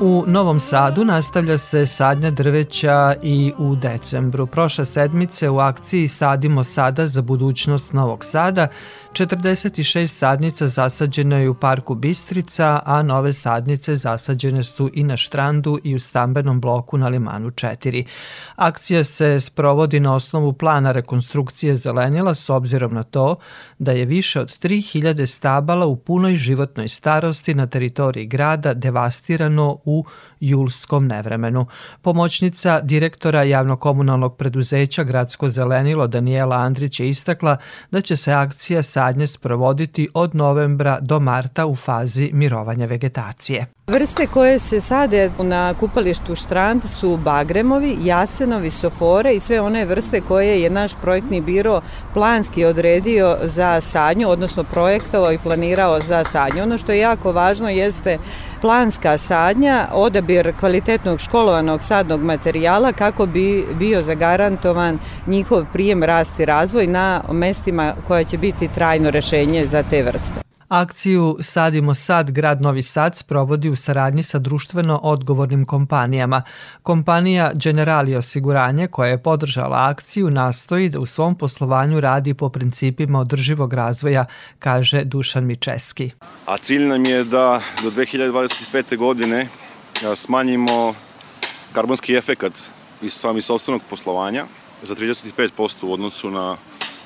U 0.00 0.24
Novom 0.26 0.60
Sadu 0.60 1.04
nastavlja 1.04 1.58
se 1.58 1.86
sadnja 1.86 2.30
drveća 2.30 3.14
i 3.22 3.52
u 3.58 3.76
decembru. 3.76 4.46
Prošle 4.46 4.84
sedmice 4.84 5.48
u 5.48 5.58
akciji 5.58 6.08
Sadimo 6.08 6.64
sada 6.64 7.06
za 7.06 7.22
budućnost 7.22 7.92
Novog 7.92 8.24
Sada 8.24 8.68
46 9.18 10.06
sadnica 10.06 10.68
zasađeno 10.68 11.38
je 11.38 11.48
u 11.48 11.54
parku 11.54 11.94
Bistrica, 11.94 12.80
a 12.84 13.02
nove 13.02 13.32
sadnice 13.32 13.96
zasađene 13.96 14.62
su 14.62 14.90
i 14.94 15.04
na 15.04 15.16
štrandu 15.16 15.78
i 15.84 15.94
u 15.94 15.98
stambenom 15.98 16.60
bloku 16.60 16.98
na 16.98 17.08
Limanu 17.08 17.50
4. 17.50 18.06
Akcija 18.56 19.04
se 19.04 19.40
sprovodi 19.40 20.00
na 20.00 20.14
osnovu 20.14 20.52
plana 20.52 20.92
rekonstrukcije 20.92 21.76
zelenila 21.76 22.34
s 22.34 22.50
obzirom 22.50 22.94
na 22.94 23.02
to 23.02 23.36
da 23.78 23.92
je 23.92 24.04
više 24.04 24.40
od 24.40 24.58
3000 24.58 25.26
stabala 25.26 25.86
u 25.86 25.96
punoj 25.96 26.36
životnoj 26.36 26.88
starosti 26.88 27.54
na 27.54 27.66
teritoriji 27.66 28.26
grada 28.26 28.74
devastirano 28.74 29.78
u 29.84 30.04
julskom 30.40 31.06
nevremenu. 31.06 31.66
Pomoćnica 32.02 32.80
direktora 32.80 33.42
javnokomunalnog 33.42 34.36
preduzeća 34.36 35.04
Gradsko 35.04 35.48
zelenilo 35.48 36.06
Daniela 36.06 36.56
Andrić 36.56 37.00
je 37.00 37.08
istakla 37.08 37.56
da 37.90 38.00
će 38.00 38.16
se 38.16 38.32
akcija 38.32 38.82
sadnje 39.08 39.26
sprovoditi 39.26 40.08
od 40.14 40.34
novembra 40.34 40.98
do 41.00 41.20
marta 41.20 41.66
u 41.66 41.76
fazi 41.76 42.30
mirovanja 42.32 42.86
vegetacije. 42.86 43.66
Vrste 43.86 44.26
koje 44.26 44.58
se 44.58 44.80
sade 44.80 45.30
na 45.38 45.74
kupalištu 45.80 46.34
Štrand 46.34 46.82
su 46.84 47.16
bagremovi, 47.16 47.96
jasenovi, 48.02 48.70
sofore 48.70 49.34
i 49.34 49.40
sve 49.40 49.60
one 49.60 49.84
vrste 49.84 50.20
koje 50.20 50.62
je 50.62 50.70
naš 50.70 50.92
projektni 51.02 51.40
biro 51.40 51.80
planski 52.14 52.64
odredio 52.64 53.38
za 53.42 53.80
sadnju, 53.80 54.28
odnosno 54.28 54.64
projektovao 54.64 55.32
i 55.32 55.38
planirao 55.38 56.00
za 56.00 56.24
sadnju. 56.24 56.62
Ono 56.62 56.78
što 56.78 56.92
je 56.92 56.98
jako 56.98 57.32
važno 57.32 57.68
jeste 57.68 58.18
planska 58.60 59.18
sadnja, 59.18 59.88
odabir 59.92 60.52
kvalitetnog 60.60 61.20
školovanog 61.20 61.82
sadnog 61.82 62.22
materijala 62.22 62.92
kako 62.92 63.26
bi 63.26 63.66
bio 63.78 64.02
zagarantovan 64.02 64.98
njihov 65.26 65.64
prijem, 65.72 66.02
rast 66.02 66.40
i 66.40 66.44
razvoj 66.44 66.86
na 66.86 67.22
mestima 67.32 67.94
koja 68.08 68.24
će 68.24 68.38
biti 68.38 68.68
trajno 68.68 69.10
rešenje 69.10 69.64
za 69.64 69.82
te 69.82 70.02
vrste. 70.02 70.47
Akciju 70.68 71.36
Sadimo 71.40 71.94
sad 71.94 72.30
grad 72.30 72.62
Novi 72.62 72.82
Sad 72.82 73.16
sprovodi 73.16 73.68
u 73.68 73.76
saradnji 73.76 74.22
sa 74.22 74.38
društveno 74.38 75.00
odgovornim 75.02 75.64
kompanijama. 75.66 76.42
Kompanija 76.82 77.50
Generali 77.54 78.16
osiguranje 78.16 78.88
koja 78.88 79.10
je 79.10 79.22
podržala 79.22 79.76
akciju 79.90 80.30
nastoji 80.30 80.88
da 80.88 81.00
u 81.00 81.06
svom 81.06 81.34
poslovanju 81.38 82.00
radi 82.00 82.34
po 82.34 82.48
principima 82.48 83.20
održivog 83.20 83.72
razvoja, 83.72 84.24
kaže 84.58 85.04
Dušan 85.04 85.44
Mičeski. 85.44 86.10
A 86.46 86.56
cilj 86.58 86.86
nam 86.86 87.04
je 87.04 87.24
da 87.24 87.60
do 87.82 87.90
2025. 87.90 88.96
godine 88.96 89.48
smanjimo 90.14 90.94
karbonski 91.72 92.14
efekat 92.14 92.52
iz 93.02 93.12
sami 93.12 93.40
sobstvenog 93.40 93.82
poslovanja 93.90 94.46
za 94.82 94.94
35% 94.94 95.76
u 95.82 95.92
odnosu 95.92 96.30
na 96.30 96.56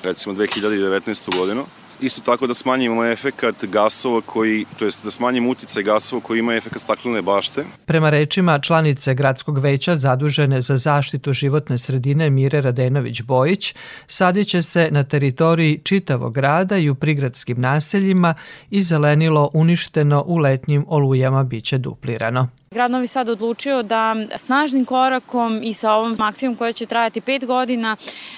recimo 0.03 0.35
2019. 0.35 1.37
godinu 1.37 1.65
Isto 2.03 2.21
tako 2.21 2.47
da 2.47 2.53
smanjimo 2.53 3.05
efekat 3.05 3.65
gasova 3.65 4.21
koji, 4.21 4.65
to 4.79 4.85
jest 4.85 5.03
da 5.03 5.11
smanjimo 5.11 5.49
uticaj 5.49 5.83
gasova 5.83 6.21
koji 6.21 6.39
ima 6.39 6.55
efekat 6.55 6.81
staklene 6.81 7.21
bašte. 7.21 7.65
Prema 7.85 8.09
rečima 8.09 8.59
članice 8.59 9.13
Gradskog 9.13 9.57
veća 9.57 9.95
zadužene 9.95 10.61
za 10.61 10.77
zaštitu 10.77 11.33
životne 11.33 11.77
sredine 11.77 12.29
Mire 12.29 12.61
Radenović-Bojić, 12.61 13.75
sadiće 14.07 14.61
se 14.61 14.89
na 14.91 15.03
teritoriji 15.03 15.79
čitavog 15.83 16.33
grada 16.33 16.77
i 16.77 16.89
u 16.89 16.95
prigradskim 16.95 17.61
naseljima 17.61 18.33
i 18.69 18.83
zelenilo 18.83 19.49
uništeno 19.53 20.23
u 20.27 20.37
letnjim 20.37 20.85
olujama 20.87 21.43
biće 21.43 21.77
duplirano. 21.77 22.47
Grad 22.73 22.91
Novi 22.91 23.07
Sad 23.07 23.29
odlučio 23.29 23.83
da 23.83 24.15
snažnim 24.35 24.85
korakom 24.85 25.61
i 25.63 25.73
sa 25.73 25.91
ovom 25.93 26.15
akcijom 26.19 26.55
koja 26.55 26.73
će 26.73 26.85
trajati 26.85 27.21
pet 27.21 27.45
godina 27.45 27.95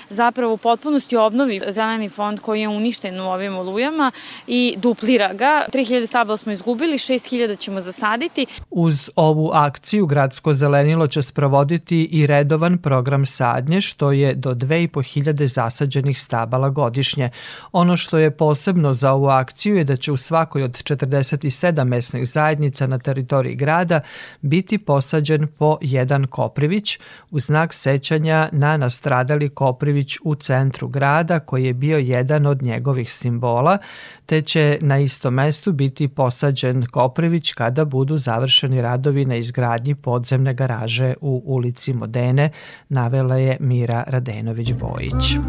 zapravo 0.10 0.54
u 0.54 0.58
potpunosti 0.58 1.18
obnovi 1.18 1.62
zeleni 1.70 2.10
fond 2.10 2.40
koji 2.40 2.62
je 2.62 2.68
uništen 2.68 3.20
u 3.20 3.32
ovim 3.32 3.58
olujama 3.58 4.12
i 4.48 4.76
duplira 4.78 5.34
ga. 5.34 5.66
3000 5.74 6.08
stabala 6.08 6.38
smo 6.38 6.52
izgubili, 6.52 6.98
6000 6.98 7.60
ćemo 7.60 7.82
zasaditi. 7.82 8.46
Uz 8.70 9.10
ovu 9.16 9.52
akciju 9.54 10.06
Gradsko 10.06 10.54
zelenilo 10.54 11.08
će 11.08 11.22
sprovoditi 11.22 12.04
i 12.12 12.28
redovan 12.28 12.78
program 12.78 13.26
sadnje 13.26 13.82
što 13.82 14.12
je 14.12 14.34
do 14.34 14.54
2500 14.54 15.48
zasađenih 15.48 16.22
stabala 16.22 16.70
godišnje. 16.70 17.30
Ono 17.72 17.98
što 17.98 18.18
je 18.18 18.32
posebno 18.32 18.94
za 18.94 19.12
ovu 19.12 19.28
akciju 19.28 19.76
je 19.76 19.84
da 19.84 19.98
će 19.98 20.12
u 20.12 20.18
svakoj 20.18 20.64
od 20.64 20.72
47 20.72 21.84
mesnih 21.84 22.30
zajednica 22.30 22.88
na 22.88 23.00
teritoriji 23.00 23.56
grada 23.56 24.02
biti 24.42 24.78
posađen 24.78 25.48
po 25.48 25.78
jedan 25.82 26.28
koprivić 26.28 27.00
u 27.32 27.40
znak 27.40 27.74
sećanja 27.74 28.50
na 28.52 28.78
nastradali 28.78 29.50
koprivić 29.50 30.18
u 30.24 30.36
centru 30.36 30.88
grada 30.88 31.40
koji 31.40 31.66
je 31.66 31.74
bio 31.74 31.98
jedan 31.98 32.46
od 32.46 32.62
njegovih 32.62 33.14
simbola, 33.14 33.78
te 34.26 34.42
će 34.42 34.78
na 34.82 35.00
istom 35.00 35.34
mestu 35.34 35.72
biti 35.72 36.08
posađen 36.08 36.86
koprivić 36.86 37.54
kada 37.54 37.86
budu 37.86 38.18
završeni 38.18 38.82
radovi 38.82 39.26
na 39.26 39.36
izgradnji 39.36 39.96
podzemne 39.96 40.54
garaže 40.54 41.14
u 41.22 41.44
ulici 41.46 41.94
Modene, 41.94 42.50
navela 42.90 43.36
je 43.36 43.58
Mira 43.60 44.04
Radenović-Bojić. 44.08 45.40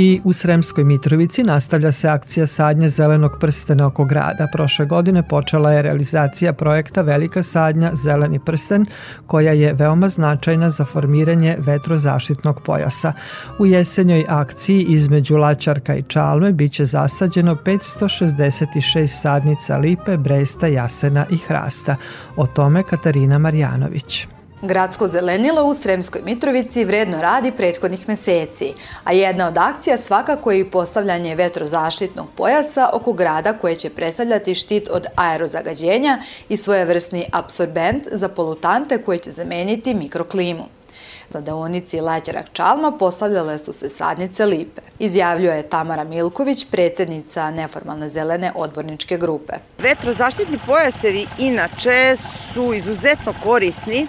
I 0.00 0.20
u 0.24 0.32
Sremskoj 0.32 0.84
Mitrovici 0.84 1.42
nastavlja 1.42 1.92
se 1.92 2.08
akcija 2.08 2.46
sadnje 2.46 2.88
zelenog 2.88 3.36
prstena 3.40 3.86
oko 3.86 4.04
grada. 4.04 4.46
Prošle 4.52 4.86
godine 4.86 5.22
počela 5.28 5.72
je 5.72 5.82
realizacija 5.82 6.52
projekta 6.52 7.02
Velika 7.02 7.42
sadnja 7.42 7.90
Zeleni 7.94 8.38
prsten, 8.38 8.86
koja 9.26 9.52
je 9.52 9.72
veoma 9.72 10.08
značajna 10.08 10.70
za 10.70 10.84
formiranje 10.84 11.56
vetrozaštitnog 11.58 12.62
pojasa. 12.62 13.12
U 13.58 13.66
jesenjoj 13.66 14.24
akciji 14.28 14.82
između 14.82 15.36
Lačarka 15.36 15.94
i 15.94 16.02
Čalme 16.02 16.52
biće 16.52 16.84
zasađeno 16.84 17.54
566 17.54 19.06
sadnica 19.06 19.76
lipe, 19.76 20.16
bresta, 20.16 20.66
jasena 20.66 21.26
i 21.30 21.36
hrasta. 21.36 21.96
O 22.36 22.46
tome 22.46 22.82
Katarina 22.82 23.38
Marjanović. 23.38 24.28
Gradsko 24.62 25.06
zelenilo 25.06 25.64
u 25.64 25.74
Sremskoj 25.74 26.20
Mitrovici 26.24 26.84
vredno 26.84 27.20
radi 27.20 27.52
prethodnih 27.52 28.08
meseci, 28.08 28.72
a 29.04 29.12
jedna 29.12 29.46
od 29.48 29.58
akcija 29.58 29.98
svakako 29.98 30.50
je 30.50 30.60
i 30.60 30.70
postavljanje 30.70 31.34
vetrozaštitnog 31.34 32.26
pojasa 32.36 32.90
oko 32.92 33.12
grada 33.12 33.52
koje 33.52 33.76
će 33.76 33.90
predstavljati 33.90 34.54
štit 34.54 34.88
od 34.88 35.06
aerozagađenja 35.16 36.18
i 36.48 36.56
svojevrsni 36.56 37.26
absorbent 37.32 38.08
za 38.12 38.28
polutante 38.28 39.02
koje 39.02 39.18
će 39.18 39.30
zameniti 39.30 39.94
mikroklimu. 39.94 40.64
Na 41.30 41.40
deonici 41.40 42.00
Lađarak 42.00 42.52
Čalma 42.52 42.92
postavljale 42.98 43.58
su 43.58 43.72
se 43.72 43.88
sadnice 43.88 44.46
lipe. 44.46 44.82
Izjavljuje 44.98 45.62
Tamara 45.62 46.04
Milković, 46.04 46.66
predsednica 46.70 47.50
neformalne 47.50 48.08
zelene 48.08 48.52
odborničke 48.54 49.18
grupe. 49.18 49.52
Vetrozaštitni 49.78 50.58
pojasevi 50.66 51.26
inače 51.38 52.16
su 52.54 52.74
izuzetno 52.74 53.34
korisni 53.44 54.06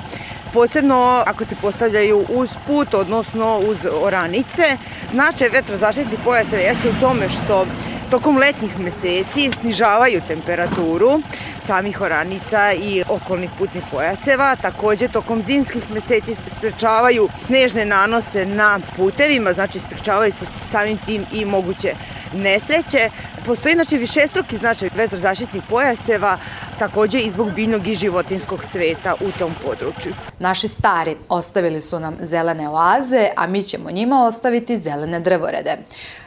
posebno 0.54 1.24
ako 1.26 1.46
se 1.46 1.56
postavljaju 1.62 2.26
uz 2.30 2.50
put, 2.68 2.94
odnosno 2.94 3.60
uz 3.68 3.78
oranice. 4.02 4.78
Značaj 5.12 5.50
vetrozaštitnih 5.50 6.20
pojaseva 6.24 6.62
jeste 6.62 6.90
u 6.90 7.00
tome 7.00 7.30
što 7.30 7.66
tokom 8.12 8.38
letnjih 8.38 8.80
meseci 8.80 9.52
snižavaju 9.62 10.22
temperaturu 10.28 11.22
samih 11.66 12.02
oranica 12.02 12.74
i 12.74 13.04
okolnih 13.10 13.50
putnih 13.58 13.84
pojaseva. 13.92 14.56
Takođe, 14.56 15.08
tokom 15.08 15.42
zimskih 15.42 15.92
meseci 15.92 16.36
sprečavaju 16.58 17.30
snežne 17.46 17.86
nanose 17.86 18.46
na 18.46 18.80
putevima, 18.96 19.54
znači 19.54 19.80
sprečavaju 19.80 20.32
se 20.32 20.46
samim 20.72 20.98
tim 20.98 21.26
i 21.32 21.46
moguće 21.46 21.94
nesreće. 22.34 23.10
Postoji 23.46 23.76
znači 23.76 23.98
višestruki 23.98 24.58
značaj 24.58 24.90
vetrozaštitnih 24.96 25.64
pojaseva, 25.70 26.38
takođe 26.80 27.20
i 27.20 27.32
zbog 27.32 27.52
biljnog 27.52 27.88
i 27.88 27.96
životinskog 27.96 28.64
sveta 28.64 29.14
u 29.22 29.32
tom 29.40 29.52
području. 29.64 30.14
Naši 30.40 30.68
stari 30.68 31.16
ostavili 31.30 31.82
su 31.82 32.00
nam 32.00 32.18
zelene 32.22 32.70
oaze, 32.70 33.28
a 33.36 33.48
mi 33.48 33.64
ćemo 33.64 33.92
njima 33.92 34.26
ostaviti 34.26 34.78
zelene 34.78 35.20
drvorede. 35.20 35.78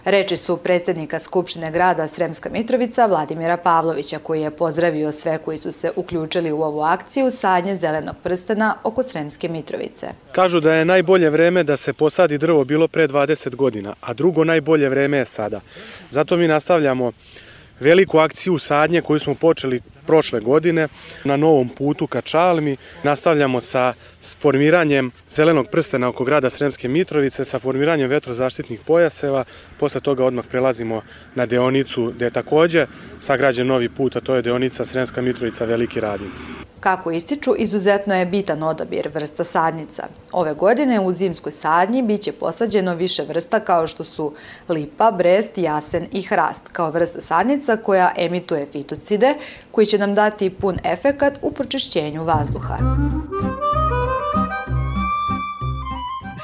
Reči 0.04 0.36
su 0.36 0.56
predsednika 0.56 1.18
Skupštine 1.18 1.70
grada 1.70 2.08
Sremska 2.08 2.50
Mitrovica 2.50 3.06
Vladimira 3.06 3.56
Pavlovića 3.56 4.18
koji 4.18 4.40
je 4.40 4.50
pozdravio 4.50 5.12
sve 5.12 5.38
koji 5.38 5.58
su 5.58 5.72
se 5.72 5.90
uključili 5.96 6.52
u 6.52 6.62
ovu 6.62 6.80
akciju 6.82 7.30
sadnje 7.30 7.74
zelenog 7.76 8.16
prstena 8.22 8.74
oko 8.84 9.02
Sremske 9.02 9.48
Mitrovice. 9.48 10.06
Kažu 10.32 10.60
da 10.60 10.74
je 10.74 10.84
najbolje 10.84 11.30
vreme 11.30 11.62
da 11.62 11.76
se 11.76 11.92
posadi 11.92 12.38
drvo 12.38 12.64
bilo 12.64 12.88
pre 12.88 13.08
20 13.08 13.54
godina, 13.54 13.94
a 14.00 14.14
drugo 14.14 14.44
najbolje 14.44 14.88
vreme 14.88 15.16
je 15.16 15.24
sada. 15.26 15.60
Zato 16.10 16.36
mi 16.36 16.48
nastavljamo 16.48 17.12
veliku 17.80 18.18
akciju 18.18 18.58
sadnje 18.58 19.00
koju 19.00 19.20
smo 19.20 19.34
počeli 19.34 19.80
prošle 20.06 20.40
godine 20.40 20.88
na 21.24 21.36
novom 21.36 21.68
putu 21.68 22.06
ka 22.06 22.20
Čalmi. 22.20 22.76
Nastavljamo 23.02 23.60
sa 23.60 23.94
formiranjem 24.40 25.10
zelenog 25.34 25.68
prstena 25.68 26.08
oko 26.08 26.24
grada 26.24 26.50
Sremske 26.50 26.88
Mitrovice, 26.88 27.44
sa 27.44 27.58
formiranjem 27.58 28.10
vetrozaštitnih 28.10 28.80
pojaseva. 28.86 29.44
Posle 29.80 30.00
toga 30.00 30.24
odmah 30.24 30.44
prelazimo 30.50 31.02
na 31.34 31.46
deonicu 31.46 32.12
gde 32.16 32.24
je 32.24 32.30
takođe 32.30 32.86
sagrađen 33.20 33.66
novi 33.66 33.88
put, 33.88 34.16
a 34.16 34.20
to 34.20 34.34
je 34.34 34.42
deonica 34.42 34.84
Sremska 34.84 35.22
Mitrovica 35.22 35.64
Veliki 35.64 36.00
Radnici. 36.00 36.44
Kako 36.80 37.10
ističu, 37.10 37.54
izuzetno 37.58 38.14
je 38.14 38.26
bitan 38.26 38.62
odabir 38.62 39.08
vrsta 39.14 39.44
sadnica. 39.44 40.06
Ove 40.32 40.54
godine 40.54 41.00
u 41.00 41.12
zimskoj 41.12 41.52
sadnji 41.52 42.02
biće 42.02 42.32
posađeno 42.32 42.94
više 42.94 43.22
vrsta 43.22 43.60
kao 43.60 43.86
što 43.86 44.04
su 44.04 44.32
lipa, 44.68 45.10
brest, 45.10 45.58
jasen 45.58 46.06
i 46.12 46.22
hrast, 46.22 46.68
kao 46.72 46.90
vrsta 46.90 47.20
sadnica 47.20 47.76
koja 47.76 48.12
emituje 48.16 48.66
fitocide, 48.72 49.34
koji 49.70 49.86
će 49.86 49.98
nam 49.98 50.14
dati 50.14 50.50
pun 50.50 50.78
efekat 50.84 51.38
u 51.42 51.52
pročišćenju 51.52 52.24
vazduha. 52.24 52.78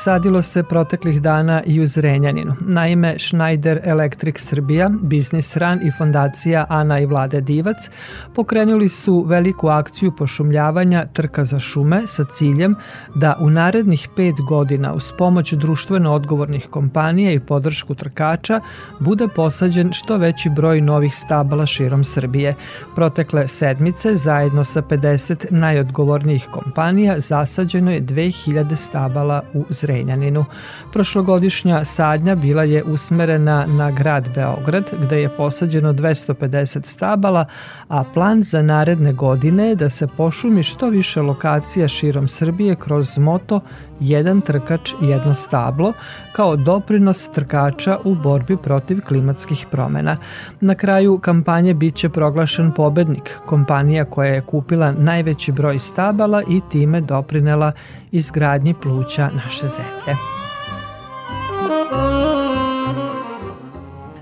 Sadilo 0.04 0.42
se 0.42 0.62
proteklih 0.62 1.22
dana 1.22 1.62
i 1.66 1.80
u 1.80 1.86
Zrenjaninu. 1.86 2.54
Naime, 2.60 3.18
Schneider 3.18 3.80
Electric 3.84 4.40
Srbija, 4.40 4.90
Biznis 5.02 5.56
Ran 5.56 5.80
i 5.82 5.90
fondacija 5.90 6.66
Ana 6.68 7.00
i 7.00 7.06
Vlade 7.06 7.40
Divac 7.40 7.90
pokrenuli 8.34 8.88
su 8.88 9.24
veliku 9.28 9.68
akciju 9.68 10.12
pošumljavanja 10.16 11.06
trka 11.12 11.44
za 11.44 11.58
šume 11.60 12.06
sa 12.06 12.24
ciljem 12.24 12.74
da 13.14 13.36
u 13.40 13.50
narednih 13.50 14.08
pet 14.16 14.34
godina 14.48 14.94
uz 14.94 15.12
pomoć 15.18 15.52
društveno 15.52 16.12
odgovornih 16.12 16.66
kompanija 16.70 17.32
i 17.32 17.40
podršku 17.40 17.94
trkača 17.94 18.60
bude 19.00 19.28
posađen 19.36 19.92
što 19.92 20.16
veći 20.16 20.50
broj 20.50 20.80
novih 20.80 21.14
stabala 21.14 21.66
širom 21.66 22.04
Srbije. 22.04 22.54
Protekle 22.94 23.48
sedmice 23.48 24.14
zajedno 24.14 24.64
sa 24.64 24.82
50 24.82 25.46
najodgovornijih 25.50 26.48
kompanija 26.52 27.20
zasađeno 27.20 27.90
je 27.90 28.02
2000 28.02 28.76
stabala 28.76 29.42
u 29.54 29.64
Zrenjaninu. 29.70 29.87
Zrenjaninu. 29.88 30.44
Prošlogodišnja 30.92 31.84
sadnja 31.84 32.34
bila 32.34 32.62
je 32.62 32.84
usmerena 32.84 33.66
na 33.66 33.90
grad 33.90 34.28
Beograd, 34.34 34.90
gde 35.02 35.20
je 35.20 35.28
posađeno 35.36 35.92
250 35.92 36.86
stabala, 36.86 37.44
a 37.88 38.04
plan 38.04 38.42
za 38.42 38.62
naredne 38.62 39.12
godine 39.12 39.68
je 39.68 39.74
da 39.74 39.90
se 39.90 40.06
pošumi 40.06 40.62
što 40.62 40.88
više 40.88 41.22
lokacija 41.22 41.88
širom 41.88 42.28
Srbije 42.28 42.76
kroz 42.76 43.18
moto 43.18 43.60
jedan 44.00 44.40
trkač, 44.40 44.92
jedno 45.00 45.34
stablo, 45.34 45.92
kao 46.32 46.56
doprinos 46.56 47.28
trkača 47.28 47.98
u 48.04 48.14
borbi 48.14 48.56
protiv 48.56 49.00
klimatskih 49.00 49.66
promena. 49.70 50.16
Na 50.60 50.74
kraju 50.74 51.18
kampanje 51.18 51.74
biće 51.74 52.08
proglašen 52.08 52.72
pobednik, 52.72 53.38
kompanija 53.46 54.04
koja 54.04 54.34
je 54.34 54.40
kupila 54.40 54.92
najveći 54.92 55.52
broj 55.52 55.78
stabala 55.78 56.42
i 56.48 56.60
time 56.70 57.00
doprinela 57.00 57.72
izgradnji 58.12 58.74
pluća 58.74 59.30
naše 59.44 59.68
zemlje. 59.68 60.16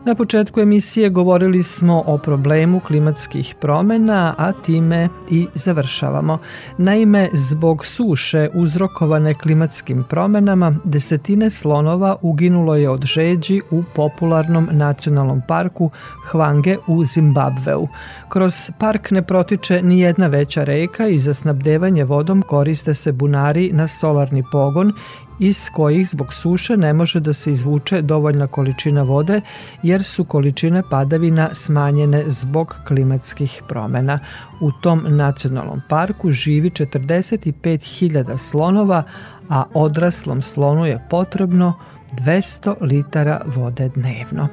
Na 0.07 0.15
početku 0.15 0.61
emisije 0.61 1.11
govorili 1.11 1.63
smo 1.63 2.03
o 2.07 2.19
problemu 2.19 2.81
klimatskih 2.81 3.55
promena, 3.61 4.35
a 4.39 4.53
time 4.53 5.09
i 5.31 5.47
završavamo. 5.55 6.39
Naime, 6.79 7.29
zbog 7.33 7.87
suše 7.87 8.49
uzrokovane 8.55 9.35
klimatskim 9.35 10.05
promenama, 10.05 10.75
desetine 10.85 11.51
slonova 11.51 12.17
uginulo 12.23 12.75
je 12.77 12.91
od 12.91 13.05
žeđi 13.05 13.61
u 13.71 13.83
popularnom 13.95 14.69
nacionalnom 14.73 15.43
parku 15.49 15.91
Hvange 16.31 16.77
u 16.87 17.05
Zimbabveu. 17.05 17.89
Kroz 18.29 18.55
park 18.79 19.11
ne 19.11 19.23
protiče 19.23 19.83
ni 19.83 20.01
jedna 20.01 20.27
veća 20.27 20.65
reka 20.65 21.07
i 21.07 21.19
za 21.19 21.35
snabdevanje 21.35 22.05
vodom 22.05 22.43
koriste 22.43 22.95
se 22.95 23.13
bunari 23.13 23.71
na 23.73 23.89
solarni 23.89 24.45
pogon 24.53 24.93
iz 25.39 25.71
kojih 25.73 26.09
zbog 26.09 26.35
suše 26.35 26.77
ne 26.77 26.93
može 26.93 27.21
da 27.21 27.33
se 27.33 27.53
izvuče 27.53 28.03
dovoljna 28.03 28.47
količina 28.47 29.03
vode 29.03 29.41
jer 29.83 30.05
su 30.05 30.25
količine 30.25 30.83
padavina 30.91 31.55
smanjene 31.55 32.25
zbog 32.27 32.77
klimatskih 32.87 33.63
promena. 33.69 34.19
U 34.61 34.73
tom 34.73 35.05
nacionalnom 35.09 35.83
parku 35.89 36.31
živi 36.31 36.71
45.000 36.71 38.39
slonova, 38.39 39.03
a 39.49 39.65
odraslom 39.75 40.43
slonu 40.43 40.87
je 40.87 41.07
potrebno 41.11 41.75
200 42.13 42.75
litara 42.81 43.41
vode 43.47 43.89
dnevno. 43.89 44.49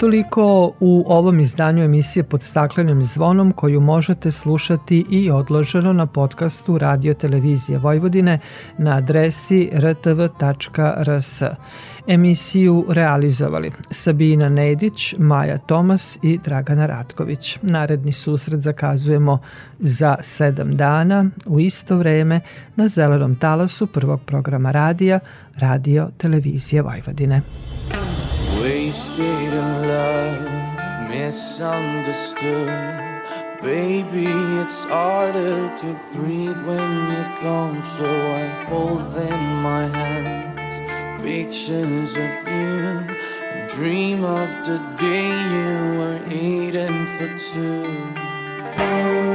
Toliko 0.00 0.72
u 0.80 1.04
ovom 1.06 1.40
izdanju 1.40 1.84
emisije 1.84 2.22
pod 2.22 2.42
staklenim 2.42 3.02
zvonom 3.02 3.52
koju 3.52 3.80
možete 3.80 4.30
slušati 4.30 5.06
i 5.10 5.30
odloženo 5.30 5.92
na 5.92 6.06
podcastu 6.06 6.78
Radio 6.78 7.14
Televizije 7.14 7.78
Vojvodine 7.78 8.38
na 8.78 8.96
adresi 8.96 9.70
rtv.rs. 9.74 11.42
Emisiju 12.06 12.86
realizovali 12.88 13.70
Sabina 13.90 14.48
Nedić, 14.48 15.14
Maja 15.18 15.58
Tomas 15.58 16.18
i 16.22 16.38
Dragana 16.44 16.86
Ratković. 16.86 17.58
Naredni 17.62 18.12
susret 18.12 18.60
zakazujemo 18.60 19.38
za 19.78 20.16
sedam 20.20 20.76
dana 20.76 21.30
u 21.46 21.60
isto 21.60 21.96
vreme 21.96 22.40
na 22.76 22.88
zelenom 22.88 23.36
talasu 23.36 23.86
prvog 23.86 24.20
programa 24.26 24.70
radija 24.70 25.20
Radio 25.58 26.10
Televizije 26.18 26.82
Vojvodine. 26.82 27.42
Wasted 28.90 29.52
in 29.52 29.86
love, 29.86 31.08
misunderstood. 31.08 32.66
Baby, 33.62 34.26
it's 34.60 34.82
harder 34.82 35.72
to 35.76 36.00
breathe 36.12 36.60
when 36.66 36.90
you're 37.12 37.36
gone, 37.40 37.84
so 37.96 38.10
I 38.10 38.48
hold 38.68 39.16
in 39.16 39.42
my 39.62 39.86
hands 39.86 41.22
pictures 41.22 42.16
of 42.16 42.32
you. 42.50 43.06
Dream 43.68 44.24
of 44.24 44.48
the 44.66 44.78
day 44.96 45.30
you 45.54 45.98
were 46.00 46.20
eating 46.28 47.06
for 47.14 47.28
two. 47.38 49.29